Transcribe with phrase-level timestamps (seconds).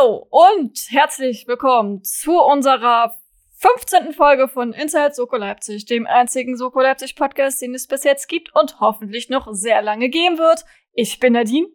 [0.00, 3.20] Hallo und herzlich willkommen zu unserer
[3.56, 4.14] 15.
[4.14, 8.54] Folge von Inside Soko Leipzig, dem einzigen Soko Leipzig Podcast, den es bis jetzt gibt
[8.54, 10.64] und hoffentlich noch sehr lange geben wird.
[10.92, 11.68] Ich bin Nadine.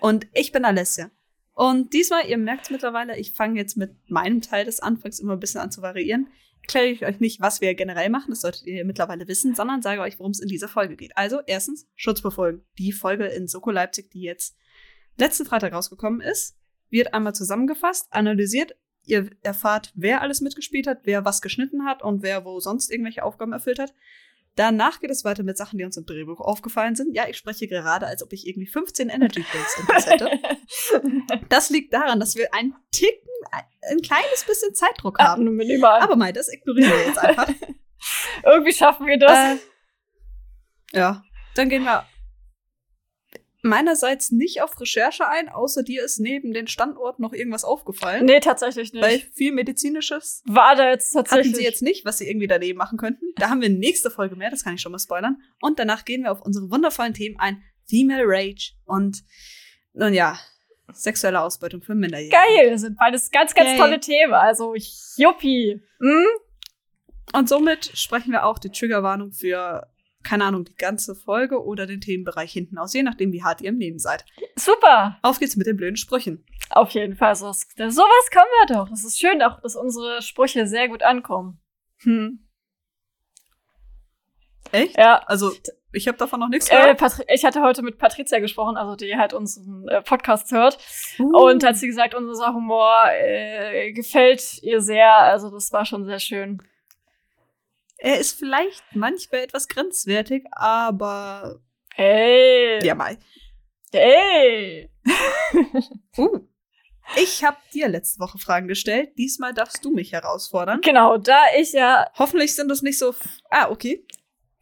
[0.00, 1.10] Und ich bin Alessia.
[1.52, 5.34] Und diesmal, ihr merkt es mittlerweile, ich fange jetzt mit meinem Teil des Anfangs immer
[5.34, 6.28] ein bisschen an zu variieren.
[6.62, 10.00] Erkläre ich euch nicht, was wir generell machen, das solltet ihr mittlerweile wissen, sondern sage
[10.00, 11.14] euch, worum es in dieser Folge geht.
[11.16, 12.64] Also, erstens, Schutz befolgen.
[12.78, 14.56] Die Folge in Soko Leipzig, die jetzt
[15.18, 16.56] letzten Freitag rausgekommen ist,
[16.90, 18.76] wird einmal zusammengefasst, analysiert.
[19.04, 23.24] Ihr erfahrt, wer alles mitgespielt hat, wer was geschnitten hat und wer wo sonst irgendwelche
[23.24, 23.94] Aufgaben erfüllt hat.
[24.56, 27.14] Danach geht es weiter mit Sachen, die uns im Drehbuch aufgefallen sind.
[27.14, 30.30] Ja, ich spreche gerade, als ob ich irgendwie 15 Energy Pills in das hätte.
[31.48, 35.44] Das liegt daran, dass wir einen Ticken, ein kleines bisschen Zeitdruck Ah, haben.
[35.44, 36.00] nur minimal.
[36.00, 37.48] Aber mal, das ignorieren wir jetzt einfach.
[38.44, 39.58] Irgendwie schaffen wir das.
[40.92, 41.22] Äh, ja,
[41.54, 42.04] dann gehen wir
[43.62, 48.24] meinerseits nicht auf Recherche ein, außer dir ist neben den Standort noch irgendwas aufgefallen.
[48.24, 49.02] nee, tatsächlich nicht.
[49.02, 51.48] Weil viel medizinisches War da jetzt tatsächlich.
[51.48, 53.26] hatten sie jetzt nicht, was sie irgendwie daneben machen könnten.
[53.36, 55.38] Da haben wir nächste Folge mehr, das kann ich schon mal spoilern.
[55.60, 57.62] Und danach gehen wir auf unsere wundervollen Themen ein.
[57.88, 59.24] Female Rage und,
[59.94, 60.38] nun ja,
[60.92, 62.36] sexuelle Ausbeutung für Minderjährige.
[62.36, 63.78] Geil, das sind beides ganz, ganz Yay.
[63.78, 64.32] tolle Themen.
[64.32, 64.74] Also,
[65.16, 65.82] Juppie.
[66.00, 66.26] Hm?
[67.32, 69.86] Und somit sprechen wir auch die Triggerwarnung für,
[70.22, 73.70] keine Ahnung, die ganze Folge oder den Themenbereich hinten aus, je nachdem, wie hart ihr
[73.70, 74.24] im Leben seid.
[74.56, 75.18] Super.
[75.22, 76.44] Auf geht's mit den blöden Sprüchen.
[76.70, 77.34] Auf jeden Fall.
[77.34, 78.90] So, sowas können wir doch.
[78.92, 81.60] Es ist schön auch, dass unsere Sprüche sehr gut ankommen.
[82.02, 82.46] Hm.
[84.72, 84.96] Echt?
[84.96, 85.22] Ja.
[85.26, 85.52] Also,
[85.92, 86.98] ich habe davon noch nichts Äh, gehört.
[86.98, 90.78] Patri ich hatte heute mit Patricia gesprochen, also die halt unseren äh, Podcast hört.
[91.18, 91.48] Uh.
[91.48, 95.12] Und hat sie gesagt, unser Humor äh, gefällt ihr sehr.
[95.12, 96.62] Also das war schon sehr schön.
[98.00, 101.60] Er ist vielleicht manchmal etwas grenzwertig, aber
[101.94, 102.84] Hey.
[102.84, 103.16] ja mal.
[103.92, 104.90] Hey.
[106.18, 106.40] Uh.
[107.16, 109.10] Ich habe dir letzte Woche Fragen gestellt.
[109.18, 110.80] Diesmal darfst du mich herausfordern.
[110.80, 112.06] Genau, da ich ja.
[112.16, 113.14] Hoffentlich sind es nicht so.
[113.50, 114.06] Ah, okay.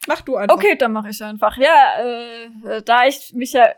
[0.07, 0.57] Mach du einfach.
[0.57, 1.57] Okay, dann mache ich einfach.
[1.59, 3.75] Ja, äh, da ich mich ja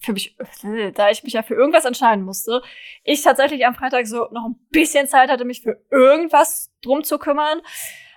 [0.00, 2.62] für mich, äh, da ich mich ja für irgendwas entscheiden musste,
[3.02, 7.18] ich tatsächlich am Freitag so noch ein bisschen Zeit hatte, mich für irgendwas drum zu
[7.18, 7.60] kümmern,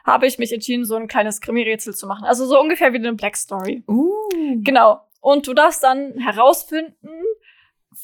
[0.07, 2.25] habe ich mich entschieden, so ein kleines Krimi-Rätsel zu machen.
[2.25, 3.84] Also so ungefähr wie eine Black Story.
[3.88, 4.12] Uh.
[4.63, 5.01] Genau.
[5.19, 7.09] Und du darfst dann herausfinden,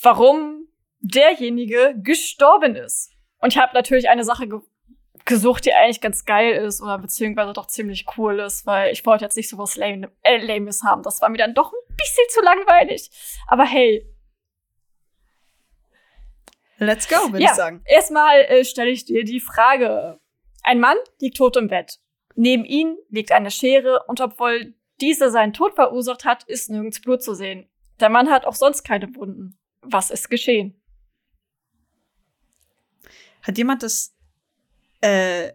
[0.01, 0.67] warum
[0.99, 3.11] derjenige gestorben ist.
[3.39, 4.59] Und ich habe natürlich eine Sache ge
[5.25, 9.23] gesucht, die eigentlich ganz geil ist oder beziehungsweise doch ziemlich cool ist, weil ich wollte
[9.23, 11.01] jetzt nicht so was Lame äh, Lames haben.
[11.01, 13.09] Das war mir dann doch ein bisschen zu langweilig.
[13.47, 14.05] Aber hey,
[16.77, 17.51] Let's go, würde Ja.
[17.51, 17.81] ich sagen.
[17.85, 20.19] erstmal äh, stelle ich dir die Frage.
[20.63, 21.99] Ein Mann liegt tot im Bett.
[22.35, 27.21] Neben ihm liegt eine Schere und obwohl diese seinen Tod verursacht hat, ist nirgends Blut
[27.21, 27.69] zu sehen.
[27.99, 29.59] Der Mann hat auch sonst keine Wunden.
[29.81, 30.81] Was ist geschehen?
[33.41, 34.15] Hat jemand das
[35.01, 35.51] äh,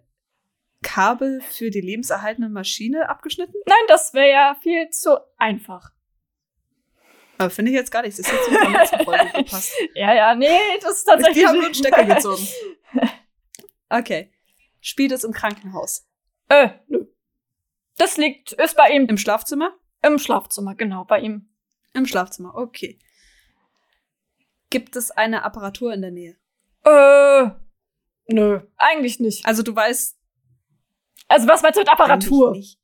[0.83, 3.55] Kabel für die lebenserhaltende Maschine abgeschnitten?
[3.67, 5.91] Nein, das wäre ja viel zu einfach.
[7.39, 8.19] Aber finde ich jetzt gar nicht.
[8.19, 9.73] Das ist jetzt der letzten Folge gepasst.
[9.95, 11.39] Ja, ja, nee, das ist tatsächlich.
[11.39, 12.47] Die haben nur einen Stecker gezogen.
[13.91, 14.31] Okay.
[14.81, 16.06] Spielt es im Krankenhaus?
[16.49, 17.05] äh, nö.
[17.97, 19.77] Das liegt, ist bei ihm Im Schlafzimmer?
[20.03, 21.49] im Schlafzimmer, genau, bei ihm.
[21.94, 23.00] Im Schlafzimmer, okay.
[24.71, 26.37] Gibt es eine Apparatur in der Nähe?
[26.84, 27.50] Äh,
[28.33, 29.44] nö, eigentlich nicht.
[29.47, 30.16] Also du weißt
[31.27, 32.53] Also was meinst du mit Apparatur?
[32.53, 32.78] nicht.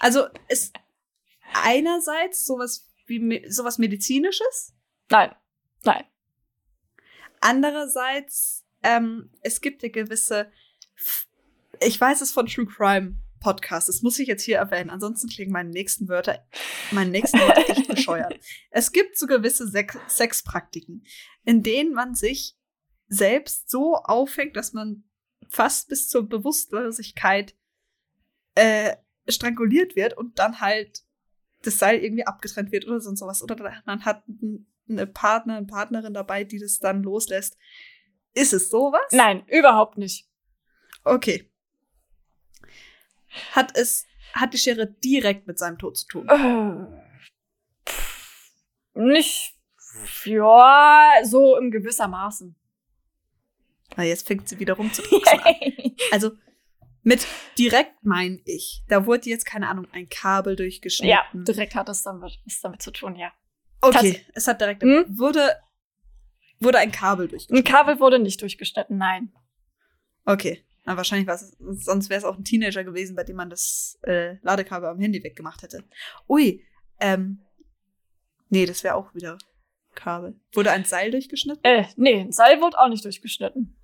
[0.00, 0.74] Also ist
[1.62, 4.74] einerseits sowas wie sowas medizinisches,
[5.10, 5.32] Nein,
[5.84, 6.04] nein.
[7.40, 10.50] andererseits ähm, es gibt ja gewisse
[11.80, 15.52] ich weiß es von True Crime Podcast, das muss ich jetzt hier erwähnen, ansonsten klingen
[15.52, 16.46] meine nächsten Wörter
[16.92, 18.38] meine nächsten Wörter echt bescheuert.
[18.70, 21.04] Es gibt so gewisse Sex Sexpraktiken,
[21.44, 22.56] in denen man sich
[23.08, 25.04] selbst so aufhängt, dass man
[25.48, 27.54] fast bis zur Bewusstlosigkeit
[28.54, 28.96] äh,
[29.28, 31.02] stranguliert wird und dann halt
[31.62, 33.42] das Seil irgendwie abgetrennt wird oder sonst sowas.
[33.42, 34.24] Oder man hat
[34.88, 37.56] eine Partner, eine Partnerin dabei, die das dann loslässt.
[38.34, 39.02] Ist es sowas?
[39.12, 40.28] Nein, überhaupt nicht.
[41.04, 41.50] Okay.
[43.52, 46.28] Hat es, hat die Schere direkt mit seinem Tod zu tun?
[46.28, 48.50] Äh, pff,
[48.94, 49.54] nicht,
[50.24, 52.54] ja, so im gewissermaßen.
[53.96, 55.40] Weil jetzt fängt sie wieder rum zu an.
[56.12, 56.32] Also,
[57.02, 57.26] mit
[57.58, 61.10] direkt meine ich, da wurde jetzt, keine Ahnung, ein Kabel durchgeschnitten.
[61.10, 63.32] ja, direkt hat es damit, was damit zu tun, ja.
[63.80, 65.04] Okay, es hat direkt, Hm?
[65.18, 65.56] wurde,
[66.60, 67.64] wurde ein Kabel Ein durchgeschnitten.
[67.64, 69.32] Kabel wurde nicht durchgeschnitten, nein.
[70.24, 70.64] Okay.
[70.84, 73.98] Na, wahrscheinlich war es, sonst wäre es auch ein Teenager gewesen, bei dem man das
[74.02, 75.84] äh, Ladekabel am Handy weggemacht hätte.
[76.28, 76.64] Ui,
[77.00, 77.40] ähm,
[78.48, 79.38] nee, das wäre auch wieder
[79.94, 80.40] Kabel.
[80.52, 81.62] Wurde ein Seil durchgeschnitten?
[81.62, 83.76] Äh, nee, ein Seil wurde auch nicht durchgeschnitten.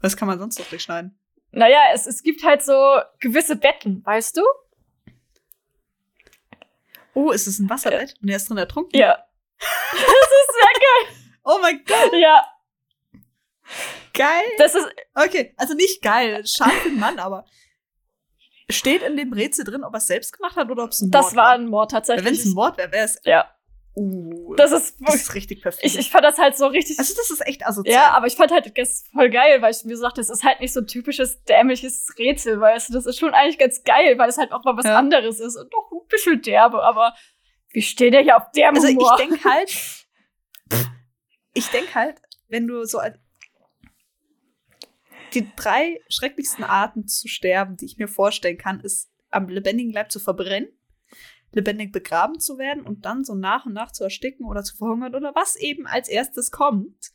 [0.00, 1.18] Was kann man sonst noch durchschneiden?
[1.52, 4.42] Naja, es, es gibt halt so gewisse Betten, weißt du?
[7.14, 8.14] Oh, ist es ein Wasserbett?
[8.22, 8.98] Und er ist drin ertrunken?
[8.98, 9.18] Ja.
[9.58, 10.72] das ist sehr
[11.44, 12.20] Oh mein Gott, geil.
[12.20, 12.42] Ja,
[14.14, 14.42] geil.
[14.58, 16.44] das ist, Okay, also nicht geil.
[16.46, 17.44] Schade für den Mann, aber
[18.70, 21.10] steht in dem Rätsel drin, ob er es selbst gemacht hat oder ob es ein
[21.10, 22.38] das Mord war ein Mord Wenn tatsächlich.
[22.40, 23.18] es ein Mord wäre, wäre es.
[23.24, 23.46] ja,
[23.94, 25.84] Uh, das ist, das ist richtig perfekt.
[25.84, 27.94] ich, ich fand das halt so richtig, also, das ist echt asozial.
[27.94, 30.60] ja, aber ich fand halt das voll geil, weil ich mir sagte, es ist halt
[30.60, 34.30] nicht so ein typisches dämliches Rätsel, weißt du, das ist schon eigentlich ganz geil, weil
[34.30, 34.96] es halt auch mal was Ja.
[34.96, 37.12] anderes ist und doch ein bisschen derbe, aber
[37.68, 39.14] wir stehen ja hier auf der Also, Humor.
[39.20, 39.78] ich denke halt.
[41.52, 42.16] ich denke halt,
[42.48, 42.98] wenn du so.
[45.34, 50.12] Die drei schrecklichsten Arten zu sterben, die ich mir vorstellen kann, ist am lebendigen Leib
[50.12, 50.68] zu verbrennen,
[51.52, 55.14] lebendig begraben zu werden und dann so nach und nach zu ersticken oder zu verhungern
[55.14, 57.10] oder was eben als erstes kommt.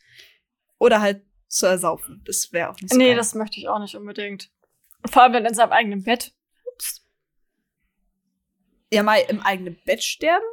[0.79, 2.21] Oder halt zu ersaufen.
[2.25, 3.15] Das wäre auch nicht so nee, geil.
[3.15, 4.51] das möchte ich auch nicht unbedingt.
[5.09, 6.33] Vor allem wenn in seinem eigenen Bett.
[6.73, 7.03] Ups.
[8.91, 10.45] Ja, mal im eigenen Bett sterben,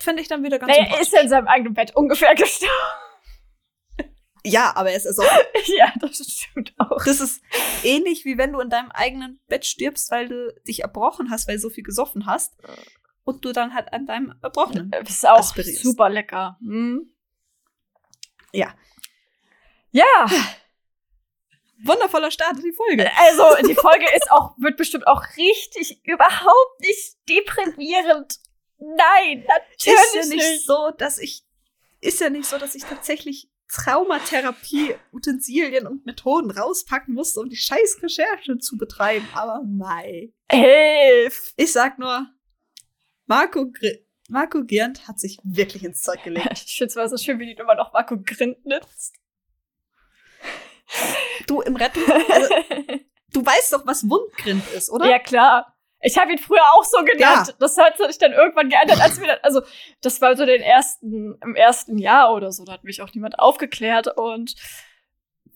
[0.00, 2.72] finde ich dann wieder ganz Naja, er ist ja in seinem eigenen Bett ungefähr gestorben.
[4.44, 5.38] Ja, aber er ist ersoffen.
[5.76, 7.04] ja, das stimmt auch.
[7.04, 7.42] Das ist
[7.84, 11.56] ähnlich wie wenn du in deinem eigenen Bett stirbst, weil du dich erbrochen hast, weil
[11.56, 12.54] du so viel gesoffen hast.
[13.24, 14.90] Und du dann halt an deinem Erbrochenen.
[14.90, 15.82] Das ist auch Aspirierst.
[15.82, 16.58] super lecker.
[16.60, 17.14] Hm?
[18.52, 18.74] Ja.
[19.92, 20.26] Ja,
[21.84, 23.10] Wundervoller Start in die Folge.
[23.16, 28.38] also die Folge ist auch, wird bestimmt auch richtig überhaupt nicht deprimierend.
[28.78, 31.44] Nein, natürlich Ist ja nicht so, dass ich,
[32.00, 37.56] ist ja nicht so, dass ich tatsächlich Traumatherapie, Utensilien und Methoden rauspacken musste, um die
[37.56, 39.26] scheiß Recherche zu betreiben.
[39.34, 40.32] Aber mei.
[40.50, 41.54] Hilf!
[41.56, 42.26] Ich sag nur,
[43.26, 43.90] Marco, Gr
[44.28, 46.62] Marco Giernt hat sich wirklich ins Zeug gelegt.
[46.66, 49.14] Ich finde es mal so schön, wie du immer noch Marco Grind nennst.
[51.46, 52.54] Du im Rettung, also,
[53.32, 55.08] du weißt doch, was Wundgrind ist, oder?
[55.08, 55.71] Ja, klar.
[56.02, 57.48] Ich habe ihn früher auch so genannt.
[57.48, 57.54] Ja.
[57.60, 59.62] Das hat sich dann irgendwann geändert, als wir dann, also
[60.00, 63.38] das war so den ersten, im ersten Jahr oder so, da hat mich auch niemand
[63.38, 64.54] aufgeklärt und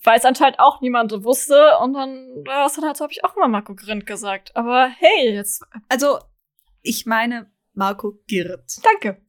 [0.04, 3.36] weil es anscheinend auch niemand wusste und dann, ja, dann halt, so habe ich auch
[3.36, 4.54] immer Marco Grind gesagt.
[4.54, 6.20] Aber hey, jetzt, Also,
[6.82, 8.84] ich meine Marco Girt.
[8.84, 9.20] danke.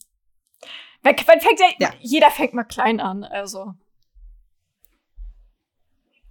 [1.02, 1.94] Wer, wer fängt ja, Ja.
[2.00, 3.74] jeder fängt mal klein an, also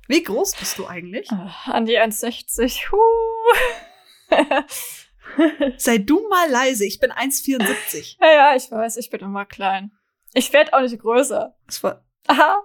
[0.06, 1.29] Wie groß bist du eigentlich?
[1.32, 2.93] äh, an die 1,60.
[2.93, 2.97] Huh.
[5.76, 8.17] Sei du mal leise, ich bin 1,74.
[8.20, 9.93] ja, ja, ich weiß, ich bin immer klein.
[10.34, 11.56] Ich werde auch nicht größer.
[11.67, 12.62] Das war, Aha.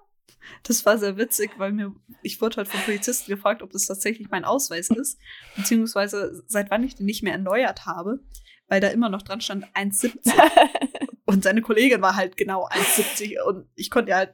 [0.63, 4.29] das war sehr witzig, weil mir, ich wurde heute vom Polizisten gefragt, ob das tatsächlich
[4.29, 5.19] mein Ausweis ist,
[5.55, 8.19] beziehungsweise seit wann ich den nicht mehr erneuert habe,
[8.67, 10.33] weil da immer noch dran stand 1,70.
[11.31, 14.33] Und seine Kollegin war halt genau 1,70 und ich konnte ja halt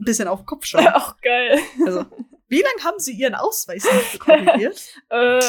[0.00, 0.88] ein bisschen auf den Kopf schauen.
[0.94, 1.60] auch geil.
[1.86, 2.06] Also,
[2.48, 4.82] wie lange haben sie ihren Ausweis nicht korrigiert?
[5.10, 5.40] Ähm,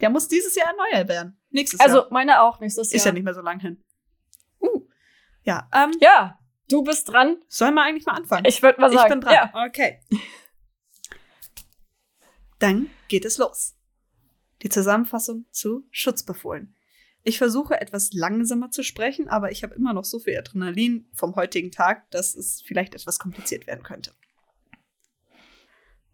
[0.00, 1.40] Der muss dieses Jahr erneuert werden.
[1.50, 2.08] Nächstes also Jahr.
[2.10, 3.14] meine auch nächstes Ist ja Jahr.
[3.14, 3.82] nicht mehr so lang hin.
[4.60, 4.86] Uh.
[5.42, 6.38] Ja, ähm, Ja,
[6.68, 7.38] du bist dran.
[7.48, 8.44] sollen wir eigentlich mal anfangen?
[8.46, 9.04] Ich würde mal sagen.
[9.04, 9.34] Ich bin dran.
[9.34, 9.66] Ja.
[9.66, 10.00] Okay.
[12.58, 13.74] Dann geht es los.
[14.62, 16.74] Die Zusammenfassung zu Schutzbefohlen.
[17.22, 21.34] Ich versuche etwas langsamer zu sprechen, aber ich habe immer noch so viel Adrenalin vom
[21.34, 24.14] heutigen Tag, dass es vielleicht etwas kompliziert werden könnte.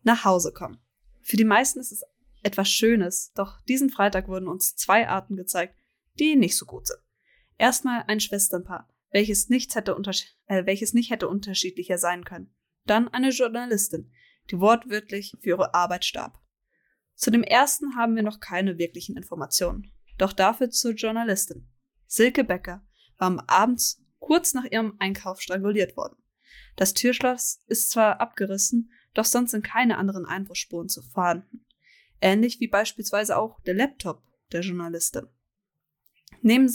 [0.02, 0.78] Nach Hause kommen.
[1.22, 2.02] Für die meisten ist es
[2.42, 5.76] etwas Schönes, doch diesen Freitag wurden uns zwei Arten gezeigt,
[6.18, 7.00] die nicht so gut sind.
[7.58, 9.96] Erstmal ein Schwesternpaar, welches, nichts hätte
[10.46, 12.54] äh, welches nicht hätte unterschiedlicher sein können.
[12.86, 14.10] Dann eine Journalistin,
[14.50, 16.40] die wortwörtlich für ihre Arbeit starb.
[17.14, 19.92] Zu dem ersten haben wir noch keine wirklichen Informationen.
[20.18, 21.68] Doch dafür zur Journalistin.
[22.06, 22.84] Silke Becker
[23.18, 26.16] war am Abend kurz nach ihrem Einkauf stranguliert worden.
[26.76, 31.64] Das Türschloss ist zwar abgerissen, doch sonst sind keine anderen Einbruchsspuren zu vorhanden.
[32.22, 35.26] Ähnlich wie beispielsweise auch der Laptop der Journalistin.
[36.40, 36.72] Neben,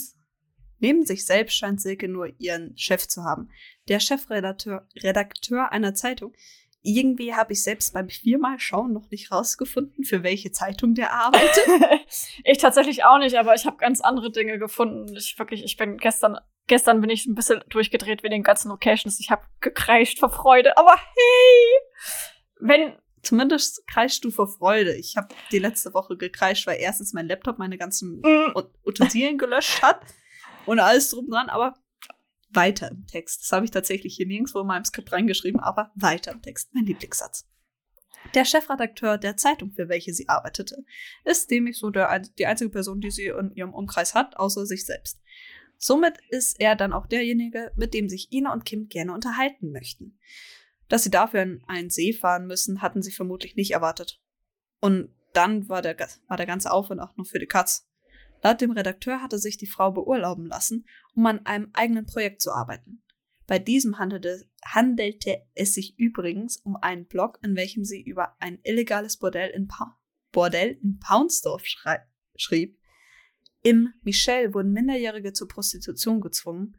[0.78, 3.48] neben sich selbst scheint Silke nur ihren Chef zu haben.
[3.88, 6.34] Der Chefredakteur Redakteur einer Zeitung.
[6.82, 11.64] Irgendwie habe ich selbst beim viermal Schauen noch nicht rausgefunden, für welche Zeitung der arbeitet.
[12.44, 15.16] ich tatsächlich auch nicht, aber ich habe ganz andere Dinge gefunden.
[15.16, 16.36] Ich wirklich, ich bin gestern,
[16.66, 19.18] gestern bin ich ein bisschen durchgedreht wegen den ganzen Locations.
[19.18, 20.76] Ich habe gekreischt vor Freude.
[20.76, 21.80] Aber hey,
[22.60, 24.94] wenn Zumindest kreischt du vor Freude.
[24.94, 29.38] Ich habe die letzte Woche gekreischt, weil erstens mein Laptop meine ganzen mm, Ut- Utensilien
[29.38, 30.00] gelöscht hat
[30.66, 31.74] und alles drum dran, aber
[32.50, 33.42] weiter im Text.
[33.42, 36.74] Das habe ich tatsächlich hier nirgendwo in meinem Skript reingeschrieben, aber weiter im Text.
[36.74, 37.46] Mein Lieblingssatz.
[38.34, 40.84] Der Chefredakteur der Zeitung, für welche sie arbeitete,
[41.24, 44.84] ist nämlich so der, die einzige Person, die sie in ihrem Umkreis hat, außer sich
[44.84, 45.20] selbst.
[45.78, 50.18] Somit ist er dann auch derjenige, mit dem sich Ina und Kim gerne unterhalten möchten.
[50.88, 54.20] Dass sie dafür in einen See fahren müssen, hatten sie vermutlich nicht erwartet.
[54.80, 55.96] Und dann war der,
[56.28, 57.86] war der ganze Aufwand auch noch für die Katz.
[58.42, 62.52] Laut dem Redakteur hatte sich die Frau beurlauben lassen, um an einem eigenen Projekt zu
[62.52, 63.02] arbeiten.
[63.46, 68.60] Bei diesem handelte, handelte es sich übrigens um einen Blog, in welchem sie über ein
[68.62, 69.98] illegales Bordell in, pa
[70.32, 71.64] Bordell in Paunsdorf
[72.36, 72.78] schrieb.
[73.62, 76.76] Im Michel wurden Minderjährige zur Prostitution gezwungen,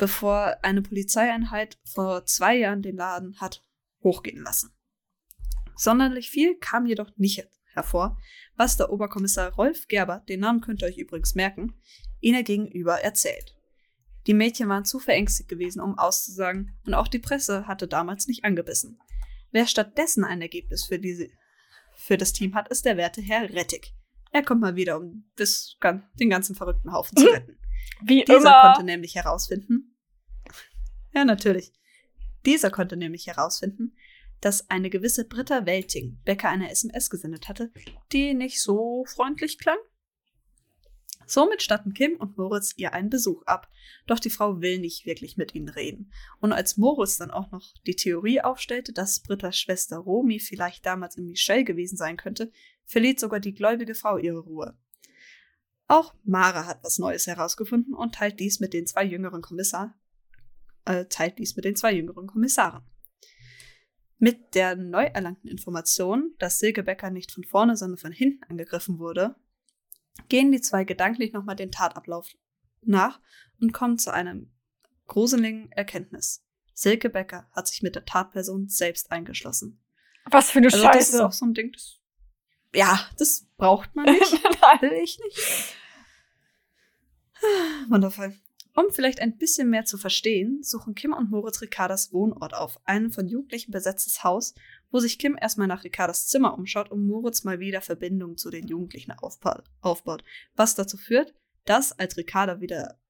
[0.00, 3.62] bevor eine Polizeieinheit vor zwei Jahren den Laden hat
[4.02, 4.74] hochgehen lassen.
[5.76, 8.18] Sonderlich viel kam jedoch nicht hervor,
[8.56, 11.74] was der Oberkommissar Rolf Gerber, den Namen könnt ihr euch übrigens merken,
[12.20, 13.54] ihnen gegenüber erzählt.
[14.26, 18.42] Die Mädchen waren zu verängstigt gewesen, um auszusagen, und auch die Presse hatte damals nicht
[18.42, 18.98] angebissen.
[19.50, 21.28] Wer stattdessen ein Ergebnis für, diese,
[21.94, 23.94] für das Team hat, ist der werte Herr Rettig.
[24.32, 25.76] Er kommt mal wieder, um das,
[26.14, 27.58] den ganzen verrückten Haufen zu retten.
[28.02, 28.62] Wie Dieser immer.
[28.62, 29.89] konnte nämlich herausfinden.
[31.14, 31.72] Ja, natürlich.
[32.46, 33.96] Dieser konnte nämlich herausfinden,
[34.40, 37.70] dass eine gewisse Britta Welting Becker eine SMS gesendet hatte,
[38.12, 39.76] die nicht so freundlich klang.
[41.26, 43.68] Somit statten Kim und Moritz ihr einen Besuch ab,
[44.08, 46.12] doch die Frau will nicht wirklich mit ihnen reden.
[46.40, 51.16] Und als Moritz dann auch noch die Theorie aufstellte, dass Brittas Schwester Romy vielleicht damals
[51.16, 52.50] in Michelle gewesen sein könnte,
[52.84, 54.76] verliert sogar die gläubige Frau ihre Ruhe.
[55.86, 59.94] Auch Mara hat was Neues herausgefunden und teilt dies mit den zwei jüngeren Kommissaren.
[60.84, 62.84] Äh, teilt dies mit den zwei jüngeren Kommissaren.
[64.18, 68.98] Mit der neu erlangten Information, dass Silke Becker nicht von vorne, sondern von hinten angegriffen
[68.98, 69.36] wurde,
[70.28, 72.28] gehen die zwei gedanklich nochmal den Tatablauf
[72.82, 73.20] nach
[73.60, 74.52] und kommen zu einem
[75.06, 76.44] gruseligen Erkenntnis.
[76.74, 79.82] Silke Becker hat sich mit der Tatperson selbst eingeschlossen.
[80.30, 81.26] Was für eine Also das ist Scheiße.
[81.26, 81.98] auch so ein Ding, das,
[82.74, 84.32] ja, das braucht man nicht.
[84.32, 85.74] Will ich nicht.
[87.88, 88.36] Wundervoll.
[88.74, 93.10] Um vielleicht ein bisschen mehr zu verstehen, suchen Kim und Moritz Ricardas Wohnort auf, ein
[93.10, 94.54] von Jugendlichen besetztes Haus,
[94.90, 98.68] wo sich Kim erstmal nach Ricardas Zimmer umschaut und Moritz mal wieder Verbindungen zu den
[98.68, 100.22] Jugendlichen aufba aufbaut.
[100.54, 101.34] Was dazu führt,
[101.64, 103.00] dass, als Ricarda wieder,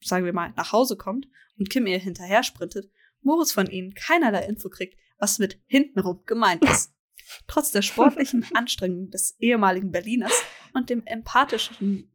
[0.00, 2.90] sagen wir mal, nach Hause kommt und Kim ihr hinterher sprintet,
[3.22, 6.94] Moritz von ihnen keinerlei Info kriegt, was mit hintenrum gemeint ist.
[7.46, 12.10] Trotz der sportlichen Anstrengung des ehemaligen Berliners und dem empathischen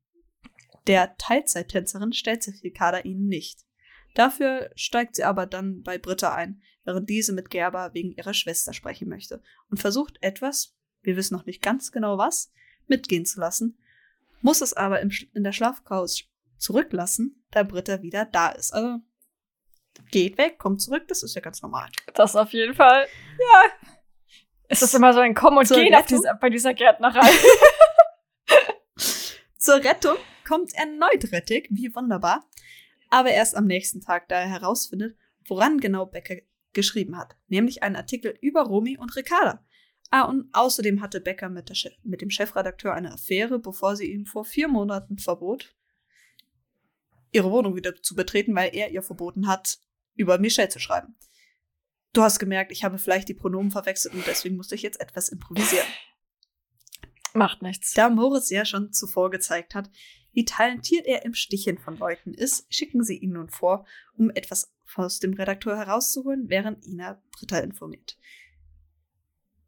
[0.88, 3.66] der Teilzeittänzerin stellt sich Ricarda ihnen nicht.
[4.14, 8.74] Dafür steigt sie aber dann bei Britta ein, während diese mit Gerber wegen ihrer Schwester
[8.74, 12.52] sprechen möchte und versucht etwas, wir wissen noch nicht ganz genau was,
[12.88, 13.78] mitgehen zu lassen,
[14.42, 18.74] muss es aber in der Schlafcouch zurücklassen, da Britta wieder da ist.
[18.74, 19.00] Also
[20.12, 21.90] geht weg, kommt zurück, das ist ja ganz normal.
[22.14, 23.08] Das auf jeden Fall.
[23.40, 23.64] Ja.
[24.68, 27.30] Es ist immer so ein Kommen und Zur Gehen dieser, bei dieser Gärtnerei.
[29.58, 32.50] Zur Rettung kommt erneut Rettig, wie wunderbar,
[33.10, 36.38] aber erst am nächsten Tag, da er herausfindet, woran genau Becker
[36.74, 39.66] geschrieben hat, nämlich einen Artikel über Romy und Ricarda.
[40.12, 44.12] Ah, und außerdem hatte Becker mit, der Che- mit dem Chefredakteur eine Affäre, bevor sie
[44.12, 45.76] ihm vor vier Monaten verbot,
[47.32, 49.80] ihre Wohnung wieder zu betreten, weil er ihr verboten hat,
[50.16, 51.16] über Michelle zu schreiben.
[52.14, 55.28] Du hast gemerkt, ich habe vielleicht die Pronomen verwechselt und deswegen musste ich jetzt etwas
[55.30, 55.88] improvisieren.
[57.36, 57.94] Macht nichts.
[57.94, 59.90] Da Moritz ja schon zuvor gezeigt hat,
[60.32, 63.86] wie talentiert er im Sticheln von Leuten ist, schicken sie ihn nun vor,
[64.18, 68.18] um etwas aus dem Redakteur herauszuholen, während Ina Britta informiert.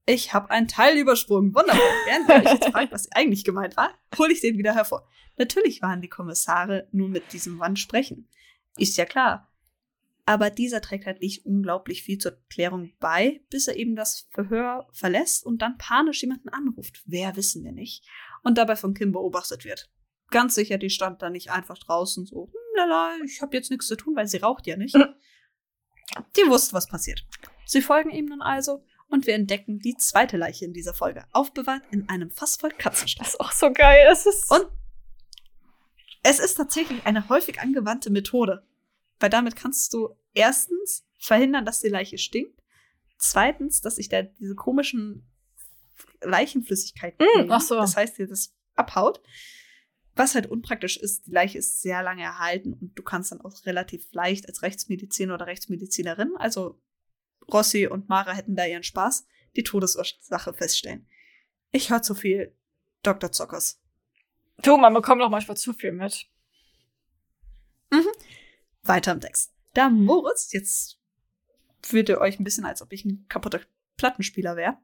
[0.05, 1.53] Ich habe einen Teil übersprungen.
[1.53, 1.81] Wunderbar.
[2.05, 5.05] Während euch jetzt fragt, was eigentlich gemeint war, hole ich den wieder hervor.
[5.35, 8.29] Natürlich waren die Kommissare nun mit diesem Mann sprechen.
[8.77, 9.46] Ist ja klar.
[10.27, 14.85] Aber dieser trägt halt nicht unglaublich viel zur Klärung bei, bis er eben das Verhör
[14.91, 17.01] verlässt und dann panisch jemanden anruft.
[17.05, 18.05] Wer wissen wir nicht.
[18.43, 19.89] Und dabei von Kim beobachtet wird.
[20.29, 23.87] Ganz sicher, die stand da nicht einfach draußen so, hm, lala, ich habe jetzt nichts
[23.87, 24.95] zu tun, weil sie raucht ja nicht.
[26.35, 27.25] Die wusste, was passiert.
[27.65, 31.83] Sie folgen ihm nun also und wir entdecken die zweite Leiche in dieser Folge, aufbewahrt
[31.91, 33.23] in einem Fass voll Katzenstall.
[33.25, 34.05] Das ist auch so geil.
[34.07, 34.51] Das ist.
[34.51, 34.67] Und
[36.23, 38.65] es ist tatsächlich eine häufig angewandte Methode,
[39.19, 42.61] weil damit kannst du erstens verhindern, dass die Leiche stinkt,
[43.17, 45.27] zweitens, dass sich da diese komischen
[46.21, 47.75] Leichenflüssigkeiten, Mm, ach so.
[47.75, 49.21] das heißt, dir das abhaut.
[50.15, 53.53] Was halt unpraktisch ist, die Leiche ist sehr lange erhalten und du kannst dann auch
[53.65, 56.81] relativ leicht als Rechtsmediziner oder Rechtsmedizinerin, also
[57.51, 61.07] Rossi und Mara hätten da ihren Spaß, die Todesursache feststellen.
[61.71, 62.55] Ich höre zu viel
[63.03, 63.31] Dr.
[63.31, 63.79] Zockers.
[64.63, 66.27] du, man bekommt auch manchmal zu viel mit.
[68.87, 69.53] Weiter im Text.
[69.73, 70.99] Da Moritz, jetzt
[71.81, 73.61] fühlt ihr euch ein bisschen, als ob ich ein kaputter
[73.97, 74.77] Plattenspieler wäre,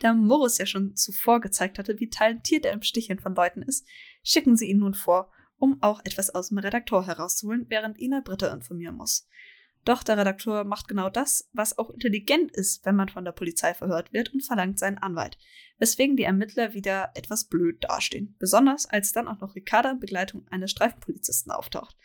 [0.00, 3.86] da Moritz ja schon zuvor gezeigt hatte, wie talentiert er im Sticheln von Leuten ist,
[4.22, 8.52] schicken sie ihn nun vor, um auch etwas aus dem Redaktor herauszuholen, während Ina Britta
[8.52, 9.28] informieren muss.
[9.84, 13.72] Doch der Redakteur macht genau das, was auch intelligent ist, wenn man von der Polizei
[13.72, 15.38] verhört wird und verlangt seinen Anwalt.
[15.78, 18.36] Weswegen die Ermittler wieder etwas blöd dastehen.
[18.38, 21.96] Besonders als dann auch noch Ricarda in Begleitung eines Streifenpolizisten auftaucht.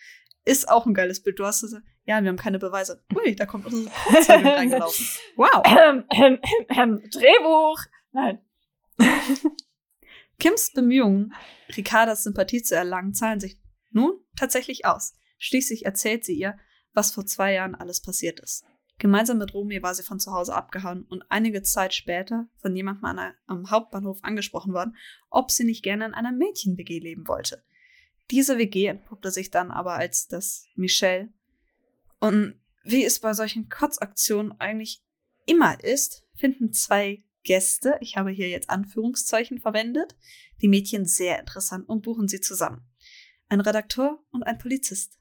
[0.46, 1.40] Ist auch ein geiles Bild.
[1.40, 3.04] Du hast gesagt, ja, wir haben keine Beweise.
[3.16, 5.06] Ui, da kommt unsere Polizei reingelaufen.
[5.36, 5.64] Wow.
[5.66, 7.80] Ähm, ähm, ähm, Drehbuch.
[8.12, 8.40] Nein.
[10.40, 11.34] Kims Bemühungen,
[11.76, 13.60] Ricardas Sympathie zu erlangen, zahlen sich
[13.92, 15.14] nun tatsächlich aus.
[15.38, 16.58] Schließlich erzählt sie ihr,
[16.94, 18.66] was vor zwei Jahren alles passiert ist.
[18.98, 23.34] Gemeinsam mit Romy war sie von zu Hause abgehauen und einige Zeit später von jemandem
[23.46, 24.96] am Hauptbahnhof angesprochen worden,
[25.30, 27.64] ob sie nicht gerne in einer Mädchen-WG leben wollte.
[28.32, 31.30] Diese WG entpuppte sich dann aber als das Michelle.
[32.20, 35.02] Und wie es bei solchen Kotzaktionen eigentlich
[35.46, 40.16] immer ist, finden zwei Gäste, ich habe hier jetzt Anführungszeichen verwendet,
[40.62, 42.88] die Mädchen sehr interessant und buchen sie zusammen.
[43.50, 45.20] Ein Redakteur und ein Polizist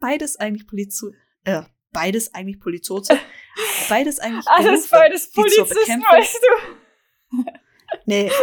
[0.00, 1.12] beides eigentlich Polizo
[1.44, 3.18] äh, beides eigentlich Polizoze,
[3.88, 6.40] beides eigentlich Alles Berufe, beides Polizisten, weißt
[7.30, 7.44] du.
[8.06, 8.30] nee.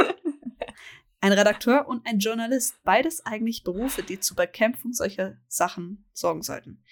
[1.26, 6.84] Ein Redakteur und ein Journalist, beides eigentlich Berufe, die zur Bekämpfung solcher Sachen sorgen sollten.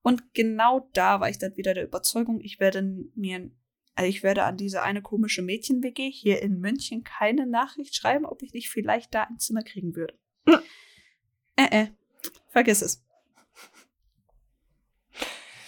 [0.00, 2.82] Und genau da war ich dann wieder der Überzeugung, ich werde
[3.16, 3.50] mir,
[3.96, 8.44] also ich werde an diese eine komische Mädchen-WG hier in München keine Nachricht schreiben, ob
[8.44, 10.14] ich nicht vielleicht da ein Zimmer kriegen würde.
[11.56, 11.86] Äh, äh,
[12.50, 13.04] vergiss es.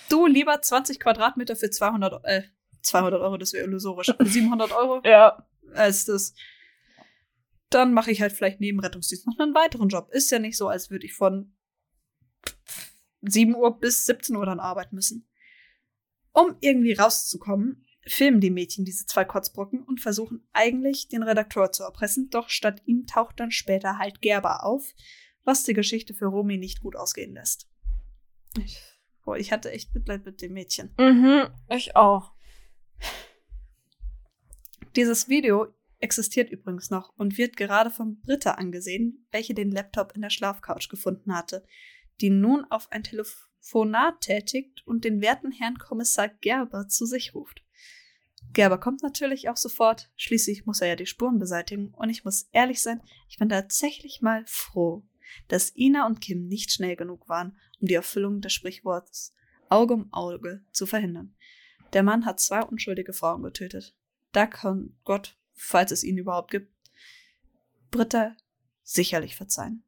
[0.09, 2.43] Du lieber 20 Quadratmeter für 200, äh,
[2.83, 4.13] 200 Euro, das wäre illusorisch.
[4.21, 5.01] 700 Euro?
[5.05, 5.45] ja.
[5.75, 6.35] Als das.
[7.71, 10.11] Dann mache ich halt vielleicht neben Rettungsdienst noch einen weiteren Job.
[10.13, 11.55] Ist ja nicht so, als würde ich von
[13.23, 15.29] 7 Uhr bis 17 Uhr dann arbeiten müssen.
[16.33, 21.83] Um irgendwie rauszukommen, filmen die Mädchen diese zwei Kotzbrocken und versuchen eigentlich den Redakteur zu
[21.83, 24.95] erpressen, doch statt ihm taucht dann später halt Gerber auf,
[25.45, 27.69] was die Geschichte für Romy nicht gut ausgehen lässt.
[28.59, 30.95] Ich Boah, ich hatte echt Mitleid mit dem Mädchen.
[30.99, 32.33] Mhm, ich auch.
[34.95, 40.23] Dieses Video existiert übrigens noch und wird gerade von Britta angesehen, welche den Laptop in
[40.23, 41.65] der Schlafcouch gefunden hatte,
[42.21, 47.63] die nun auf ein Telefonat tätigt und den werten Herrn Kommissar Gerber zu sich ruft.
[48.52, 52.49] Gerber kommt natürlich auch sofort, schließlich muss er ja die Spuren beseitigen und ich muss
[52.52, 55.04] ehrlich sein, ich bin tatsächlich mal froh,
[55.49, 59.35] dass Ina und Kim nicht schnell genug waren, um die Erfüllung des Sprichworts
[59.69, 61.35] Auge um Auge zu verhindern.
[61.93, 63.97] Der Mann hat zwei unschuldige Frauen getötet.
[64.32, 66.73] Da kann Gott, falls es ihn überhaupt gibt,
[67.90, 68.36] Britta
[68.82, 69.84] sicherlich verzeihen.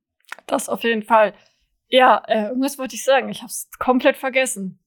[0.46, 1.34] Das auf jeden Fall.
[1.88, 3.28] Ja, äh, irgendwas wollte ich sagen.
[3.28, 4.78] Ich habe es komplett vergessen.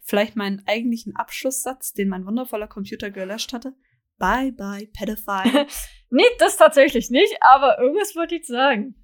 [0.00, 3.74] Vielleicht meinen eigentlichen Abschlusssatz, den mein wundervoller Computer gelöscht hatte.
[4.18, 5.66] Bye bye, Pedophile.
[6.10, 8.96] nee, das tatsächlich nicht, aber irgendwas wollte ich sagen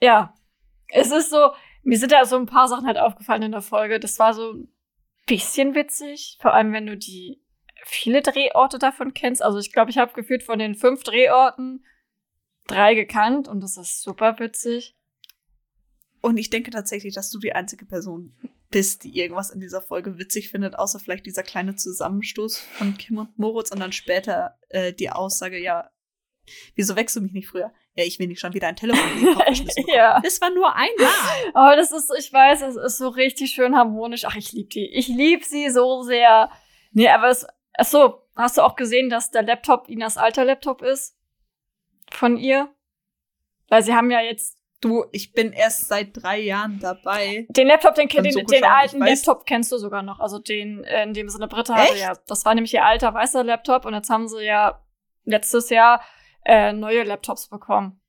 [0.00, 0.34] ja,
[0.88, 1.50] es ist so,
[1.82, 4.00] mir sind da so ein paar Sachen halt aufgefallen in der Folge.
[4.00, 4.68] Das war so ein
[5.26, 7.42] bisschen witzig, vor allem wenn du die
[7.88, 9.42] viele Drehorte davon kennst.
[9.42, 11.84] Also ich glaube, ich habe gefühlt von den fünf Drehorten
[12.66, 14.96] drei gekannt und das ist super witzig.
[16.20, 18.36] Und ich denke tatsächlich, dass du die einzige Person
[18.70, 23.18] bist, die irgendwas in dieser Folge witzig findet, außer vielleicht dieser kleine Zusammenstoß von Kim
[23.18, 25.90] und Moritz und dann später äh, die Aussage, ja,
[26.74, 27.72] wieso wächst du mich nicht früher?
[27.96, 30.20] ja, ich will nicht schon wieder ein Telefon in den Kopf geschmissen ja.
[30.20, 31.10] Das war nur einmal.
[31.54, 34.24] Aber oh, das ist, ich weiß, es ist so richtig schön harmonisch.
[34.26, 34.86] Ach, ich liebe die.
[34.94, 36.50] Ich liebe sie so sehr.
[36.92, 37.46] Nee, aber es,
[37.76, 41.16] ach so, hast du auch gesehen, dass der Laptop Inas alter Laptop ist?
[42.12, 42.72] Von ihr?
[43.68, 47.46] Weil sie haben ja jetzt Du, ich bin erst seit drei Jahren dabei.
[47.48, 50.20] Den Laptop, den, den, so den alten Laptop kennst du sogar noch.
[50.20, 52.14] Also den, äh, in dem Sinne Britta hatte, ja.
[52.26, 54.84] Das war nämlich ihr alter weißer Laptop und jetzt haben sie ja
[55.24, 56.02] letztes Jahr
[56.44, 58.00] äh, neue Laptops bekommen.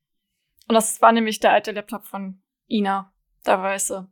[0.68, 3.12] Und das war nämlich der alte Laptop von Ina,
[3.46, 4.06] der weiße.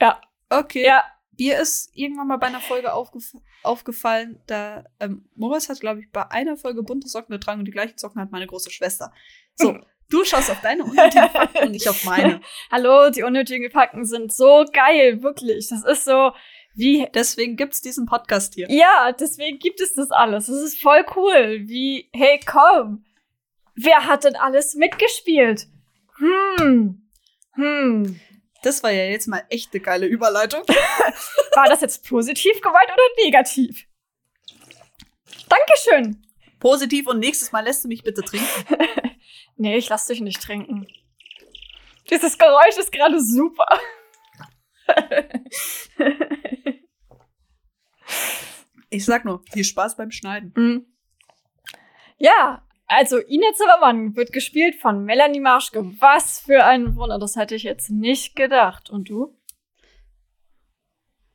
[0.00, 0.20] Ja.
[0.50, 0.84] Okay.
[0.84, 1.04] Ja.
[1.38, 6.10] Mir ist irgendwann mal bei einer Folge aufgef aufgefallen, da ähm, Moritz hat, glaube ich,
[6.10, 9.12] bei einer Folge bunte Socken getragen und die gleichen Socken hat meine große Schwester.
[9.54, 9.78] So,
[10.10, 12.40] du schaust auf deine unnötigen Fakten und ich auf meine.
[12.70, 15.68] Hallo, die unnötigen Fakten sind so geil, wirklich.
[15.68, 16.32] Das ist so,
[16.74, 18.66] wie, deswegen gibt's diesen Podcast hier.
[18.70, 20.46] Ja, deswegen gibt es das alles.
[20.46, 21.62] Das ist voll cool.
[21.66, 23.04] Wie, hey, komm.
[23.74, 25.66] Wer hat denn alles mitgespielt?
[26.18, 27.08] Hm.
[27.54, 28.20] Hm.
[28.62, 30.62] Das war ja jetzt mal echt eine geile Überleitung.
[31.54, 33.86] war das jetzt positiv gemeint oder negativ?
[35.48, 36.24] Dankeschön.
[36.60, 38.46] Positiv und nächstes Mal lässt du mich bitte trinken.
[39.56, 40.86] nee, ich lass dich nicht trinken.
[42.08, 43.66] Dieses Geräusch ist gerade super.
[48.90, 50.52] ich sag nur, viel Spaß beim Schneiden.
[50.56, 50.86] Mhm.
[52.18, 55.82] Ja, Also, Ine Zimmermann wird gespielt von Melanie Marschke.
[56.00, 57.18] Was für ein Wunder.
[57.18, 58.90] Das hätte ich jetzt nicht gedacht.
[58.90, 59.38] Und du?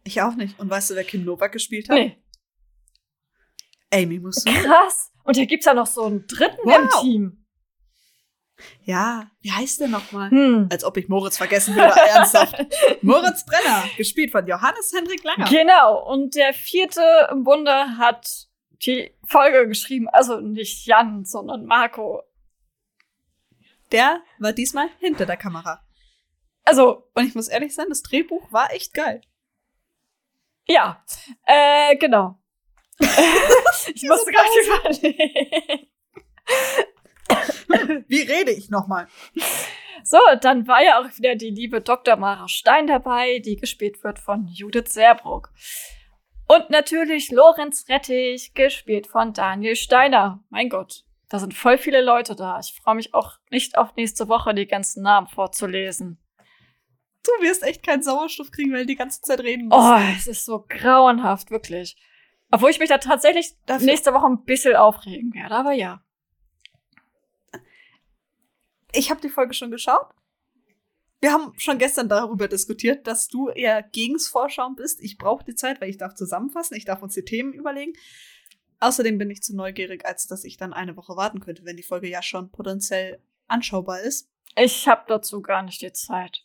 [0.04, 0.60] Ich auch nicht.
[0.60, 1.96] Und weißt du, wer Kim Novak gespielt hat?
[1.96, 2.18] Nee.
[3.94, 4.50] Amy Musso.
[4.50, 5.12] Krass.
[5.24, 6.78] Und da gibt's ja noch so einen dritten Wow.
[6.78, 7.46] im Team.
[8.84, 10.30] Ja, wie heißt der nochmal?
[10.32, 10.68] Hm.
[10.72, 12.56] Als ob ich Moritz vergessen würde, ernsthaft.
[13.02, 15.48] Moritz Brenner, gespielt von Johannes Hendrik Langer.
[15.50, 16.04] Genau.
[16.12, 18.48] Und der vierte im Bunde hat
[18.86, 20.08] die Folge geschrieben.
[20.10, 22.24] Also nicht Jan, sondern Marco.
[23.92, 25.84] Der war diesmal hinter der Kamera.
[26.64, 29.22] Also, Und ich muss ehrlich sein, das Drehbuch war echt geil.
[30.68, 31.04] ja.
[31.46, 32.40] Äh, genau.
[33.00, 35.88] ich musste gerade überlegen.
[38.08, 39.08] Wie rede ich nochmal?
[40.04, 42.16] So, dann war ja auch wieder die liebe Dr.
[42.16, 45.52] Mara Stein dabei, die gespielt wird von Judith Serbruck.
[46.48, 50.44] Und natürlich Lorenz Rettich, gespielt von Daniel Steiner.
[50.50, 52.60] Mein Gott, da sind voll viele Leute da.
[52.60, 56.18] Ich freue mich auch nicht auf nächste Woche, die ganzen Namen vorzulesen.
[57.26, 59.82] Du wirst echt keinen Sauerstoff kriegen, weil du die ganze Zeit reden musst.
[59.86, 61.98] Oh, es ist so grauenhaft, wirklich.
[62.50, 66.02] Obwohl ich mich da tatsächlich Dafür- nächste Woche ein bisschen aufregen werde, aber ja.
[68.94, 70.08] Ich habe die Folge schon geschaut.
[71.20, 75.02] Wir haben schon gestern darüber diskutiert, dass du eher gegens Vorschauen bist.
[75.02, 77.94] Ich brauche die Zeit, weil ich darf zusammenfassen, ich darf uns die Themen überlegen.
[78.80, 81.84] Außerdem bin ich zu neugierig, als dass ich dann eine Woche warten könnte, wenn die
[81.84, 84.30] Folge ja schon potenziell anschaubar ist.
[84.56, 86.44] Ich habe dazu gar nicht die Zeit.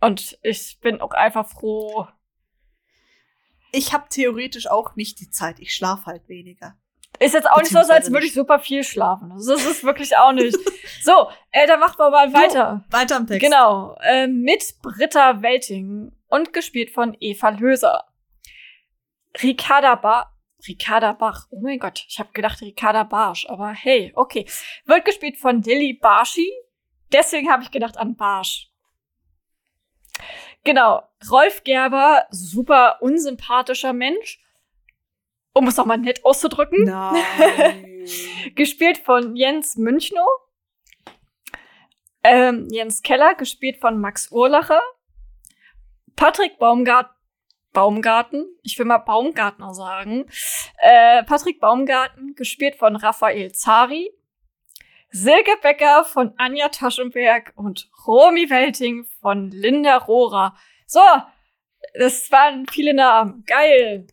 [0.00, 2.08] Und ich bin auch einfach froh,
[3.70, 5.60] Ich habe theoretisch auch nicht die Zeit.
[5.60, 6.78] Ich schlafe halt weniger.
[7.20, 9.32] Ist jetzt auch nicht so, als würde ich super viel schlafen.
[9.32, 10.56] Also Das ist wirklich auch nicht.
[11.02, 12.84] so, äh, dann machen wir mal weiter.
[12.90, 13.42] Weiter am Text.
[13.42, 18.04] Genau, äh, mit Britta Welting und gespielt von Eva Löser.
[19.42, 20.30] Ricarda Bach.
[20.66, 21.46] Ricarda Bach.
[21.50, 24.46] Oh mein Gott, ich habe gedacht Ricarda Barsch, aber hey, okay.
[24.86, 26.52] Wird gespielt von Lilly Barschi.
[27.12, 28.70] Deswegen habe ich gedacht an Barsch.
[30.64, 34.40] Genau, Rolf Gerber, super unsympathischer Mensch.
[35.52, 36.84] Um es nochmal nett auszudrücken.
[36.84, 38.06] Nein.
[38.54, 40.28] gespielt von Jens Münchnow.
[42.22, 44.80] Ähm, Jens Keller, gespielt von Max Urlacher.
[46.16, 47.10] Patrick Baumgart
[47.72, 50.26] Baumgarten, ich will mal Baumgartner sagen.
[50.78, 54.10] Äh, Patrick Baumgarten, gespielt von Raphael Zari.
[55.10, 60.54] Silke Becker von Anja Taschenberg und Romy Welting von Linda Rohrer.
[60.86, 61.00] So,
[61.94, 63.44] das waren viele Namen.
[63.46, 64.06] Geil.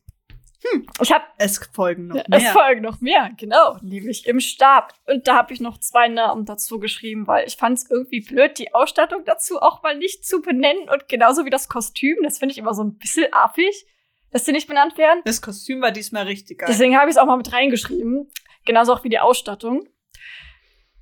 [0.72, 2.52] Hm, ich habe es folgen noch es mehr.
[2.54, 4.94] folgen noch mehr, genau, nämlich im Stab.
[5.06, 8.58] Und da habe ich noch zwei Namen dazu geschrieben, weil ich fand es irgendwie blöd,
[8.58, 10.90] die Ausstattung dazu auch mal nicht zu benennen.
[10.90, 13.86] Und genauso wie das Kostüm, das finde ich immer so ein bisschen affig,
[14.32, 15.22] dass die nicht benannt werden.
[15.26, 16.68] Das Kostüm war diesmal richtig geil.
[16.70, 18.32] Deswegen habe ich es auch mal mit reingeschrieben.
[18.66, 19.88] Genauso auch wie die Ausstattung.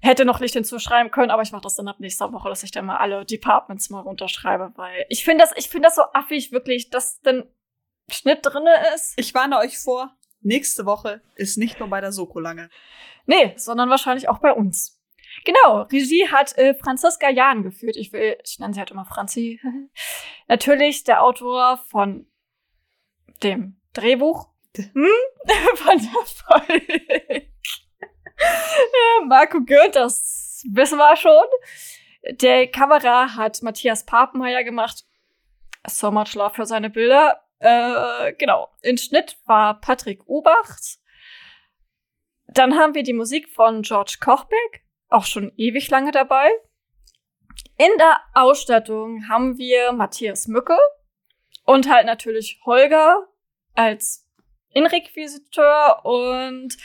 [0.02, 2.72] Hätte noch nicht hinzuschreiben können, aber ich mache das dann ab nächster Woche, dass ich
[2.72, 6.52] dann mal alle Departments mal runterschreibe, weil ich finde das, ich finde das so affig,
[6.52, 7.46] wirklich, dass dann
[8.10, 9.14] Schnitt drinne ist.
[9.18, 12.70] Ich warne euch vor, nächste Woche ist nicht nur bei der Soko lange.
[13.26, 15.00] Nee, sondern wahrscheinlich auch bei uns.
[15.46, 17.96] Genau, Regie hat äh, Franziska Jahn geführt.
[17.96, 19.60] Ich will, ich nenne sie halt immer Franzi.
[20.48, 22.28] Natürlich der Autor von
[23.42, 24.50] dem Drehbuch.
[24.76, 25.08] Hm?
[25.76, 27.48] von der Folge.
[29.28, 31.46] Marco Goeth, das wissen wir schon.
[32.42, 35.04] Der Kamera hat Matthias Papenmeier gemacht.
[35.88, 37.43] So much love für seine Bilder.
[37.64, 38.68] Äh, genau.
[38.82, 41.00] In Schnitt war Patrick Obacht.
[42.48, 46.50] Dann haben wir die Musik von George Kochbeck, auch schon ewig lange dabei.
[47.78, 50.78] In der Ausstattung haben wir Matthias Mücke
[51.64, 53.30] und halt natürlich Holger
[53.76, 54.28] als
[54.74, 56.76] Innenrequisiteur und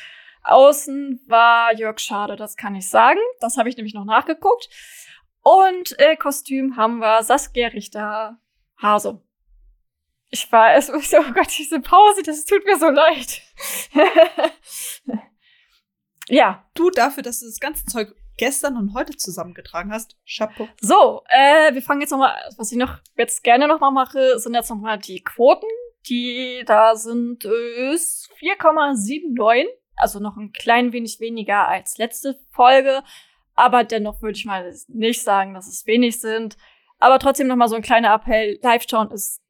[0.44, 3.18] außen war Jörg Schade, das kann ich sagen.
[3.40, 4.68] Das habe ich nämlich noch nachgeguckt.
[5.42, 8.38] Und äh, Kostüm haben wir Saskia Richter
[8.80, 9.20] Hase.
[10.30, 13.42] Ich war es, oh Gott, diese Pause, das tut mir so leid.
[16.28, 20.68] ja, Du dafür, dass du das ganze Zeug gestern und heute zusammengetragen hast, Chapeau.
[20.80, 24.70] so, äh, wir fangen jetzt nochmal, was ich noch jetzt gerne nochmal mache, sind jetzt
[24.70, 25.66] nochmal die Quoten.
[26.08, 33.02] Die da sind äh, ist 4,79, also noch ein klein wenig weniger als letzte Folge.
[33.54, 36.56] Aber dennoch würde ich mal nicht sagen, dass es wenig sind.
[37.00, 38.60] Aber trotzdem nochmal so ein kleiner Appell.
[38.62, 39.42] Live-Schauen ist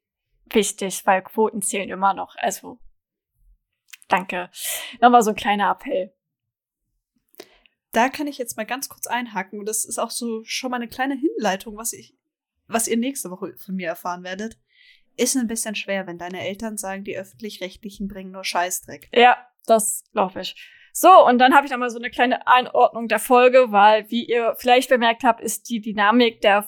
[0.53, 2.35] wichtig, weil Quoten zählen immer noch.
[2.37, 2.79] Also,
[4.07, 4.49] danke.
[5.01, 6.13] Nochmal so ein kleiner Appell.
[7.91, 9.59] Da kann ich jetzt mal ganz kurz einhaken.
[9.59, 12.15] Und das ist auch so schon mal eine kleine Hinleitung, was ich,
[12.67, 14.57] was ihr nächste Woche von mir erfahren werdet.
[15.17, 19.09] Ist ein bisschen schwer, wenn deine Eltern sagen, die öffentlich-rechtlichen bringen nur Scheißdreck.
[19.11, 20.55] Ja, das glaube ich.
[20.93, 24.55] So, und dann habe ich nochmal so eine kleine Einordnung der Folge, weil, wie ihr
[24.57, 26.67] vielleicht bemerkt habt, ist die Dynamik der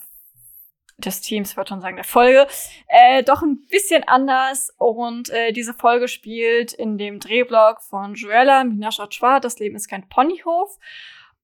[1.05, 2.47] des Teams, würde schon sagen, der Folge,
[2.87, 4.73] äh, doch ein bisschen anders.
[4.77, 9.07] Und äh, diese Folge spielt in dem Drehblock von Joella Minascha
[9.39, 10.77] Das Leben ist kein Ponyhof.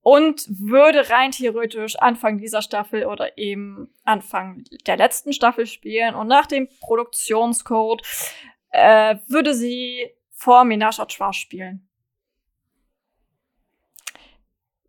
[0.01, 6.15] Und würde rein theoretisch Anfang dieser Staffel oder eben Anfang der letzten Staffel spielen.
[6.15, 8.03] Und nach dem Produktionscode
[8.69, 11.87] äh, würde sie vor Minascha spielen.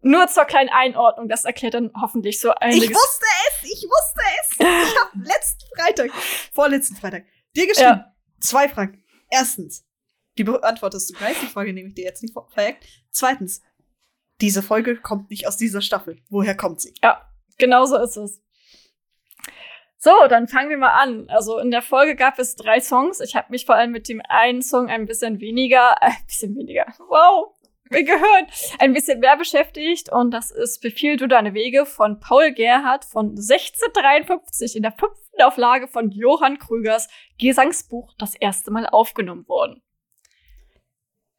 [0.01, 2.85] Nur zur kleinen Einordnung, das erklärt dann hoffentlich so einiges.
[2.85, 4.48] Ich wusste es, ich wusste es.
[4.65, 6.11] Ich habe letzten Freitag,
[6.53, 8.15] vorletzten Freitag, dir geschrieben, ja.
[8.41, 9.03] zwei Fragen.
[9.31, 9.85] Erstens,
[10.37, 12.85] die beantwortest du gleich, die Frage nehme ich dir jetzt nicht verjagt.
[13.11, 13.63] Zweitens,
[14.41, 16.21] diese Folge kommt nicht aus dieser Staffel.
[16.29, 16.95] Woher kommt sie?
[17.03, 18.41] Ja, genau so ist es.
[20.01, 21.29] So, dann fangen wir mal an.
[21.29, 23.19] Also in der Folge gab es drei Songs.
[23.19, 26.87] Ich habe mich vor allem mit dem einen Song ein bisschen weniger, äh, bisschen weniger,
[27.09, 27.55] wow,
[27.91, 30.11] mir gehört, ein bisschen mehr beschäftigt.
[30.11, 35.43] Und das ist Befiehl du deine Wege von Paul Gerhardt von 1653 in der fünften
[35.43, 39.83] Auflage von Johann Krügers Gesangsbuch das erste Mal aufgenommen worden.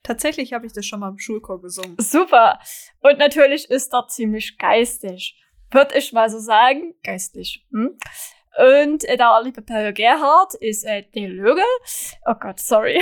[0.04, 1.96] Tatsächlich habe ich das schon mal im Schulchor gesungen.
[2.00, 2.60] Super.
[3.02, 5.40] Und natürlich ist dort ziemlich geistig.
[5.72, 7.68] Würde ich mal so sagen, geistig.
[7.72, 7.98] Hm?
[8.58, 11.62] Und äh, der liebe Paul Gerhard ist äh, der Löge.
[12.26, 13.02] Oh Gott, sorry.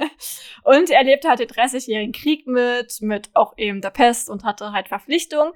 [0.64, 4.72] und er lebte halt den 30-jährigen Krieg mit, mit auch eben der Pest und hatte
[4.72, 5.52] halt Verpflichtung.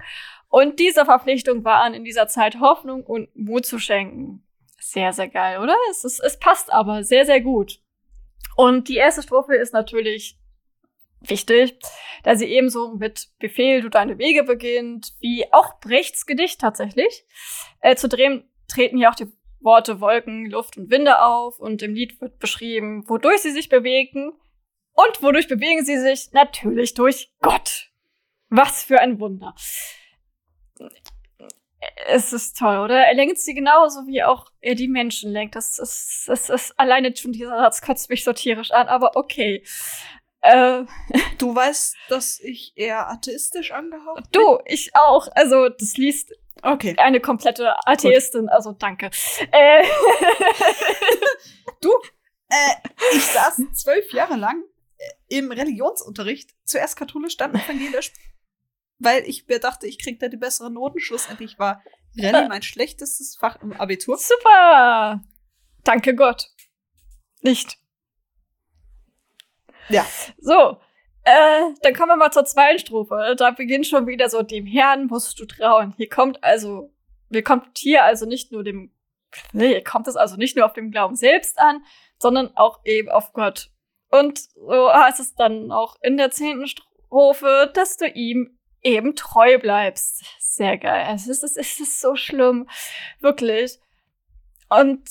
[0.48, 4.42] Und diese Verpflichtung waren in dieser Zeit Hoffnung und Mut zu schenken.
[4.80, 5.74] Sehr, sehr geil, oder?
[5.90, 7.80] Es, ist, es passt aber sehr, sehr gut.
[8.56, 10.38] Und die erste Strophe ist natürlich
[11.20, 11.78] wichtig,
[12.22, 17.24] da sie ebenso mit Befehl du deine Wege beginnt, wie auch Brechts Gedicht tatsächlich.
[17.80, 21.94] Äh, zu drehen treten hier auch die Worte Wolken, Luft und Winde auf und im
[21.94, 24.32] Lied wird beschrieben, wodurch sie sich bewegen.
[24.92, 26.32] Und wodurch bewegen sie sich?
[26.32, 27.90] Natürlich durch Gott.
[28.48, 29.54] Was für ein Wunder.
[32.06, 32.96] Es ist toll, oder?
[33.04, 35.54] Er lenkt sie genauso, wie auch er die Menschen lenkt.
[35.54, 39.62] Das ist, das ist alleine schon dieser Satz kotzt mich so tierisch an, aber okay.
[40.42, 40.84] Äh,
[41.38, 44.40] du weißt, dass ich eher atheistisch angehaucht bin?
[44.40, 45.28] Du, ich auch.
[45.34, 46.94] Also, das liest Okay.
[46.98, 48.50] Eine komplette Atheistin, Gut.
[48.50, 49.10] also danke.
[49.52, 49.84] Äh.
[51.80, 51.90] du,
[52.48, 52.74] äh,
[53.14, 54.64] ich saß zwölf Jahre lang
[54.96, 58.12] äh, im Religionsunterricht, zuerst katholisch, dann evangelisch,
[58.98, 60.98] weil ich mir dachte, ich krieg da die besseren Noten.
[60.98, 61.82] Schlussendlich war
[62.18, 64.16] Rallye mein schlechtestes Fach im Abitur.
[64.16, 65.22] Super!
[65.84, 66.48] Danke Gott.
[67.42, 67.78] Nicht.
[69.88, 70.06] Ja.
[70.38, 70.78] So,
[71.24, 73.34] äh, dann kommen wir mal zur zweiten Strophe.
[73.36, 75.92] Da beginnt schon wieder so, dem Herrn musst du trauen.
[75.96, 76.92] Hier kommt also,
[77.28, 78.92] wir kommt hier also nicht nur dem,
[79.52, 81.84] nee, kommt es also nicht nur auf dem Glauben selbst an,
[82.18, 83.70] sondern auch eben auf Gott.
[84.10, 89.58] Und so heißt es dann auch in der zehnten Strophe, dass du ihm eben treu
[89.58, 90.24] bleibst.
[90.38, 91.08] Sehr geil.
[91.12, 92.68] Es ist, es ist so schlimm.
[93.20, 93.78] Wirklich.
[94.68, 95.02] Und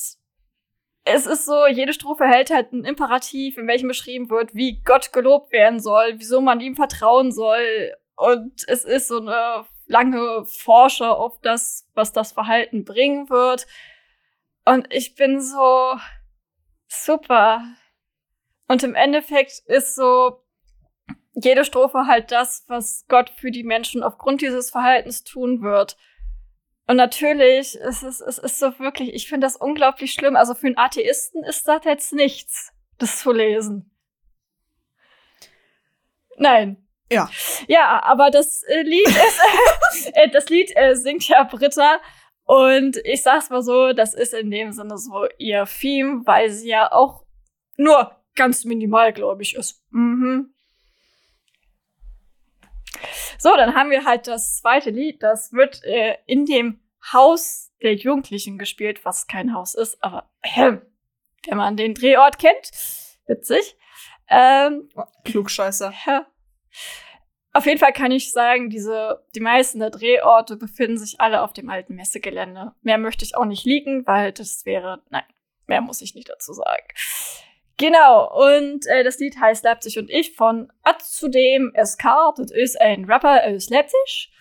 [1.06, 5.14] es ist so, jede Strophe hält halt ein Imperativ, in welchem beschrieben wird, wie Gott
[5.14, 7.94] gelobt werden soll, wieso man ihm vertrauen soll.
[8.16, 13.68] Und es ist so eine lange Forscher auf das, was das Verhalten bringen wird.
[14.66, 15.94] Und ich bin so
[16.88, 17.64] super.
[18.68, 20.42] Und im Endeffekt ist so
[21.34, 25.98] jede Strophe halt das, was Gott für die Menschen aufgrund dieses Verhaltens tun wird.
[26.88, 30.36] Und natürlich ist es, es ist so wirklich, ich finde das unglaublich schlimm.
[30.36, 33.92] Also für einen Atheisten ist das jetzt nichts, das zu lesen.
[36.38, 36.78] Nein.
[37.12, 37.30] Ja.
[37.68, 42.00] Ja, aber das äh, Lied ist, äh, das Lied äh, singt ja Britta.
[42.44, 46.70] Und ich sag's mal so, das ist in dem Sinne so ihr Theme, weil sie
[46.70, 47.26] ja auch
[47.78, 49.84] nur ganz minimal, glaube ich, ist.
[49.90, 50.55] Mhm.
[53.38, 55.22] So, dann haben wir halt das zweite Lied.
[55.24, 56.80] Das wird äh, in dem
[57.12, 60.78] Haus der Jugendlichen gespielt, was kein Haus ist, aber äh,
[61.48, 62.72] wenn man den Drehort kennt,
[63.28, 63.78] witzig.
[64.28, 64.90] Ähm,
[65.24, 65.94] Klugscheißer.
[66.08, 66.26] Ja.
[67.54, 71.54] Auf jeden Fall kann ich sagen, diese, die meisten der Drehorte befinden sich alle auf
[71.54, 72.74] dem alten Messegelände.
[72.82, 75.24] Mehr möchte ich auch nicht liegen, weil das wäre, nein,
[75.68, 76.88] mehr muss ich nicht dazu sagen.
[77.78, 82.34] Genau, und äh, das Lied heißt Leipzig und ich von Zudem SK.
[82.38, 84.32] Das ist ein Rapper aus Leipzig.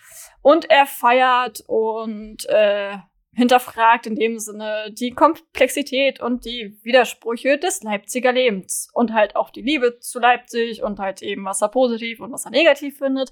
[0.41, 2.97] Und er feiert und äh,
[3.33, 8.89] hinterfragt in dem Sinne die Komplexität und die Widersprüche des Leipziger Lebens.
[8.93, 12.45] Und halt auch die Liebe zu Leipzig und halt eben, was er positiv und was
[12.45, 13.31] er negativ findet.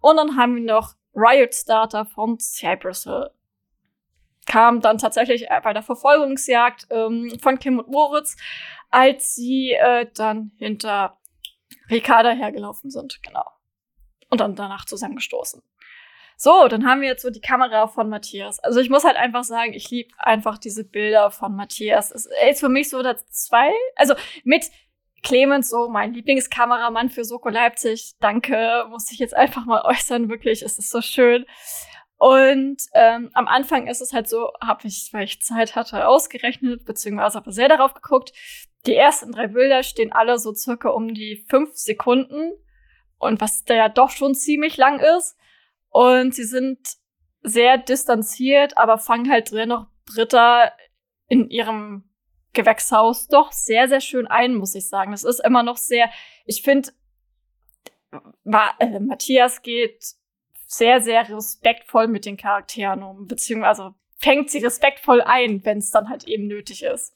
[0.00, 3.30] Und dann haben wir noch Riot Starter von Cypress Hill
[4.46, 8.36] kam dann tatsächlich bei der Verfolgungsjagd ähm, von Kim und Moritz
[8.94, 11.18] als sie äh, dann hinter
[11.90, 13.20] Ricarda hergelaufen sind.
[13.22, 13.44] Genau.
[14.30, 15.62] und dann danach zusammengestoßen.
[16.36, 18.58] So, dann haben wir jetzt so die Kamera von Matthias.
[18.58, 22.10] Also ich muss halt einfach sagen, ich liebe einfach diese Bilder von Matthias.
[22.10, 24.64] Es ist für mich so das zwei, also mit
[25.22, 28.14] Clemens so mein Lieblingskameramann für Soko Leipzig.
[28.20, 30.28] Danke, muss ich jetzt einfach mal äußern.
[30.28, 31.46] Wirklich, es ist so schön.
[32.16, 36.84] Und ähm, am Anfang ist es halt so, habe ich, weil ich Zeit hatte, ausgerechnet,
[36.84, 38.32] beziehungsweise aber sehr darauf geguckt.
[38.86, 42.52] Die ersten drei Bilder stehen alle so circa um die fünf Sekunden.
[43.18, 45.36] Und was da ja doch schon ziemlich lang ist.
[45.88, 46.78] Und sie sind
[47.42, 50.72] sehr distanziert, aber fangen halt drin noch Britta
[51.28, 52.04] in ihrem
[52.52, 55.12] Gewächshaus doch sehr, sehr schön ein, muss ich sagen.
[55.12, 56.10] Das ist immer noch sehr,
[56.46, 56.90] ich finde,
[58.12, 60.14] äh, Matthias geht
[60.66, 66.08] sehr, sehr respektvoll mit den Charakteren um, beziehungsweise fängt sie respektvoll ein, wenn es dann
[66.08, 67.14] halt eben nötig ist.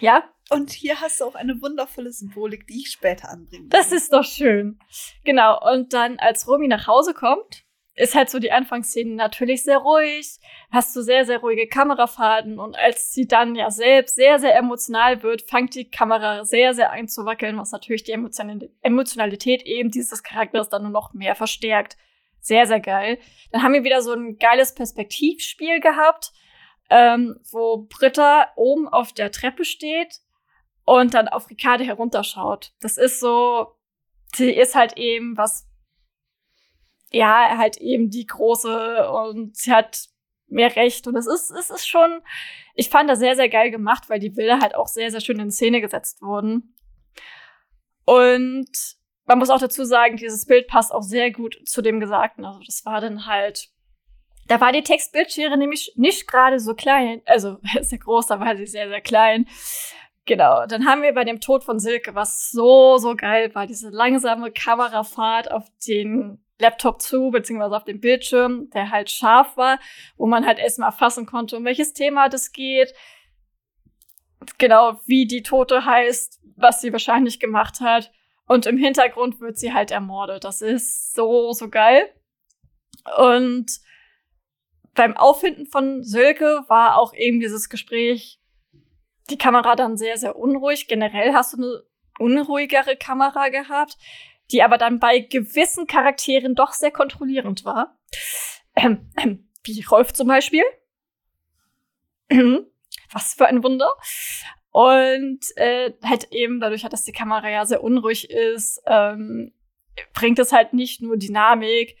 [0.00, 0.24] Ja?
[0.50, 3.68] Und hier hast du auch eine wundervolle Symbolik, die ich später anbringe.
[3.68, 4.78] Das ist doch schön.
[5.24, 5.60] Genau.
[5.72, 7.64] Und dann, als Romy nach Hause kommt,
[7.98, 10.38] ist halt so die Anfangsszene natürlich sehr ruhig,
[10.70, 15.22] hast du sehr, sehr ruhige Kamerafahrten und als sie dann ja selbst sehr, sehr emotional
[15.22, 20.22] wird, fängt die Kamera sehr, sehr an zu wackeln, was natürlich die Emotionalität eben dieses
[20.22, 21.96] Charakters dann nur noch mehr verstärkt.
[22.40, 23.18] Sehr, sehr geil.
[23.50, 26.32] Dann haben wir wieder so ein geiles Perspektivspiel gehabt,
[26.90, 30.20] ähm, wo Britta oben auf der Treppe steht
[30.84, 32.72] und dann auf Ricardo herunterschaut.
[32.80, 33.74] Das ist so,
[34.34, 35.68] sie ist halt eben, was
[37.10, 40.08] ja, halt eben die große und sie hat
[40.46, 41.06] mehr Recht.
[41.06, 42.20] Und es ist, es ist schon,
[42.74, 45.40] ich fand das sehr, sehr geil gemacht, weil die Bilder halt auch sehr, sehr schön
[45.40, 46.74] in Szene gesetzt wurden.
[48.04, 48.97] Und
[49.28, 52.44] man muss auch dazu sagen, dieses Bild passt auch sehr gut zu dem Gesagten.
[52.44, 53.68] Also das war dann halt,
[54.48, 58.66] da war die Textbildschere nämlich nicht gerade so klein, also sehr groß, da war sie
[58.66, 59.46] sehr, sehr klein.
[60.24, 63.90] Genau, dann haben wir bei dem Tod von Silke, was so, so geil war, diese
[63.90, 69.78] langsame Kamerafahrt auf den Laptop zu, beziehungsweise auf dem Bildschirm, der halt scharf war,
[70.16, 72.94] wo man halt erstmal erfassen konnte, um welches Thema das geht.
[74.56, 78.10] Genau, wie die Tote heißt, was sie wahrscheinlich gemacht hat.
[78.48, 80.44] Und im Hintergrund wird sie halt ermordet.
[80.44, 82.12] Das ist so, so geil.
[83.16, 83.66] Und
[84.94, 88.40] beim Auffinden von Sölke war auch eben dieses Gespräch,
[89.30, 90.88] die Kamera dann sehr, sehr unruhig.
[90.88, 91.82] Generell hast du eine
[92.18, 93.96] unruhigere Kamera gehabt
[94.50, 97.98] die aber dann bei gewissen Charakteren doch sehr kontrollierend war.
[98.74, 100.64] Ähm, ähm, wie Rolf zum Beispiel.
[103.12, 103.90] Was für ein Wunder.
[104.70, 109.52] Und äh, halt eben dadurch, dass die Kamera ja sehr unruhig ist, ähm,
[110.14, 111.96] bringt es halt nicht nur Dynamik,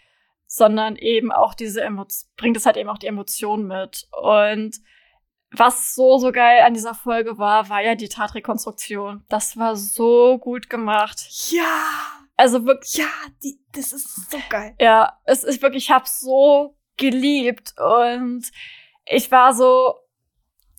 [0.46, 4.08] sondern eben auch diese Emotion, bringt es halt eben auch die Emotionen mit.
[4.12, 4.76] Und
[5.50, 9.24] was so, so geil an dieser Folge war, war ja die Tatrekonstruktion.
[9.28, 11.20] Das war so gut gemacht.
[11.50, 12.18] Ja!
[12.36, 12.94] Also wirklich.
[12.98, 13.08] Ja,
[13.42, 14.74] die, das ist so geil.
[14.78, 18.50] Ja, es ist wirklich, ich hab's so geliebt und
[19.06, 19.94] ich war so,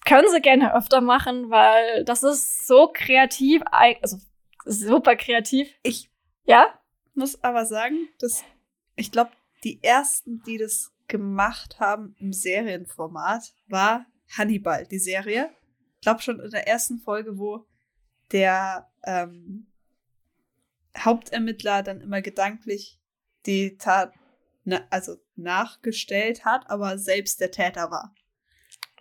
[0.05, 4.17] können sie gerne öfter machen, weil das ist so kreativ, also
[4.65, 5.69] super kreativ.
[5.83, 6.09] Ich
[6.45, 6.79] ja
[7.19, 8.43] muss aber sagen, dass
[8.95, 9.31] ich glaube,
[9.63, 15.49] die ersten, die das gemacht haben im Serienformat, war Hannibal, die Serie.
[15.95, 17.65] Ich glaube schon in der ersten Folge, wo
[18.31, 19.67] der ähm,
[20.97, 22.99] Hauptermittler dann immer gedanklich
[23.45, 24.13] die Tat
[24.63, 28.13] na, also nachgestellt hat, aber selbst der Täter war.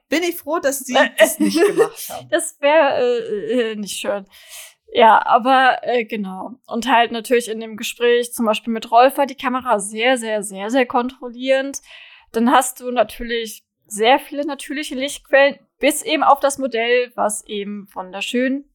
[0.09, 2.29] Bin ich froh, dass sie das nicht gemacht haben.
[2.31, 4.27] Das wäre äh, äh, nicht schön.
[4.93, 6.53] Ja, aber äh, genau.
[6.67, 10.43] Und halt natürlich in dem Gespräch, zum Beispiel mit Rolf, war die Kamera sehr, sehr,
[10.43, 11.83] sehr, sehr kontrollierend.
[12.33, 17.87] Dann hast du natürlich sehr viele natürliche Lichtquellen, bis eben auf das Modell, was eben
[17.93, 18.68] wunderschön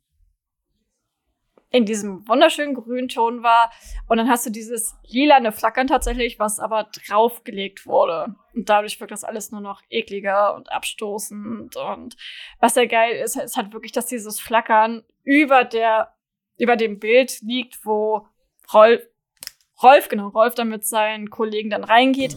[1.73, 3.71] in diesem wunderschönen Grünton war.
[4.07, 8.35] Und dann hast du dieses lilane Flackern tatsächlich, was aber draufgelegt wurde.
[8.53, 11.75] Und dadurch wirkt das alles nur noch ekliger und abstoßend.
[11.75, 12.15] Und
[12.59, 16.13] was sehr geil ist, ist halt wirklich, dass dieses Flackern über der,
[16.59, 18.27] über dem Bild liegt, wo
[18.71, 19.01] Rolf,
[19.81, 22.35] Rolf, genau, Rolf dann mit seinen Kollegen dann reingeht.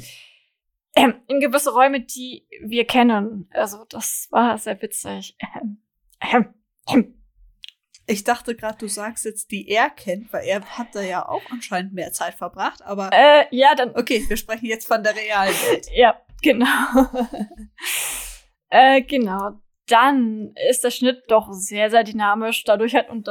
[0.95, 3.51] Ähm, in gewisse Räume, die wir kennen.
[3.53, 5.37] Also, das war sehr witzig.
[5.55, 5.83] Ähm,
[6.23, 6.55] ähm,
[6.89, 7.16] ähm.
[8.09, 11.43] Ich dachte gerade, du sagst jetzt, die er kennt, weil er hat da ja auch
[11.51, 13.11] anscheinend mehr Zeit verbracht, aber.
[13.13, 13.97] Äh, ja, dann.
[13.97, 15.89] Okay, wir sprechen jetzt von der realen Welt.
[15.95, 16.67] ja, genau.
[18.71, 19.61] äh, genau.
[19.89, 22.65] Dann ist der Schnitt doch sehr, sehr dynamisch.
[22.65, 23.29] Dadurch hat und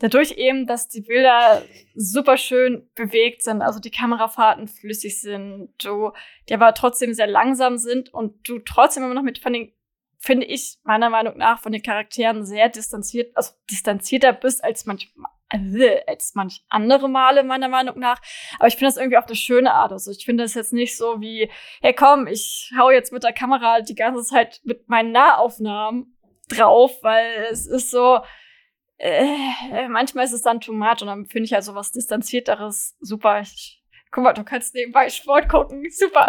[0.00, 1.62] dadurch eben, dass die Bilder
[1.94, 6.12] super schön bewegt sind, also die Kamerafahrten flüssig sind, du,
[6.48, 9.72] die aber trotzdem sehr langsam sind und du trotzdem immer noch mit von den
[10.20, 15.12] finde ich meiner Meinung nach von den Charakteren sehr distanziert, also distanzierter bist als manch,
[15.48, 18.20] äh, als manch andere Male, meiner Meinung nach.
[18.58, 19.92] Aber ich finde das irgendwie auf eine schöne Art.
[19.92, 21.50] Also ich finde das jetzt nicht so wie,
[21.80, 26.18] hey komm, ich hau jetzt mit der Kamera die ganze Zeit mit meinen Nahaufnahmen
[26.48, 28.20] drauf, weil es ist so,
[28.98, 32.98] äh, manchmal ist es dann too much und dann finde ich halt so was Distanzierteres
[33.00, 33.40] super.
[33.40, 35.86] Ich, guck mal, du kannst nebenbei Sport gucken.
[35.90, 36.28] Super.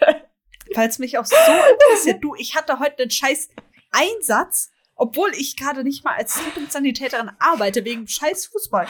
[0.70, 2.22] Es mich auch so interessiert.
[2.22, 3.48] Du, ich hatte heute einen scheiß
[3.90, 8.86] Einsatz, obwohl ich gerade nicht mal als Rettungssanitäterin arbeite, wegen scheiß Fußball.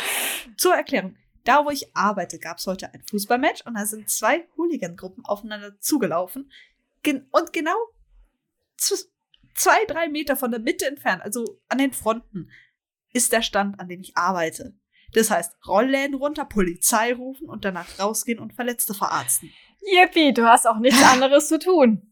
[0.57, 1.17] Zur Erklärung.
[1.45, 5.79] Da, wo ich arbeite, gab es heute ein Fußballmatch und da sind zwei Hooligan-Gruppen aufeinander
[5.79, 6.51] zugelaufen.
[7.03, 7.77] Gen und genau
[9.55, 12.51] zwei, drei Meter von der Mitte entfernt, also an den Fronten,
[13.13, 14.75] ist der Stand, an dem ich arbeite.
[15.13, 19.53] Das heißt, Rollläden runter, Polizei rufen und danach rausgehen und Verletzte verarzten.
[19.87, 22.11] Yippie, du hast auch nichts anderes zu tun.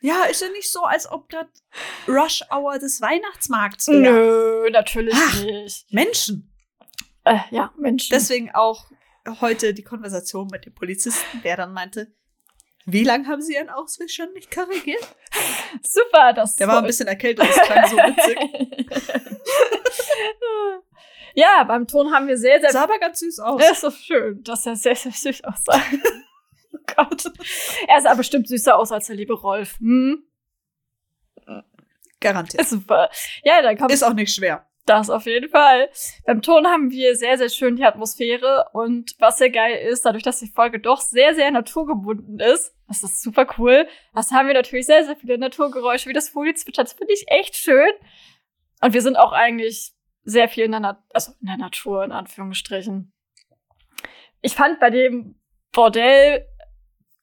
[0.00, 1.46] Ja, ist ja nicht so, als ob das
[2.06, 4.00] Rush Hour des Weihnachtsmarkts wäre.
[4.00, 5.92] Nö, natürlich Ach, nicht.
[5.92, 6.52] Menschen.
[7.24, 8.10] Äh, ja, Menschen.
[8.12, 8.86] Deswegen auch
[9.40, 12.14] heute die Konversation mit dem Polizisten, der dann meinte,
[12.84, 15.02] wie lange haben Sie Ihren Ausweis schon nicht korrigiert?
[15.82, 16.54] Super, das.
[16.54, 18.38] Der war ein bisschen erkältet, das klang so witzig.
[21.34, 22.70] ja, beim Ton haben wir sehr, sehr.
[22.70, 23.60] Sah aber ganz süß aus.
[23.60, 25.82] Das ist so schön, dass er sehr, sehr süß aussah.
[26.88, 27.24] oh Gott.
[27.88, 29.78] Er sah bestimmt süßer aus als der liebe Rolf.
[29.78, 30.24] Hm?
[32.20, 32.66] Garantiert.
[32.66, 33.10] Super.
[33.44, 33.92] Ja, dann kommt.
[33.92, 34.66] Ist auch nicht schwer.
[34.86, 35.90] Das auf jeden Fall.
[36.26, 40.22] Beim Ton haben wir sehr, sehr schön die Atmosphäre und was sehr geil ist, dadurch,
[40.22, 44.54] dass die Folge doch sehr, sehr naturgebunden ist, das ist super cool, das haben wir
[44.54, 47.90] natürlich sehr, sehr viele Naturgeräusche, wie das Vogelzwitschern, das finde ich echt schön.
[48.80, 52.12] Und wir sind auch eigentlich sehr viel in der, Na also in der Natur, in
[52.12, 53.12] Anführungsstrichen.
[54.40, 55.34] Ich fand bei dem
[55.72, 56.46] Bordell